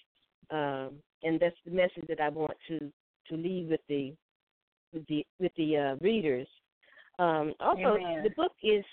um, 0.52 0.92
and 1.24 1.40
that's 1.40 1.56
the 1.66 1.72
message 1.72 2.06
that 2.08 2.20
I 2.20 2.30
want 2.30 2.58
to 2.68 2.92
to 3.30 3.36
leave 3.36 3.70
with 3.70 3.82
the 3.90 4.14
with 4.94 5.06
the 5.08 5.26
with 5.40 5.52
the 5.58 5.78
uh, 5.78 5.96
readers. 6.02 6.48
Um, 7.20 7.54
also, 7.60 7.98
Amen. 7.98 8.24
the 8.24 8.30
book 8.36 8.54
is 8.64 8.86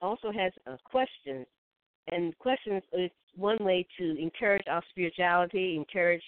also 0.00 0.30
has 0.32 0.52
uh, 0.66 0.76
questions, 0.84 1.46
and 2.10 2.36
questions 2.38 2.82
is 2.92 3.10
one 3.36 3.58
way 3.60 3.86
to 3.98 4.16
encourage 4.20 4.64
our 4.68 4.82
spirituality, 4.90 5.76
encourage 5.76 6.22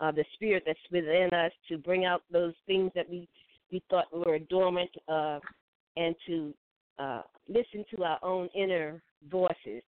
uh, 0.00 0.12
the 0.12 0.24
spirit 0.34 0.62
that's 0.66 0.78
within 0.90 1.28
us 1.32 1.52
to 1.68 1.78
bring 1.78 2.04
out 2.04 2.22
those 2.30 2.54
things 2.66 2.90
that 2.94 3.08
we 3.08 3.28
we 3.70 3.82
thought 3.90 4.06
were 4.12 4.38
dormant, 4.38 4.90
uh, 5.08 5.38
and 5.96 6.14
to 6.26 6.54
uh, 6.98 7.22
listen 7.48 7.84
to 7.94 8.04
our 8.04 8.18
own 8.22 8.48
inner 8.54 9.02
voices. 9.30 9.82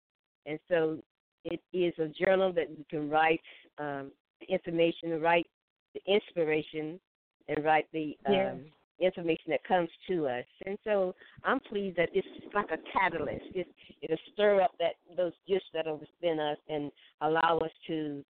And 0.45 0.59
so, 0.69 0.97
it 1.45 1.59
is 1.73 1.93
a 1.99 2.07
journal 2.23 2.51
that 2.53 2.69
we 2.69 2.83
can 2.89 3.09
write 3.09 3.41
um, 3.77 4.11
the 4.39 4.53
information, 4.53 5.19
write 5.21 5.47
the 5.93 6.01
inspiration, 6.11 6.99
and 7.47 7.63
write 7.63 7.87
the 7.93 8.17
um, 8.25 8.33
Yes. 8.33 8.55
information 8.99 9.45
that 9.49 9.63
comes 9.63 9.89
to 10.07 10.27
us. 10.27 10.45
And 10.65 10.77
so 10.83 11.15
I'm 11.43 11.59
pleased 11.59 11.97
that 11.97 12.09
it's 12.13 12.27
like 12.53 12.69
a 12.71 12.77
catalyst. 12.93 13.45
It, 13.55 13.67
it'll 14.01 14.17
stir 14.33 14.61
up 14.61 14.71
that 14.79 14.93
those 15.17 15.33
gifts 15.47 15.65
that 15.73 15.87
are 15.87 15.95
within 15.95 16.39
us 16.39 16.57
and 16.69 16.91
allow 17.21 17.57
us 17.57 17.71
to 17.87 18.23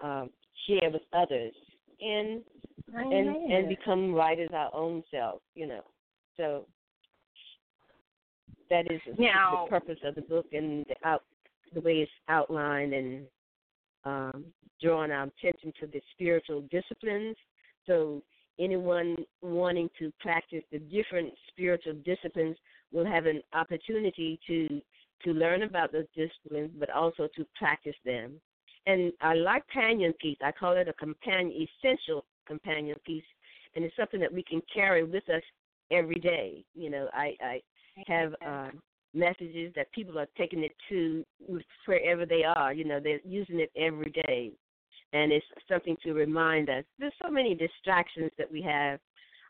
um, 0.00 0.30
share 0.66 0.90
with 0.90 1.02
others 1.12 1.54
and 2.00 2.42
and 2.94 3.28
and 3.52 3.68
become 3.68 4.12
writers 4.14 4.50
our 4.52 4.74
own 4.74 5.02
selves. 5.10 5.42
You 5.54 5.66
know, 5.68 5.82
so 6.36 6.66
that 8.70 8.90
is 8.90 9.00
Now- 9.18 9.64
the 9.64 9.70
purpose 9.70 9.98
of 10.04 10.14
the 10.16 10.22
book 10.22 10.46
and 10.52 10.84
the 10.86 11.08
out 11.08 11.22
the 11.74 11.80
way 11.80 11.98
it's 11.98 12.10
outlined 12.28 12.94
and 12.94 13.26
um, 14.04 14.44
drawing 14.80 15.10
our 15.10 15.24
attention 15.24 15.72
to 15.80 15.86
the 15.86 16.00
spiritual 16.12 16.62
disciplines. 16.70 17.36
So 17.86 18.22
anyone 18.58 19.16
wanting 19.42 19.90
to 19.98 20.12
practice 20.20 20.62
the 20.70 20.78
different 20.78 21.32
spiritual 21.48 21.94
disciplines 22.04 22.56
will 22.92 23.06
have 23.06 23.26
an 23.26 23.42
opportunity 23.52 24.38
to 24.46 24.80
to 25.24 25.32
learn 25.32 25.62
about 25.62 25.92
those 25.92 26.04
disciplines, 26.14 26.70
but 26.78 26.90
also 26.90 27.26
to 27.34 27.46
practice 27.56 27.96
them. 28.04 28.38
And 28.86 29.12
I 29.22 29.32
like 29.32 29.66
companion 29.68 30.12
piece. 30.20 30.36
I 30.44 30.52
call 30.52 30.76
it 30.76 30.88
a 30.88 30.92
companion 30.92 31.66
essential 31.82 32.24
companion 32.46 32.96
piece, 33.04 33.24
and 33.74 33.84
it's 33.84 33.96
something 33.96 34.20
that 34.20 34.32
we 34.32 34.42
can 34.42 34.60
carry 34.72 35.04
with 35.04 35.28
us 35.30 35.42
every 35.90 36.20
day. 36.20 36.64
You 36.74 36.90
know, 36.90 37.08
I 37.12 37.34
I 37.40 37.62
have 38.06 38.34
um, 38.44 38.82
messages 39.16 39.72
that 39.74 39.90
people 39.92 40.18
are 40.18 40.28
taking 40.36 40.62
it 40.62 40.72
to 40.88 41.24
wherever 41.86 42.26
they 42.26 42.44
are. 42.44 42.72
You 42.72 42.84
know, 42.84 43.00
they're 43.02 43.20
using 43.24 43.60
it 43.60 43.70
every 43.76 44.10
day, 44.10 44.52
and 45.12 45.32
it's 45.32 45.46
something 45.68 45.96
to 46.04 46.12
remind 46.12 46.68
us. 46.68 46.84
There's 46.98 47.12
so 47.22 47.30
many 47.30 47.54
distractions 47.54 48.30
that 48.38 48.50
we 48.50 48.62
have 48.62 49.00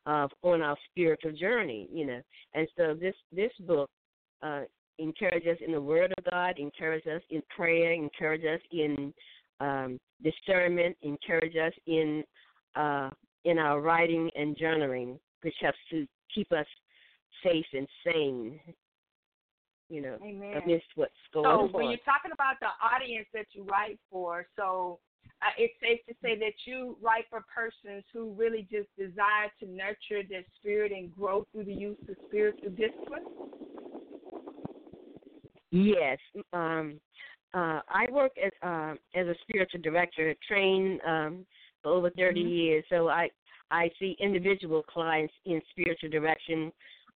uh, 0.06 0.28
on 0.42 0.62
our 0.62 0.76
spiritual 0.90 1.32
journey. 1.32 1.88
You 1.92 2.06
know, 2.06 2.20
and 2.54 2.68
so 2.76 2.94
this 2.94 3.14
this 3.32 3.52
book 3.66 3.90
uh, 4.42 4.62
encourages 4.98 5.56
us 5.56 5.58
in 5.64 5.72
the 5.72 5.80
Word 5.80 6.14
of 6.16 6.24
God, 6.30 6.58
encourages 6.58 7.08
us 7.08 7.22
in 7.30 7.42
prayer, 7.54 7.92
encourages 7.92 8.46
us 8.54 8.60
in 8.72 9.12
um, 9.60 9.98
discernment, 10.22 10.96
encourages 11.02 11.60
us 11.60 11.72
in 11.86 12.24
uh, 12.76 13.10
in 13.44 13.58
our 13.58 13.80
writing 13.80 14.30
and 14.36 14.56
journaling, 14.56 15.18
which 15.42 15.54
helps 15.60 15.78
to 15.90 16.06
keep 16.34 16.50
us 16.52 16.66
safe 17.44 17.66
and 17.72 17.86
sane. 18.04 18.60
You 19.88 20.02
know, 20.02 20.18
Amen. 20.22 20.62
amidst 20.62 20.86
what's 20.96 21.12
going 21.32 21.46
So 21.46 21.62
on. 21.62 21.72
when 21.72 21.90
you're 21.90 21.98
talking 22.04 22.32
about 22.32 22.56
the 22.60 22.68
audience 22.84 23.26
that 23.32 23.46
you 23.52 23.64
write 23.64 24.00
for, 24.10 24.46
so 24.56 24.98
uh, 25.42 25.52
it's 25.58 25.74
safe 25.80 26.00
to 26.08 26.14
say 26.22 26.36
that 26.38 26.54
you 26.64 26.96
write 27.00 27.24
for 27.30 27.44
persons 27.54 28.04
who 28.12 28.32
really 28.32 28.66
just 28.70 28.88
desire 28.98 29.50
to 29.60 29.66
nurture 29.66 30.26
their 30.28 30.44
spirit 30.58 30.92
and 30.92 31.14
grow 31.14 31.46
through 31.52 31.64
the 31.64 31.72
use 31.72 31.96
of 32.08 32.16
spiritual 32.28 32.70
discipline. 32.70 33.22
Yes. 35.70 36.18
Um, 36.52 37.00
uh, 37.54 37.80
I 37.88 38.06
work 38.10 38.32
as 38.44 38.52
uh, 38.62 38.94
as 39.14 39.26
a 39.26 39.34
spiritual 39.42 39.80
director, 39.82 40.34
trained 40.46 41.00
um, 41.06 41.46
for 41.82 41.92
over 41.92 42.10
30 42.10 42.40
Mhm. 42.42 42.50
years. 42.50 42.84
So 42.88 43.08
I 43.08 43.30
I 43.70 43.90
see 43.98 44.16
individual 44.20 44.82
clients 44.82 45.34
in 45.44 45.60
spiritual 45.70 46.10
direction, 46.10 46.72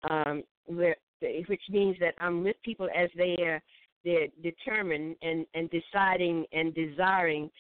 um, 0.09 0.45
where 0.67 0.97
which 1.21 1.63
means 1.69 1.97
that 2.01 2.15
I'm 2.19 2.43
with 2.43 2.57
people 2.63 2.89
as 2.97 3.11
they 3.17 3.37
are 3.43 3.63
they're 4.05 4.29
determined 4.43 5.17
and 5.23 5.47
and 5.55 5.71
deciding 5.71 6.47
and 6.53 6.75
desiring 6.75 7.51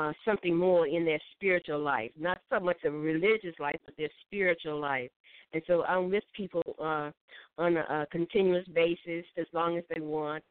uh, 0.00 0.12
something 0.24 0.56
more 0.56 0.86
in 0.86 1.04
their 1.04 1.20
spiritual 1.32 1.78
life, 1.78 2.10
not 2.18 2.38
so 2.50 2.58
much 2.58 2.78
a 2.84 2.90
religious 2.90 3.54
life, 3.58 3.76
but 3.84 3.94
their 3.98 4.08
spiritual 4.26 4.80
life. 4.80 5.10
And 5.52 5.62
so 5.66 5.84
I'm 5.84 6.10
with 6.10 6.24
people 6.34 6.62
uh, 6.80 7.10
on 7.58 7.76
a, 7.76 7.80
a 7.80 8.06
continuous 8.10 8.66
basis 8.68 9.26
as 9.36 9.46
long 9.52 9.76
as 9.76 9.84
they 9.94 10.00
want, 10.00 10.42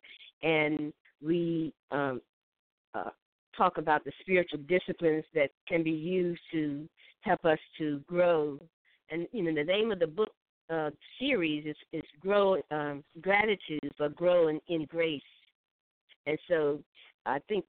and 0.44 0.94
we 1.24 1.74
um, 1.92 2.22
uh, 2.94 3.10
talk 3.58 3.78
about 3.78 4.04
the 4.04 4.12
spiritual 4.22 4.60
disciplines 4.68 5.26
that 5.34 5.50
can 5.68 5.84
be 5.84 5.92
used 5.92 6.42
to 6.52 6.88
help 7.22 7.44
us 7.46 7.60
to 7.80 8.00
grow. 8.08 8.60
And 9.10 9.28
you 9.32 9.44
know, 9.44 9.56
the 9.56 9.64
name 9.64 9.92
of 9.92 10.00
the 10.00 10.08
book 10.08 10.30
uh, 10.72 10.90
series 11.20 11.66
is 11.66 11.76
is 11.92 12.04
grow 12.20 12.58
um, 12.72 13.04
gratitude, 13.22 13.92
but 14.00 14.16
growing 14.16 14.60
in 14.68 14.86
grace. 14.86 15.22
And 16.26 16.38
so, 16.48 16.80
I 17.26 17.40
think 17.50 17.66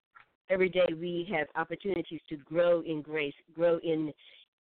every 0.50 0.68
day 0.68 0.86
we 0.92 1.28
have 1.32 1.48
opportunities 1.56 2.20
to 2.28 2.36
grow 2.36 2.82
in 2.82 3.02
grace, 3.02 3.34
grow 3.54 3.78
in 3.82 4.12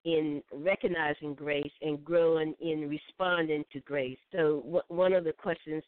in 0.04 0.42
recognizing 0.52 1.36
grace, 1.36 1.72
and 1.82 2.04
growing 2.04 2.56
in 2.60 2.90
responding 2.90 3.64
to 3.74 3.80
grace. 3.82 4.18
So, 4.32 4.82
one 4.88 5.14
of 5.14 5.24
the 5.24 5.34
questions 5.34 5.84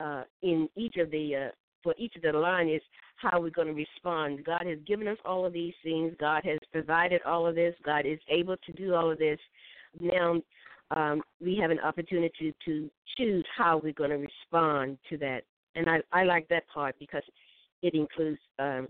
uh, 0.00 0.24
in 0.42 0.68
each 0.76 0.96
of 0.96 1.10
the 1.10 1.36
uh, 1.36 1.50
for 1.82 1.94
each 1.98 2.16
of 2.16 2.22
the 2.22 2.32
line 2.32 2.68
is 2.68 2.82
how 3.16 3.40
we're 3.40 3.50
going 3.50 3.68
to 3.68 3.74
respond. 3.74 4.44
God 4.44 4.62
has 4.66 4.78
given 4.86 5.06
us 5.06 5.18
all 5.24 5.46
of 5.46 5.52
these 5.52 5.74
things. 5.82 6.14
God 6.18 6.42
has 6.44 6.58
provided 6.72 7.20
all 7.24 7.46
of 7.46 7.54
this. 7.54 7.74
God 7.84 8.06
is 8.06 8.18
able 8.28 8.56
to 8.56 8.72
do 8.72 8.94
all 8.94 9.10
of 9.10 9.18
this. 9.18 9.38
Now 9.98 10.40
um, 10.90 11.22
we 11.40 11.56
have 11.56 11.70
an 11.70 11.80
opportunity 11.80 12.54
to 12.64 12.90
choose 13.16 13.44
how 13.56 13.80
we're 13.82 13.92
going 13.92 14.10
to 14.10 14.16
respond 14.16 14.98
to 15.08 15.16
that. 15.18 15.42
And 15.74 15.88
I, 15.88 15.98
I 16.12 16.24
like 16.24 16.48
that 16.48 16.64
part 16.72 16.96
because 16.98 17.22
it 17.82 17.94
includes 17.94 18.40
um, 18.58 18.88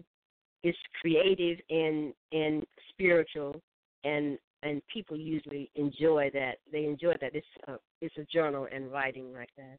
it's 0.63 0.79
creative 1.01 1.59
and 1.71 2.13
and 2.33 2.65
spiritual, 2.91 3.61
and 4.05 4.39
and 4.63 4.83
people 4.93 5.17
usually 5.17 5.71
enjoy 5.75 6.31
that. 6.35 6.59
They 6.73 6.85
enjoy 6.85 7.15
that. 7.21 7.35
It's 7.35 7.47
a, 7.67 7.75
it's 8.01 8.17
a 8.19 8.25
journal 8.33 8.67
and 8.73 8.91
writing 8.91 9.33
like 9.33 9.51
that. 9.57 9.79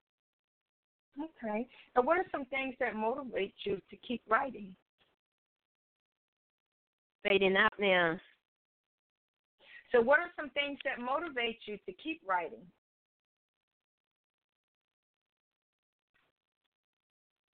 Okay. 1.19 1.67
And 1.95 2.05
what 2.05 2.17
are 2.17 2.25
some 2.31 2.45
things 2.45 2.75
that 2.79 2.95
motivate 2.95 3.53
you 3.63 3.79
to 3.89 3.97
keep 3.97 4.21
writing? 4.29 4.75
Fading 7.23 7.55
out 7.57 7.73
now. 7.79 8.17
So, 9.91 9.99
what 10.01 10.19
are 10.19 10.31
some 10.35 10.49
things 10.51 10.79
that 10.85 11.03
motivate 11.03 11.59
you 11.65 11.77
to 11.85 11.93
keep 11.93 12.21
writing? 12.27 12.65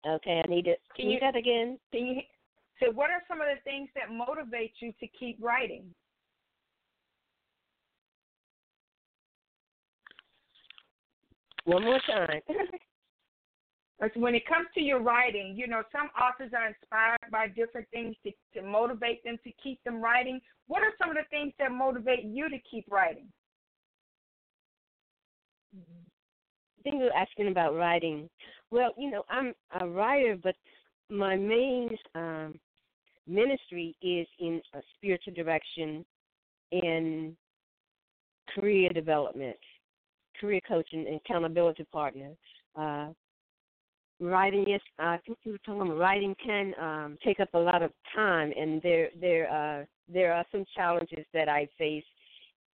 Okay, 0.07 0.41
I 0.43 0.49
need 0.49 0.67
it. 0.67 0.81
Can 0.95 1.09
you 1.09 1.19
that 1.19 1.36
again? 1.36 1.77
Can 1.91 2.05
you? 2.07 2.21
So, 2.81 2.91
what 2.91 3.09
are 3.09 3.21
some 3.27 3.39
of 3.39 3.47
the 3.47 3.61
things 3.63 3.89
that 3.95 4.13
motivate 4.13 4.73
you 4.79 4.91
to 4.99 5.07
keep 5.07 5.38
writing? 5.39 5.86
One 11.65 11.84
more 11.84 11.99
time. 12.07 12.41
when 14.15 14.35
it 14.35 14.45
comes 14.47 14.67
to 14.73 14.81
your 14.81 15.01
writing, 15.01 15.53
you 15.55 15.67
know, 15.67 15.81
some 15.91 16.09
authors 16.19 16.51
are 16.57 16.67
inspired 16.67 17.31
by 17.31 17.47
different 17.47 17.87
things 17.91 18.15
to, 18.23 18.31
to 18.55 18.65
motivate 18.65 19.23
them 19.23 19.37
to 19.43 19.51
keep 19.63 19.83
them 19.83 20.01
writing. 20.01 20.41
What 20.67 20.83
are 20.83 20.91
some 20.99 21.09
of 21.09 21.15
the 21.15 21.23
things 21.29 21.53
that 21.59 21.71
motivate 21.71 22.23
you 22.23 22.49
to 22.49 22.57
keep 22.69 22.85
writing? 22.91 23.27
I 25.75 26.81
think 26.83 26.95
you're 26.99 27.15
asking 27.15 27.47
about 27.47 27.75
writing. 27.75 28.29
Well, 28.71 28.93
you 28.97 29.09
know, 29.09 29.23
I'm 29.29 29.53
a 29.79 29.87
writer, 29.87 30.37
but 30.41 30.55
my 31.09 31.35
main 31.35 31.89
um, 32.15 32.59
ministry 33.27 33.95
is 34.01 34.27
in 34.39 34.61
a 34.73 34.79
spiritual 34.95 35.33
direction 35.33 36.05
in 36.71 37.37
career 38.53 38.89
development, 38.89 39.57
career 40.39 40.59
coaching, 40.67 41.05
and 41.07 41.21
accountability 41.25 41.85
partner. 41.91 42.31
Uh, 42.75 43.09
writing 44.20 44.70
is 44.70 44.82
I 44.99 45.18
think 45.26 45.39
you 45.43 45.53
were 45.53 45.57
talking 45.59 45.82
about 45.82 45.97
writing 45.97 46.36
can 46.43 46.74
um 46.80 47.18
take 47.24 47.39
up 47.39 47.49
a 47.53 47.59
lot 47.59 47.82
of 47.82 47.91
time 48.16 48.53
and 48.57 48.82
there 48.82 49.09
there 49.20 49.51
uh 49.51 49.86
there 50.11 50.34
are 50.34 50.45
some 50.51 50.66
challenges 50.76 51.26
that 51.34 51.49
I 51.49 51.68
face 51.78 52.03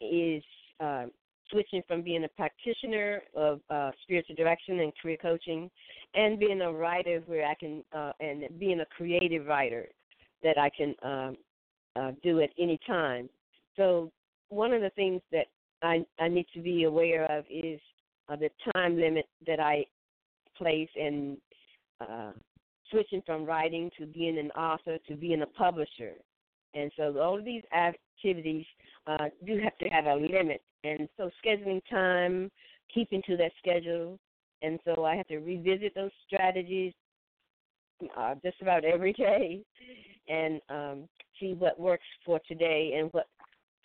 is 0.02 0.44
uh 0.80 1.06
switching 1.50 1.82
from 1.88 2.02
being 2.02 2.24
a 2.24 2.30
practitioner 2.30 3.22
of 3.36 3.62
uh 3.70 3.92
spiritual 4.04 4.36
direction 4.36 4.80
and 4.80 4.92
career 5.02 5.18
coaching 5.22 5.70
and 6.16 6.40
being 6.40 6.62
a 6.62 6.72
writer 6.72 7.22
where 7.28 7.46
I 7.46 7.56
can 7.56 7.84
uh 7.96 8.12
and 8.20 8.44
being 8.60 8.82
a 8.82 8.86
creative 8.86 9.46
writer 9.46 9.88
that 10.44 10.58
I 10.58 10.70
can 10.76 10.96
um 11.04 11.38
uh 11.96 12.12
do 12.24 12.42
at 12.42 12.50
any 12.60 12.80
time. 12.86 13.30
So 13.76 14.12
one 14.50 14.74
of 14.74 14.82
the 14.82 14.92
things 14.92 15.22
that 15.32 15.48
I 15.82 16.06
I 16.20 16.28
need 16.28 16.48
to 16.54 16.62
be 16.62 16.84
aware 16.84 17.26
of 17.32 17.46
is 17.50 17.80
uh, 18.30 18.36
the 18.36 18.50
time 18.74 18.98
limit 19.00 19.26
that 19.46 19.60
I 19.60 19.86
place 20.58 20.90
and 20.96 21.38
uh, 22.02 22.32
switching 22.90 23.22
from 23.26 23.46
writing 23.46 23.92
to 24.00 24.06
being 24.06 24.38
an 24.38 24.52
author 24.52 24.98
to 25.08 25.16
being 25.16 25.42
a 25.42 25.48
publisher. 25.48 26.14
And 26.74 26.92
so 26.98 27.18
all 27.20 27.38
of 27.38 27.46
these 27.46 27.64
activities 27.74 28.66
uh, 29.08 29.30
do 29.46 29.60
have 29.64 29.78
to 29.80 29.90
have 29.90 30.06
a 30.06 30.16
limit. 30.16 30.62
And 30.84 31.08
so 31.18 31.30
scheduling 31.44 31.82
time, 31.90 32.52
keeping 32.94 33.22
to 33.28 33.38
that 33.38 33.52
schedule. 33.58 34.20
And 34.62 34.80
so 34.86 35.06
I 35.06 35.16
have 35.16 35.28
to 35.28 35.38
revisit 35.38 35.94
those 35.96 36.12
strategies 36.26 36.94
uh, 38.18 38.36
just 38.44 38.62
about 38.62 38.86
every 38.86 39.14
day 39.14 39.64
and 40.28 40.62
um, 40.70 41.08
see 41.40 41.54
what 41.54 41.80
works 41.80 42.06
for 42.26 42.40
today 42.48 42.96
and 42.98 43.10
what 43.12 43.28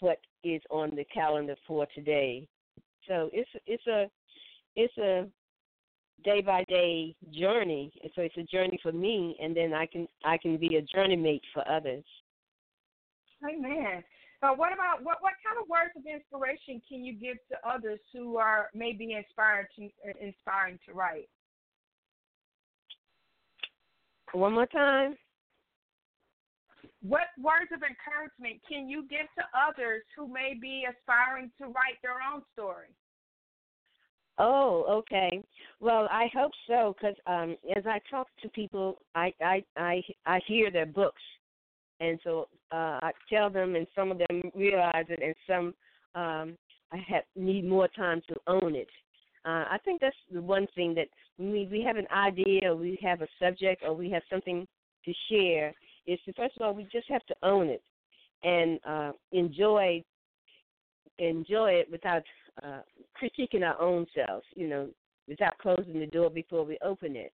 what 0.01 0.19
is 0.43 0.61
on 0.71 0.97
the 0.97 1.05
calendar 1.05 1.55
for 1.67 1.87
today. 1.95 2.47
So 3.09 3.31
it's 3.33 3.49
it's 3.67 3.87
a 3.87 4.11
it's 4.75 4.97
a 4.99 5.27
day 6.25 6.41
by 6.41 6.65
day 6.65 7.15
journey. 7.33 7.93
And 8.03 8.13
So 8.15 8.23
it's 8.23 8.37
a 8.37 8.45
journey 8.45 8.79
for 8.83 8.93
me, 8.93 9.37
and 9.41 9.57
then 9.57 9.73
I 9.73 9.87
can 9.87 10.07
I 10.25 10.39
can 10.39 10.57
be 10.57 10.77
a 10.77 10.83
journey 10.83 11.17
mate 11.17 11.43
for 11.53 11.67
others. 11.69 12.05
Amen. 13.45 14.03
So 14.41 14.53
what 14.55 14.73
about 14.73 15.03
what 15.03 15.19
what 15.21 15.35
kind 15.47 15.59
of 15.61 15.69
words 15.69 15.93
of 15.97 16.03
inspiration 16.07 16.83
can 16.89 17.05
you 17.05 17.15
give 17.15 17.37
to 17.51 17.57
others 17.69 18.01
who 18.13 18.39
are 18.39 18.71
maybe 18.75 19.15
inspired 19.15 19.69
to 19.77 19.87
uh, 19.87 20.13
inspiring 20.21 20.79
to 20.87 20.95
write? 20.95 21.29
One 24.33 24.55
more 24.55 24.67
time. 24.67 25.17
What 27.03 27.35
words 27.39 27.71
of 27.75 27.83
encouragement 27.83 28.63
can 28.69 28.89
you 28.89 29.03
give 29.09 29.27
to 29.39 29.45
others 29.55 30.03
who 30.17 30.27
may 30.27 30.55
be 30.61 30.87
aspiring 30.89 31.51
to 31.59 31.67
write 31.67 31.99
their 32.03 32.19
own 32.23 32.43
story? 32.53 32.95
Oh, 34.45 34.85
okay. 34.89 35.41
Well, 35.79 36.09
I 36.11 36.29
hope 36.35 36.51
so 36.67 36.97
because 36.99 37.15
um, 37.29 37.57
as 37.77 37.85
I 37.87 38.01
talk 38.11 38.27
to 38.43 38.49
people, 38.49 38.99
I 39.15 39.33
I 39.41 39.65
I 39.77 40.03
I 40.27 40.41
hear 40.49 40.69
their 40.69 40.87
books, 40.87 41.23
and 42.01 42.19
so 42.25 42.49
uh, 42.73 42.99
I 43.03 43.13
tell 43.31 43.51
them, 43.51 43.77
and 43.77 43.87
some 43.95 44.11
of 44.11 44.19
them 44.19 44.51
realize 44.53 45.07
it, 45.09 45.21
and 45.23 45.35
some 45.47 45.67
um, 46.21 46.59
I 46.93 46.97
have 47.09 47.23
need 47.37 47.65
more 47.65 47.87
time 47.87 48.21
to 48.29 48.35
own 48.49 48.75
it. 48.75 48.89
Uh, 49.45 49.65
I 49.71 49.79
think 49.85 50.01
that's 50.01 50.17
the 50.33 50.43
one 50.43 50.67
thing 50.75 50.93
that 50.97 51.09
we 51.39 51.69
we 51.71 51.81
have 51.87 51.97
an 51.97 52.09
idea, 52.13 52.73
or 52.73 52.75
we 52.75 52.99
have 53.01 53.23
a 53.23 53.29
subject, 53.41 53.85
or 53.87 53.95
we 53.95 54.11
have 54.11 54.23
something 54.29 54.67
to 55.05 55.13
share. 55.31 55.73
Is 56.09 56.19
to 56.25 56.33
first 56.33 56.57
of 56.57 56.63
all 56.63 56.75
we 56.75 56.83
just 56.91 57.09
have 57.09 57.25
to 57.27 57.37
own 57.45 57.69
it 57.69 57.83
and 58.43 58.81
uh, 58.85 59.13
enjoy 59.31 60.03
enjoy 61.19 61.71
it 61.71 61.89
without 61.93 62.25
uh, 62.63 62.81
critiquing 63.21 63.63
our 63.63 63.81
own 63.81 64.07
selves, 64.15 64.47
you 64.55 64.69
know, 64.69 64.89
without 65.29 65.59
closing 65.59 65.99
the 65.99 66.07
door 66.07 66.31
before 66.31 66.65
we 66.65 66.79
open 66.85 67.17
it. 67.17 67.33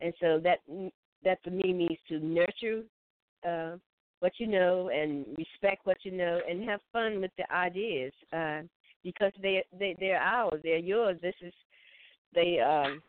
And 0.00 0.12
so 0.20 0.40
that 0.42 0.58
that 1.24 1.38
for 1.42 1.50
me 1.50 1.72
means 1.72 1.98
to 2.08 2.18
nurture 2.18 2.82
uh, 3.46 3.76
what 4.20 4.32
you 4.38 4.46
know 4.46 4.90
and 4.90 5.26
respect 5.36 5.84
what 5.84 5.98
you 6.04 6.12
know 6.12 6.40
and 6.48 6.68
have 6.68 6.80
fun 6.92 7.20
with 7.20 7.30
the 7.38 7.52
ideas 7.52 8.12
uh, 8.32 8.60
because 9.02 9.32
they 9.40 9.64
they 9.78 9.96
they're 9.98 10.20
ours, 10.20 10.60
they're 10.62 10.78
yours. 10.78 11.18
This 11.22 11.34
is 11.40 11.52
they 12.34 12.60
um, 12.60 13.02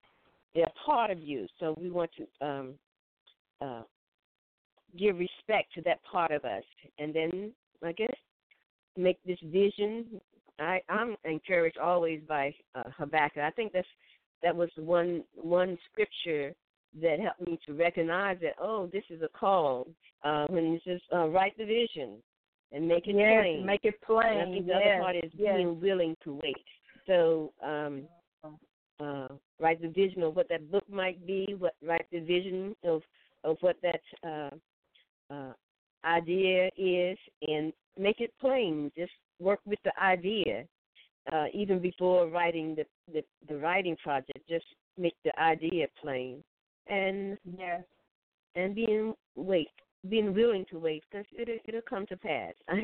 they're 0.56 0.72
part 0.86 1.12
of 1.12 1.20
you. 1.20 1.47
So 1.60 1.76
we 1.80 1.89
want 1.89 2.12
to 2.18 2.45
um, 2.45 2.74
uh, 3.62 3.84
give 4.97 5.18
respect 5.18 5.74
to 5.76 5.82
that 5.84 6.04
part 6.04 6.32
of 6.32 6.45
us, 6.45 6.64
and 6.99 7.14
then 7.14 7.51
I 7.84 7.91
guess 7.91 8.16
make 8.97 9.18
this 9.26 9.39
vision 9.43 10.22
I 10.60 10.82
I'm 10.89 11.16
encouraged 11.26 11.78
always 11.78 12.22
by 12.28 12.54
uh, 12.76 12.84
Habakkuk. 12.97 13.43
I 13.43 13.51
think 13.51 13.74
that's 13.74 13.88
that 14.41 14.56
was 14.56 14.70
one 14.76 15.24
one 15.36 15.78
scripture 15.91 16.54
that 17.01 17.20
helped 17.20 17.41
me 17.41 17.60
to 17.66 17.74
recognize 17.74 18.38
that 18.41 18.54
oh 18.62 18.88
this 18.93 19.04
is 19.10 19.22
a 19.22 19.30
call 19.30 19.88
uh, 20.24 20.45
when 20.47 20.66
it 20.66 20.82
says 20.86 21.01
uh, 21.14 21.28
write 21.28 21.58
the 21.58 21.66
vision 21.66 22.18
and 22.74 22.88
make 22.88 23.08
it 23.08 23.16
yes, 23.16 23.41
plain. 23.41 23.66
Make 23.66 23.86
it 23.86 24.01
plain. 24.01 24.28
And 24.28 24.49
I 24.49 24.54
think 24.54 24.66
the 24.66 24.74
yes. 24.74 24.82
other 24.86 25.04
part 25.04 25.16
is 25.16 25.32
yes. 25.38 25.56
being 25.56 25.80
willing 25.80 26.16
to 26.24 26.39
wait. 26.43 26.66
So 27.06 27.54
um, 27.64 28.04
uh, 28.99 29.28
write 29.60 29.82
the 29.82 29.89
vision 29.89 30.24
of 30.24 30.36
what 30.36 30.49
that 30.49 30.72
book 30.72 30.84
might 30.89 31.26
be. 31.26 31.56
What 31.58 31.76
write 31.86 32.06
the 32.12 32.20
vision 32.20 32.76
of 32.84 33.01
of 33.43 33.58
what 33.62 33.78
that 33.84 34.01
uh, 34.28 35.34
uh, 35.34 35.54
idea 36.06 36.70
is, 36.78 37.18
and 37.47 37.72
make 37.97 38.20
it 38.20 38.34
plain. 38.39 38.91
Just 38.97 39.12
work 39.39 39.59
with 39.65 39.79
the 39.84 39.91
idea 40.01 40.65
uh, 41.31 41.45
even 41.53 41.79
before 41.79 42.27
writing 42.27 42.75
the, 42.75 42.86
the 43.13 43.23
the 43.47 43.57
writing 43.57 43.95
project. 44.03 44.39
Just 44.49 44.65
make 44.97 45.15
the 45.23 45.38
idea 45.39 45.88
plain, 46.01 46.43
and 46.88 47.38
yes, 47.57 47.84
and 48.55 48.75
being 48.75 49.13
wait, 49.36 49.69
being 50.09 50.34
willing 50.34 50.65
to 50.71 50.79
wait 50.79 51.03
because 51.09 51.25
it 51.34 51.61
it'll 51.65 51.81
come 51.81 52.05
to 52.07 52.17
pass. 52.17 52.53
I 52.69 52.84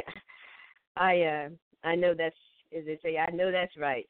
I 0.97 1.21
uh 1.21 1.49
I 1.83 1.95
know 1.95 2.13
that's 2.17 2.35
as 2.77 2.85
they 2.85 2.99
say 3.03 3.17
I 3.17 3.29
know 3.31 3.51
that's 3.51 3.75
right. 3.77 4.07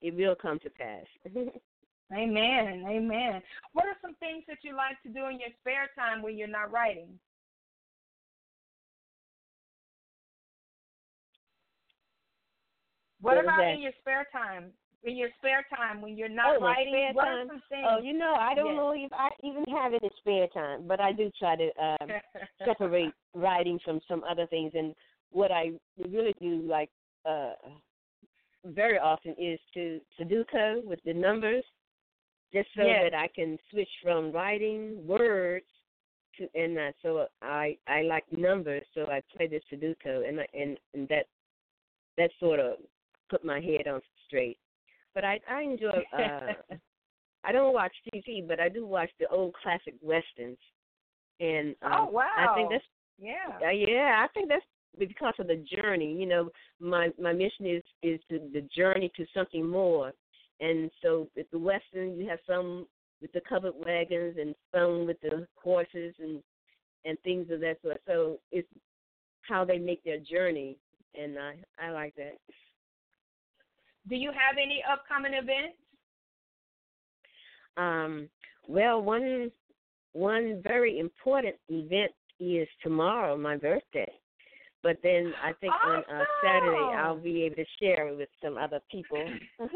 it 0.00 0.14
will 0.14 0.34
come 0.34 0.58
to 0.60 0.70
pass. 0.70 1.06
Amen. 2.12 2.84
Amen. 2.88 3.40
What 3.72 3.86
are 3.86 3.96
some 4.02 4.16
things 4.16 4.42
that 4.48 4.58
you 4.62 4.74
like 4.74 5.00
to 5.04 5.08
do 5.08 5.26
in 5.28 5.38
your 5.38 5.50
spare 5.60 5.88
time 5.96 6.22
when 6.22 6.36
you're 6.36 6.48
not 6.48 6.72
writing? 6.72 7.18
What, 13.20 13.38
about 13.38 13.74
in 13.74 13.82
your 13.82 13.92
spare 14.00 14.26
time? 14.32 14.72
In 15.04 15.16
your 15.16 15.28
spare 15.38 15.64
time 15.74 16.02
when 16.02 16.16
you're 16.16 16.28
not 16.28 16.58
Oh, 16.60 16.62
writing, 16.62 17.14
what 17.14 17.26
time? 17.26 17.38
are 17.38 17.46
some 17.54 17.62
things? 17.68 17.86
Oh, 17.88 18.00
you 18.02 18.12
know, 18.12 18.34
I 18.38 18.54
don't 18.54 18.66
Yes. 18.66 18.76
know 18.76 18.92
if 18.94 19.12
I 19.12 19.28
even 19.42 19.64
have 19.74 19.94
it 19.94 20.02
in 20.02 20.10
spare 20.18 20.46
time, 20.48 20.86
but 20.86 21.00
I 21.00 21.12
do 21.12 21.30
try 21.38 21.56
to 21.56 21.70
um, 21.82 22.10
separate 22.64 23.14
writing 23.34 23.78
from 23.84 24.00
some 24.06 24.22
other 24.28 24.46
things. 24.46 24.72
And 24.74 24.94
what 25.30 25.50
I 25.50 25.70
really 25.98 26.34
do, 26.40 26.62
like 26.66 26.90
uh, 27.24 27.52
very 28.66 28.98
often, 28.98 29.34
is 29.38 29.58
to 29.74 30.00
Sudoku 30.18 30.84
with 30.84 31.00
the 31.04 31.14
numbers, 31.14 31.64
just 32.52 32.68
so 32.76 32.82
Yes. 32.84 33.10
that 33.10 33.14
I 33.14 33.28
can 33.34 33.58
switch 33.70 33.88
from 34.02 34.32
writing 34.32 35.06
words 35.06 35.66
to 36.36 36.48
and 36.54 36.78
uh, 36.78 36.92
so 37.02 37.26
I 37.42 37.76
I 37.88 38.02
like 38.02 38.24
numbers, 38.30 38.82
so 38.94 39.02
I 39.06 39.20
play 39.36 39.48
the 39.48 39.60
Sudoku, 39.70 40.28
and 40.28 40.40
I, 40.40 40.46
and 40.54 40.78
and 40.94 41.08
that 41.08 41.26
that 42.18 42.30
sort 42.38 42.60
of 42.60 42.74
put 43.30 43.44
my 43.44 43.60
head 43.60 43.86
on 43.88 44.00
straight. 44.26 44.58
But 45.14 45.24
I 45.24 45.40
I 45.50 45.62
enjoy. 45.62 46.04
Uh, 46.12 46.76
I 47.42 47.52
don't 47.52 47.72
watch 47.72 47.92
TV, 48.12 48.46
but 48.46 48.60
I 48.60 48.68
do 48.68 48.86
watch 48.86 49.08
the 49.18 49.26
old 49.28 49.54
classic 49.62 49.94
westerns. 50.02 50.58
And 51.40 51.74
um, 51.82 51.92
oh 51.94 52.10
wow! 52.10 52.28
I 52.36 52.54
think 52.54 52.70
that's 52.70 52.84
yeah. 53.18 53.66
uh, 53.66 53.70
yeah, 53.70 54.24
I 54.24 54.28
think 54.34 54.48
that's 54.48 54.64
because 54.98 55.34
of 55.38 55.46
the 55.46 55.64
journey. 55.74 56.12
You 56.12 56.26
know, 56.26 56.50
my 56.80 57.08
my 57.18 57.32
mission 57.32 57.66
is 57.66 57.82
is 58.02 58.20
to, 58.30 58.40
the 58.52 58.66
journey 58.76 59.10
to 59.16 59.24
something 59.34 59.66
more. 59.66 60.12
And 60.60 60.90
so 61.02 61.28
with 61.34 61.50
the 61.50 61.58
western, 61.58 62.18
you 62.18 62.28
have 62.28 62.40
some 62.46 62.86
with 63.22 63.32
the 63.32 63.40
covered 63.48 63.74
wagons 63.84 64.36
and 64.38 64.54
some 64.74 65.06
with 65.06 65.20
the 65.22 65.46
horses 65.62 66.14
and 66.18 66.42
and 67.04 67.18
things 67.20 67.50
of 67.50 67.60
that 67.60 67.78
sort. 67.82 68.00
So 68.06 68.38
it's 68.52 68.68
how 69.42 69.64
they 69.64 69.78
make 69.78 70.04
their 70.04 70.18
journey, 70.18 70.76
and 71.14 71.38
I 71.38 71.54
I 71.82 71.90
like 71.90 72.14
that. 72.16 72.36
Do 74.08 74.16
you 74.16 74.30
have 74.30 74.56
any 74.60 74.82
upcoming 74.90 75.34
events? 75.34 75.76
Um, 77.76 78.28
well, 78.68 79.02
one 79.02 79.50
one 80.12 80.60
very 80.62 80.98
important 80.98 81.54
event 81.68 82.12
is 82.40 82.66
tomorrow, 82.82 83.36
my 83.36 83.56
birthday. 83.56 84.10
But 84.82 84.96
then 85.02 85.32
I 85.44 85.52
think 85.60 85.74
on 85.86 85.98
uh, 85.98 86.24
Saturday 86.42 86.96
I'll 86.96 87.18
be 87.18 87.42
able 87.42 87.56
to 87.56 87.64
share 87.80 88.08
it 88.08 88.16
with 88.16 88.30
some 88.42 88.56
other 88.56 88.80
people. 88.90 89.22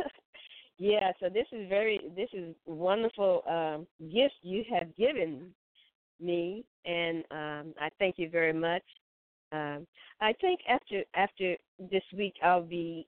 yeah, 0.79 1.13
so 1.21 1.29
this 1.29 1.47
is 1.53 1.69
very 1.69 2.01
this 2.17 2.31
is 2.33 2.55
wonderful 2.67 3.43
um, 3.49 3.87
gift 4.11 4.35
you 4.43 4.65
have 4.73 4.97
given 4.97 5.51
me, 6.21 6.65
and 6.87 7.19
um, 7.31 7.75
I 7.79 7.91
thank 7.99 8.19
you 8.19 8.31
very 8.31 8.55
much. 8.55 8.83
Um, 9.53 9.87
I 10.21 10.33
think 10.41 10.61
after 10.69 11.03
after 11.15 11.57
this 11.79 12.03
week 12.17 12.35
I'll 12.43 12.63
be 12.63 13.07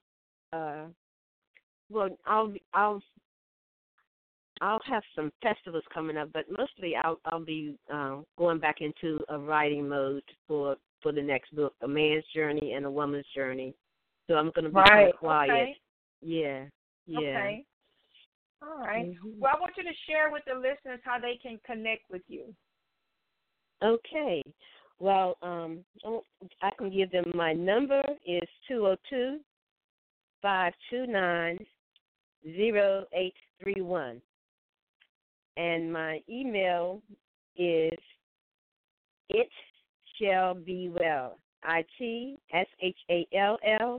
uh, 0.53 0.87
well 1.91 2.11
I'll 2.27 2.53
I'll 2.75 3.03
I'll 4.61 4.81
have 4.87 5.03
some 5.15 5.33
festivals 5.43 5.85
coming 5.93 6.17
up, 6.17 6.31
but 6.33 6.45
mostly 6.51 6.95
I'll 6.97 7.21
I'll 7.27 7.45
be 7.45 7.77
um, 7.91 8.25
going 8.39 8.59
back 8.59 8.77
into 8.81 9.21
a 9.29 9.39
writing 9.39 9.89
mode 9.89 10.23
for 10.49 10.77
for 11.03 11.13
the 11.13 11.23
next 11.23 11.55
book, 11.55 11.75
a 11.83 11.89
man's 11.89 12.25
journey 12.35 12.73
and 12.73 12.87
a 12.87 12.91
woman's 12.91 13.27
journey. 13.35 13.75
So 14.27 14.35
I'm 14.35 14.51
going 14.55 14.65
to 14.65 14.71
be 14.71 14.77
Right. 14.77 15.15
quiet. 15.17 15.51
Okay. 15.51 15.77
Yeah, 16.23 16.65
yeah. 17.07 17.19
Okay. 17.19 17.65
All 18.63 18.79
right. 18.79 19.07
Mhm. 19.07 19.39
Well, 19.39 19.53
I 19.55 19.61
want 19.61 19.77
you 19.77 19.85
to 19.85 19.95
share 20.07 20.31
with 20.31 20.45
the 20.47 20.55
listeners 20.55 21.01
how 21.05 21.19
they 21.19 21.37
can 21.37 21.59
connect 21.65 22.11
with 22.11 22.23
you. 22.29 22.55
Okay. 23.83 24.43
Well, 24.99 25.37
um, 25.43 25.85
oh, 26.05 26.25
I 26.63 26.71
can 26.79 26.91
give 26.91 27.11
them 27.11 27.31
my 27.35 27.53
number 27.53 28.03
is 28.25 28.49
two 28.67 28.81
zero 28.81 28.97
two 29.11 29.41
five 30.41 30.73
two 30.89 31.07
nine 31.07 31.59
zero 32.55 33.07
eight 33.13 33.35
three 33.63 33.81
one, 33.81 34.21
and 35.57 35.93
my 35.93 36.21
email 36.29 37.03
is 37.57 37.99
it 39.29 39.49
shall 40.21 40.55
be 40.55 40.89
well. 40.89 41.39
I 41.65 41.85
T 41.99 42.39
S 42.53 42.67
H 42.81 42.99
A 43.11 43.27
L 43.37 43.59
L 43.81 43.99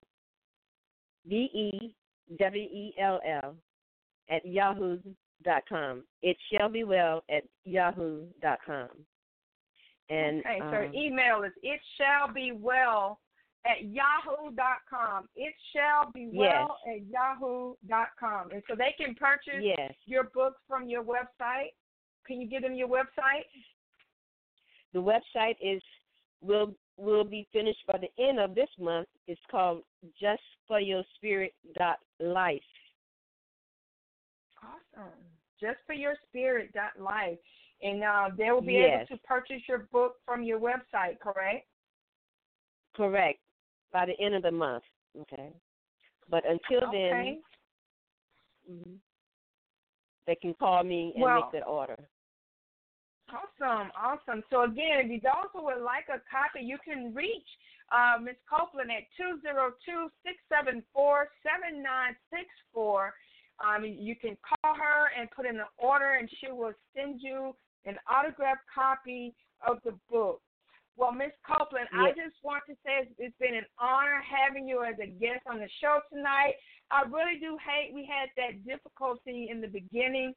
B 1.28 1.50
E 1.54 1.96
W 2.40 2.64
E 2.64 2.94
L 3.02 3.20
L 3.44 3.56
at 4.30 4.46
yahoo 4.46 5.00
dot 5.44 5.64
com. 5.68 6.04
It 6.22 6.38
shall 6.52 6.70
be 6.70 6.84
well 6.84 7.24
at 7.30 7.44
yahoo 7.66 8.24
dot 8.42 8.60
com. 8.66 8.90
And 10.10 10.40
okay, 10.40 10.60
so 10.60 10.88
um, 10.88 10.96
email 10.96 11.44
is 11.44 11.52
it 11.64 11.82
shall 11.98 12.34
be 12.34 12.54
well 12.54 13.20
at 13.68 13.86
yahoo 13.86 14.52
dot 14.56 14.78
com. 14.90 15.28
It 15.36 15.54
shall 15.74 16.12
be 16.12 16.30
well 16.34 16.78
at 16.88 17.06
yahoo 17.08 17.74
dot 17.88 18.10
com. 18.20 18.52
And 18.52 18.64
so 18.70 18.76
they 18.76 18.96
can 18.98 19.16
purchase 19.16 19.62
yes, 19.62 19.94
your 20.06 20.26
book 20.34 20.56
from 20.68 20.88
your 20.88 21.04
website. 21.04 21.74
Can 22.26 22.42
you 22.42 22.48
give 22.48 22.62
them 22.62 22.74
your 22.76 22.88
website? 22.88 23.46
the 24.94 25.02
website 25.02 25.56
is 25.62 25.82
will 26.42 26.74
will 26.98 27.24
be 27.24 27.48
finished 27.54 27.86
by 27.88 28.00
the 28.00 28.24
end 28.24 28.40
of 28.40 28.56
this 28.56 28.70
month. 28.80 29.08
It's 29.28 29.42
called 29.52 29.84
Just 30.20 30.42
for 30.68 30.80
Your 30.80 31.04
Spirit 31.16 31.54
dot 31.78 31.98
life. 32.20 32.62
Awesome. 34.64 35.12
Just 35.60 35.78
for 35.86 35.94
your 35.94 36.16
spirit 36.28 36.74
dot 36.74 37.00
life. 37.00 37.38
And 37.82 38.04
uh, 38.04 38.30
they 38.36 38.52
will 38.52 38.62
be 38.62 38.74
Yes. 38.74 39.06
able 39.10 39.18
to 39.18 39.24
purchase 39.24 39.62
your 39.68 39.88
book 39.92 40.16
from 40.26 40.42
your 40.44 40.60
website, 40.60 41.20
correct? 41.20 41.68
Correct. 42.96 43.40
By 43.92 44.06
the 44.06 44.20
end 44.20 44.36
of 44.36 44.44
the 44.44 44.52
month. 44.52 44.84
Okay. 45.22 45.52
But 46.30 46.44
until 46.46 46.90
Okay. 46.90 47.42
then, 48.68 48.76
mhm, 48.76 49.00
they 50.26 50.36
can 50.36 50.54
call 50.56 50.84
me 50.84 51.14
and 51.14 51.22
Well- 51.24 51.42
make 51.44 51.52
that 51.52 51.68
order. 51.68 52.10
Awesome, 53.30 53.92
awesome. 53.94 54.44
So 54.50 54.64
again, 54.64 55.12
if 55.12 55.22
you 55.22 55.30
also 55.30 55.62
would 55.62 55.82
like 55.82 56.08
a 56.08 56.20
copy, 56.32 56.62
you 56.62 56.78
can 56.78 57.14
reach 57.14 57.48
uh, 57.92 58.18
Ms. 58.22 58.36
Copeland 58.50 58.92
at 58.92 59.04
two 59.16 59.40
zero 59.42 59.74
two 59.86 60.12
six 60.24 60.38
seven 60.50 60.82
four 60.94 61.30
seven 61.44 61.82
nine 61.82 62.16
six 62.30 62.46
four. 62.74 63.14
Um, 63.60 63.84
you 63.86 64.16
can 64.16 64.38
call 64.38 64.76
her 64.76 65.10
and 65.18 65.32
put 65.32 65.46
in 65.46 65.58
an 65.60 65.66
order, 65.78 66.16
and 66.16 66.30
she 66.40 66.52
will 66.52 66.74
send 66.96 67.22
you 67.22 67.56
an 67.86 67.98
autographed 68.10 68.64
copy 68.74 69.34
of 69.66 69.82
the 69.84 69.92
book. 70.10 70.42
Well, 70.98 71.12
Miss 71.12 71.32
Copeland, 71.46 71.88
I 71.94 72.10
just 72.10 72.42
want 72.42 72.64
to 72.68 72.74
say 72.84 73.06
it's, 73.06 73.14
it's 73.20 73.38
been 73.38 73.54
an 73.54 73.70
honor 73.78 74.20
having 74.26 74.68
you 74.68 74.84
as 74.84 74.96
a 74.98 75.06
guest 75.06 75.46
on 75.46 75.60
the 75.60 75.70
show 75.80 76.00
tonight. 76.12 76.58
I 76.90 77.04
really 77.04 77.40
do 77.40 77.56
hate 77.62 77.94
we 77.94 78.10
had 78.10 78.34
that 78.36 78.66
difficulty 78.66 79.50
in 79.52 79.62
the 79.62 79.68
beginning. 79.68 80.34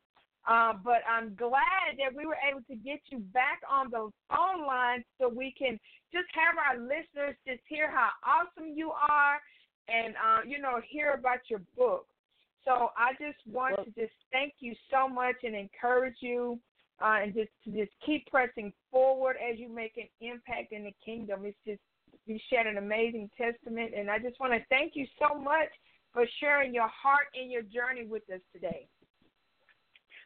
Uh, 0.48 0.72
but 0.84 1.00
I'm 1.08 1.34
glad 1.34 1.96
that 1.98 2.16
we 2.16 2.24
were 2.24 2.36
able 2.48 2.62
to 2.68 2.76
get 2.76 3.00
you 3.08 3.18
back 3.32 3.60
on 3.68 3.90
the 3.90 4.10
phone 4.28 4.66
line 4.66 5.04
so 5.18 5.28
we 5.28 5.54
can 5.56 5.78
just 6.12 6.28
have 6.32 6.56
our 6.56 6.80
listeners 6.80 7.36
just 7.46 7.60
hear 7.68 7.90
how 7.90 8.08
awesome 8.24 8.72
you 8.74 8.90
are 8.90 9.36
and, 9.88 10.14
uh, 10.16 10.40
you 10.46 10.58
know, 10.58 10.80
hear 10.88 11.12
about 11.12 11.40
your 11.48 11.60
book. 11.76 12.06
So 12.64 12.90
I 12.96 13.12
just 13.20 13.38
want 13.46 13.76
Well- 13.76 13.84
to 13.84 13.90
just 13.92 14.14
thank 14.32 14.54
you 14.60 14.74
so 14.90 15.08
much 15.08 15.36
and 15.44 15.54
encourage 15.54 16.20
you 16.20 16.58
uh, 17.00 17.18
and 17.22 17.34
just 17.34 17.50
to 17.64 17.70
just 17.70 17.92
keep 18.04 18.26
pressing 18.26 18.72
forward 18.90 19.36
as 19.36 19.58
you 19.58 19.68
make 19.68 19.96
an 19.96 20.08
impact 20.20 20.72
in 20.72 20.84
the 20.84 20.94
kingdom. 21.04 21.40
It's 21.44 21.56
just 21.66 21.80
you 22.26 22.38
shared 22.50 22.66
an 22.66 22.76
amazing 22.76 23.30
testament, 23.36 23.92
and 23.96 24.10
I 24.10 24.18
just 24.18 24.38
want 24.40 24.52
to 24.52 24.60
thank 24.68 24.92
you 24.94 25.06
so 25.18 25.38
much 25.38 25.68
for 26.12 26.24
sharing 26.40 26.74
your 26.74 26.88
heart 26.88 27.26
and 27.34 27.50
your 27.50 27.62
journey 27.62 28.06
with 28.06 28.22
us 28.32 28.40
today. 28.52 28.86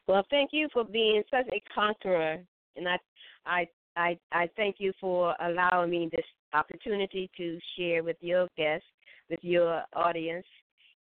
Well, 0.06 0.24
thank 0.30 0.50
you 0.52 0.68
for 0.72 0.84
being 0.84 1.22
such 1.30 1.46
a 1.52 1.62
conqueror, 1.74 2.38
and 2.76 2.88
I, 2.88 2.98
I, 3.46 3.68
I, 3.96 4.18
I 4.32 4.48
thank 4.56 4.76
you 4.78 4.92
for 5.00 5.34
allowing 5.40 5.90
me 5.90 6.08
this 6.10 6.24
opportunity 6.52 7.30
to 7.36 7.58
share 7.76 8.02
with 8.02 8.16
your 8.20 8.48
guests, 8.56 8.86
with 9.30 9.40
your 9.42 9.82
audience, 9.94 10.46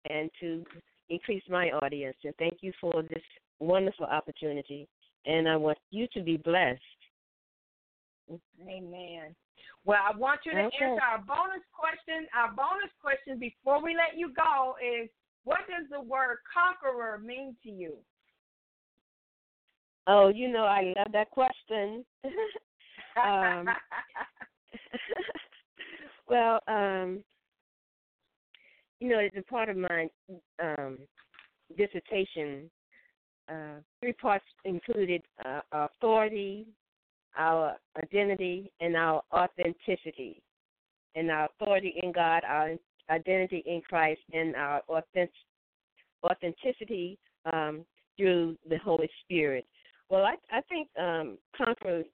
and 0.08 0.30
to 0.40 0.64
increase 1.08 1.42
my 1.48 1.70
audience. 1.70 2.16
And 2.24 2.34
thank 2.38 2.58
you 2.60 2.72
for 2.80 3.02
this 3.02 3.22
wonderful 3.60 4.06
opportunity. 4.06 4.88
And 5.26 5.48
I 5.48 5.56
want 5.56 5.78
you 5.90 6.06
to 6.14 6.20
be 6.20 6.36
blessed. 6.36 6.80
Amen. 8.60 9.34
Well, 9.84 10.00
I 10.02 10.16
want 10.16 10.40
you 10.46 10.52
to 10.52 10.64
Okay. 10.64 10.76
answer 10.84 11.02
our 11.02 11.18
bonus 11.18 11.62
question. 11.72 12.26
Our 12.34 12.52
bonus 12.52 12.90
question 13.00 13.38
before 13.38 13.82
we 13.82 13.94
let 13.94 14.16
you 14.16 14.32
go 14.32 14.76
is 14.80 15.08
what 15.44 15.60
does 15.68 15.88
the 15.90 16.00
word 16.00 16.38
conqueror 16.52 17.18
mean 17.18 17.56
to 17.64 17.70
you? 17.70 17.98
Oh, 20.06 20.28
you 20.28 20.48
know, 20.48 20.64
I 20.64 20.92
love 20.96 21.12
that 21.12 21.30
question. 21.30 22.04
Um, 23.22 23.68
well, 26.28 26.60
um, 26.66 27.22
you 29.00 29.10
know, 29.10 29.18
it's 29.18 29.36
a 29.36 29.42
part 29.42 29.68
of 29.68 29.76
my 29.76 30.08
um, 30.62 30.96
dissertation, 31.76 32.70
uh, 33.48 33.80
three 34.00 34.12
parts 34.12 34.44
included 34.64 35.22
uh, 35.44 35.60
our 35.72 35.90
authority, 35.96 36.66
our 37.36 37.76
identity, 38.02 38.70
and 38.80 38.96
our 38.96 39.22
authenticity. 39.32 40.42
And 41.14 41.30
our 41.30 41.48
authority 41.60 41.94
in 42.02 42.12
God, 42.12 42.42
our 42.48 42.74
identity 43.10 43.62
in 43.66 43.82
Christ, 43.88 44.20
and 44.32 44.56
our 44.56 44.80
authentic, 44.88 45.34
authenticity 46.24 47.18
um, 47.52 47.84
through 48.16 48.56
the 48.68 48.78
Holy 48.78 49.10
Spirit. 49.24 49.66
Well, 50.08 50.24
I, 50.24 50.36
I 50.50 50.60
think 50.62 50.88
um, 50.98 51.38
conquer. 51.56 52.04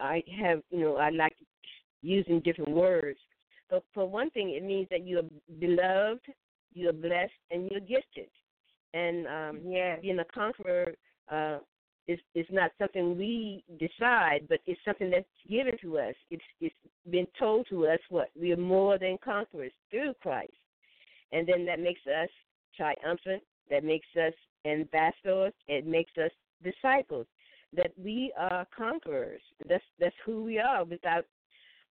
I 0.00 0.22
have, 0.40 0.60
you 0.70 0.80
know, 0.80 0.96
I 0.96 1.10
like 1.10 1.36
using 2.02 2.40
different 2.40 2.70
words. 2.70 3.18
But 3.70 3.84
for 3.94 4.08
one 4.08 4.30
thing, 4.30 4.50
it 4.50 4.62
means 4.62 4.88
that 4.90 5.06
you 5.06 5.18
are 5.18 5.58
beloved, 5.58 6.26
you 6.72 6.88
are 6.88 6.92
blessed, 6.92 7.32
and 7.50 7.70
you're 7.70 7.80
gifted. 7.80 8.28
And 8.94 9.26
um, 9.26 9.60
yes. 9.66 9.98
being 10.00 10.20
a 10.20 10.24
conqueror 10.24 10.94
uh, 11.30 11.58
is 12.06 12.18
is 12.34 12.46
not 12.50 12.70
something 12.78 13.18
we 13.18 13.64
decide, 13.78 14.46
but 14.48 14.60
it's 14.66 14.80
something 14.84 15.10
that's 15.10 15.26
given 15.48 15.76
to 15.82 15.98
us. 15.98 16.14
It's 16.30 16.44
it's 16.60 16.74
been 17.10 17.26
told 17.38 17.66
to 17.70 17.86
us 17.88 17.98
what 18.08 18.28
we 18.40 18.52
are 18.52 18.56
more 18.56 18.98
than 18.98 19.18
conquerors 19.24 19.72
through 19.90 20.14
Christ, 20.22 20.52
and 21.32 21.46
then 21.46 21.66
that 21.66 21.80
makes 21.80 22.02
us 22.06 22.28
triumphant. 22.76 23.42
That 23.70 23.82
makes 23.82 24.06
us 24.16 24.34
ambassadors. 24.64 25.54
It 25.66 25.86
makes 25.86 26.12
us 26.22 26.30
disciples. 26.62 27.26
That 27.74 27.92
we 27.98 28.32
are 28.38 28.66
conquerors. 28.76 29.42
That's 29.68 29.82
that's 29.98 30.14
who 30.24 30.44
we 30.44 30.60
are 30.60 30.84
without 30.84 31.24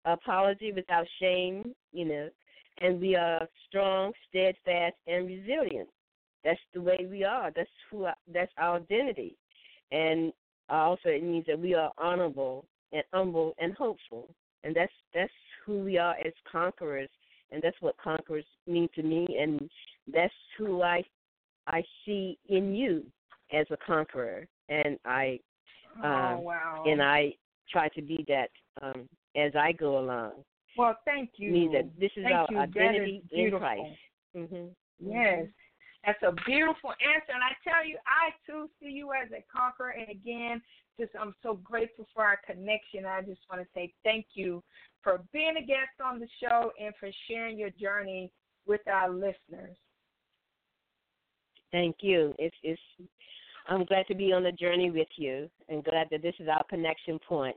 apology, 0.04 0.72
without 0.72 1.06
shame. 1.20 1.74
You 1.92 2.04
know, 2.04 2.28
and 2.80 3.00
we 3.00 3.16
are 3.16 3.48
strong, 3.68 4.12
steadfast, 4.28 4.94
and 5.08 5.26
resilient. 5.26 5.88
That's 6.44 6.60
the 6.74 6.80
way 6.80 7.06
we 7.08 7.24
are. 7.24 7.50
That's 7.54 7.70
who. 7.90 8.06
That's 8.32 8.52
our 8.58 8.76
identity, 8.76 9.36
and 9.90 10.32
also 10.68 11.08
it 11.08 11.22
means 11.22 11.46
that 11.46 11.58
we 11.58 11.74
are 11.74 11.92
honorable 11.98 12.64
and 12.92 13.02
humble 13.12 13.54
and 13.58 13.74
hopeful, 13.74 14.28
and 14.64 14.74
that's 14.74 14.92
that's 15.14 15.32
who 15.64 15.80
we 15.80 15.98
are 15.98 16.16
as 16.24 16.32
conquerors, 16.50 17.10
and 17.50 17.62
that's 17.62 17.80
what 17.80 17.96
conquerors 18.02 18.44
mean 18.66 18.88
to 18.94 19.02
me, 19.02 19.26
and 19.40 19.68
that's 20.12 20.34
who 20.58 20.82
I 20.82 21.04
I 21.66 21.82
see 22.04 22.38
in 22.48 22.74
you 22.74 23.04
as 23.52 23.66
a 23.70 23.76
conqueror, 23.76 24.46
and 24.68 24.98
I 25.04 25.38
oh, 26.02 26.08
um, 26.08 26.44
wow. 26.44 26.84
and 26.86 27.02
I 27.02 27.34
try 27.70 27.88
to 27.90 28.02
be 28.02 28.24
that 28.28 28.50
um, 28.82 29.08
as 29.36 29.52
I 29.54 29.72
go 29.72 29.98
along. 29.98 30.32
Well, 30.76 30.96
thank 31.04 31.30
you. 31.36 31.52
Means 31.52 31.72
that 31.72 32.00
this 32.00 32.10
is 32.16 32.24
Thank 32.24 32.34
our 32.34 32.46
you. 32.50 32.58
Identity 32.58 33.22
in. 33.30 33.50
Christ. 33.50 33.82
hmm 34.34 34.66
Yes. 35.04 35.46
That's 36.04 36.22
a 36.22 36.32
beautiful 36.46 36.90
answer. 36.90 37.32
And 37.32 37.42
I 37.42 37.54
tell 37.62 37.86
you, 37.86 37.96
I 38.06 38.30
too 38.44 38.68
see 38.80 38.90
you 38.90 39.10
as 39.12 39.30
a 39.30 39.44
conqueror. 39.54 39.90
And 39.90 40.10
again, 40.10 40.60
just 40.98 41.12
I'm 41.18 41.34
so 41.42 41.54
grateful 41.54 42.06
for 42.14 42.24
our 42.24 42.38
connection. 42.44 43.06
I 43.06 43.22
just 43.22 43.40
want 43.50 43.62
to 43.62 43.68
say 43.74 43.92
thank 44.04 44.26
you 44.34 44.62
for 45.02 45.20
being 45.32 45.54
a 45.56 45.64
guest 45.66 46.00
on 46.04 46.18
the 46.18 46.28
show 46.40 46.72
and 46.80 46.92
for 46.98 47.08
sharing 47.28 47.58
your 47.58 47.70
journey 47.70 48.32
with 48.66 48.80
our 48.88 49.10
listeners. 49.10 49.76
Thank 51.70 51.96
you. 52.00 52.34
It's 52.38 52.56
it's 52.62 52.80
I'm 53.68 53.84
glad 53.84 54.06
to 54.08 54.14
be 54.14 54.32
on 54.32 54.42
the 54.42 54.52
journey 54.52 54.90
with 54.90 55.08
you 55.16 55.48
and 55.68 55.84
glad 55.84 56.08
that 56.10 56.22
this 56.22 56.34
is 56.40 56.48
our 56.48 56.64
connection 56.64 57.18
point. 57.26 57.56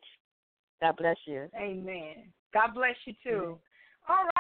God 0.82 0.98
bless 0.98 1.18
you. 1.26 1.50
Amen. 1.60 2.32
God 2.54 2.74
bless 2.76 2.96
you 3.06 3.14
too. 3.24 3.30
Mm-hmm. 3.30 3.54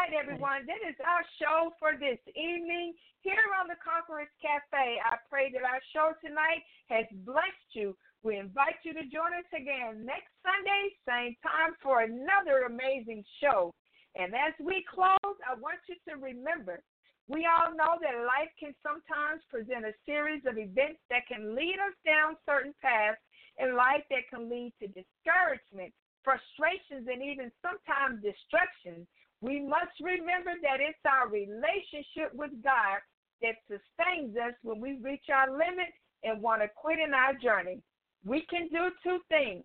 Right, 0.06 0.22
everyone. 0.22 0.69
That 0.69 0.86
is 0.86 0.94
our 1.02 1.26
show 1.41 1.73
for 1.82 1.98
this 1.98 2.22
evening 2.38 2.94
here 3.26 3.49
on 3.57 3.65
the 3.65 3.73
Conquerors 3.82 4.30
Cafe. 4.38 5.02
I 5.02 5.18
pray 5.26 5.49
that 5.49 5.65
our 5.65 5.82
show 5.98 6.14
tonight 6.22 6.61
has 6.94 7.10
blessed 7.26 7.73
you. 7.73 7.98
We 8.22 8.38
invite 8.38 8.77
you 8.86 8.94
to 8.94 9.10
join 9.10 9.34
us 9.34 9.49
again 9.49 10.06
next 10.06 10.30
Sunday, 10.45 10.94
same 11.10 11.34
time, 11.41 11.73
for 11.82 12.06
another 12.06 12.69
amazing 12.69 13.26
show. 13.41 13.73
And 14.14 14.38
as 14.38 14.53
we 14.61 14.86
close, 14.86 15.38
I 15.41 15.57
want 15.57 15.82
you 15.90 15.98
to 16.06 16.22
remember 16.22 16.86
we 17.26 17.49
all 17.49 17.73
know 17.73 17.98
that 17.98 18.30
life 18.30 18.53
can 18.61 18.77
sometimes 18.86 19.41
present 19.49 19.90
a 19.90 19.98
series 20.06 20.45
of 20.45 20.61
events 20.61 21.02
that 21.10 21.26
can 21.26 21.57
lead 21.57 21.82
us 21.82 21.98
down 22.06 22.38
certain 22.45 22.77
paths 22.77 23.18
in 23.57 23.73
life 23.73 24.06
that 24.14 24.30
can 24.30 24.53
lead 24.53 24.69
to 24.77 24.86
discouragement, 24.86 25.90
frustrations, 26.22 27.10
and 27.10 27.26
even 27.26 27.49
sometimes 27.65 28.22
destruction. 28.22 29.10
We 29.41 29.62
must 29.62 29.94
remember 30.02 30.52
that 30.64 30.80
it's 30.80 30.99
our 31.06 31.30
relationship 31.30 32.34
with 32.34 32.52
God 32.64 32.99
that 33.41 33.56
sustains 33.68 34.36
us 34.38 34.53
when 34.64 34.80
we 34.80 34.98
reach 35.02 35.26
our 35.34 35.52
limit 35.52 35.91
and 36.24 36.41
want 36.41 36.62
to 36.62 36.70
quit 36.76 36.99
in 36.99 37.14
our 37.14 37.34
journey. 37.34 37.82
We 38.24 38.45
can 38.49 38.68
do 38.70 38.90
two 39.03 39.20
things 39.30 39.64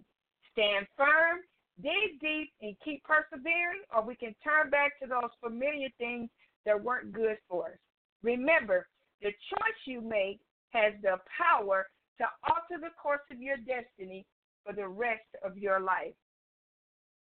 stand 0.53 0.87
firm, 0.97 1.41
dig 1.81 2.21
deep, 2.21 2.53
and 2.61 2.77
keep 2.85 3.03
persevering, 3.05 3.83
or 3.95 4.05
we 4.05 4.17
can 4.17 4.35
turn 4.43 4.69
back 4.71 4.99
to 5.01 5.07
those 5.07 5.31
familiar 5.43 5.89
things 5.99 6.29
that 6.67 6.83
weren't 6.83 7.13
good 7.13 7.39
for 7.49 7.67
us. 7.67 7.79
Remember, 8.23 8.87
the 9.23 9.31
choice 9.31 9.81
you 9.87 10.01
make 10.01 10.41
has 10.71 10.93
the 11.03 11.17
power 11.39 11.87
to 12.19 12.25
alter 12.45 12.81
the 12.81 12.91
course 13.01 13.25
of 13.31 13.41
your 13.41 13.57
destiny 13.57 14.27
for 14.65 14.75
the 14.75 14.87
rest 14.87 15.29
of 15.45 15.57
your 15.57 15.81
life. 15.81 16.15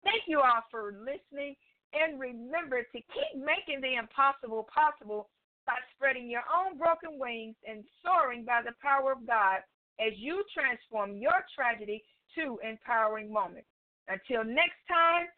Thank 0.04 0.24
you 0.26 0.40
all 0.40 0.62
for 0.70 0.94
listening, 0.98 1.54
and 1.92 2.18
remember 2.18 2.82
to 2.82 3.00
keep 3.12 3.32
making 3.36 3.80
the 3.80 3.94
impossible 3.94 4.66
possible 4.72 5.28
by 5.66 5.78
spreading 5.94 6.28
your 6.28 6.44
own 6.50 6.76
broken 6.76 7.18
wings 7.18 7.54
and 7.68 7.84
soaring 8.02 8.44
by 8.44 8.60
the 8.64 8.74
power 8.82 9.12
of 9.12 9.26
God 9.26 9.60
as 10.00 10.12
you 10.16 10.42
transform 10.52 11.16
your 11.16 11.44
tragedy 11.54 12.02
to 12.34 12.58
empowering 12.66 13.32
moments. 13.32 13.68
Until 14.08 14.42
next 14.42 14.80
time, 14.88 15.28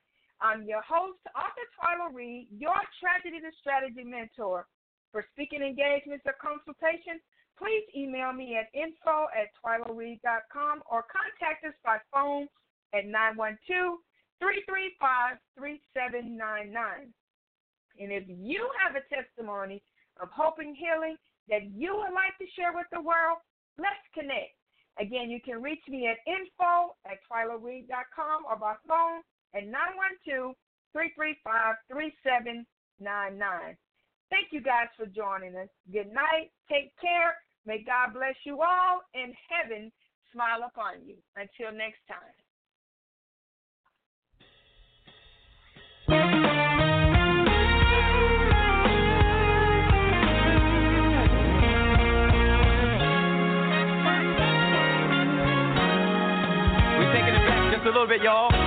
I'm 0.40 0.64
your 0.64 0.82
host, 0.82 1.20
Author 1.36 1.66
Twyla 1.76 2.14
Reed, 2.14 2.48
your 2.50 2.80
Tragedy 3.00 3.40
to 3.40 3.50
Strategy 3.60 4.04
mentor. 4.04 4.66
For 5.12 5.24
speaking 5.32 5.62
engagements 5.62 6.24
or 6.26 6.34
consultations, 6.40 7.22
please 7.58 7.84
email 7.94 8.32
me 8.32 8.58
at 8.58 8.66
info 8.74 9.30
at 9.30 9.54
or 9.62 11.04
contact 11.06 11.64
us 11.64 11.74
by 11.84 11.98
phone 12.12 12.48
at 12.94 13.06
912 13.06 13.98
335 14.44 15.40
3799. 15.56 17.08
And 17.96 18.10
if 18.12 18.28
you 18.28 18.68
have 18.76 18.92
a 18.92 19.06
testimony 19.08 19.80
of 20.20 20.28
hope 20.28 20.60
and 20.60 20.76
healing 20.76 21.16
that 21.48 21.64
you 21.72 21.96
would 21.96 22.12
like 22.12 22.36
to 22.36 22.46
share 22.52 22.76
with 22.76 22.86
the 22.92 23.00
world, 23.00 23.40
let's 23.80 24.04
connect. 24.12 24.52
Again, 25.00 25.32
you 25.32 25.40
can 25.40 25.62
reach 25.64 25.82
me 25.88 26.06
at 26.06 26.20
info 26.28 26.92
at 27.08 27.24
twylareed.com 27.24 28.44
or 28.44 28.56
by 28.60 28.76
phone 28.84 29.24
at 29.56 29.64
912 29.64 30.52
335 30.92 31.80
3799. 31.88 33.76
Thank 34.28 34.52
you 34.52 34.60
guys 34.60 34.92
for 34.96 35.06
joining 35.08 35.56
us. 35.56 35.72
Good 35.88 36.12
night. 36.12 36.52
Take 36.68 36.92
care. 37.00 37.40
May 37.64 37.80
God 37.80 38.12
bless 38.12 38.36
you 38.44 38.60
all 38.60 39.00
and 39.14 39.32
heaven 39.48 39.90
smile 40.32 40.68
upon 40.68 41.00
you. 41.06 41.16
Until 41.36 41.72
next 41.72 42.04
time. 42.06 42.43
A 57.84 57.88
little 57.88 58.06
bit, 58.06 58.22
y'all. 58.22 58.63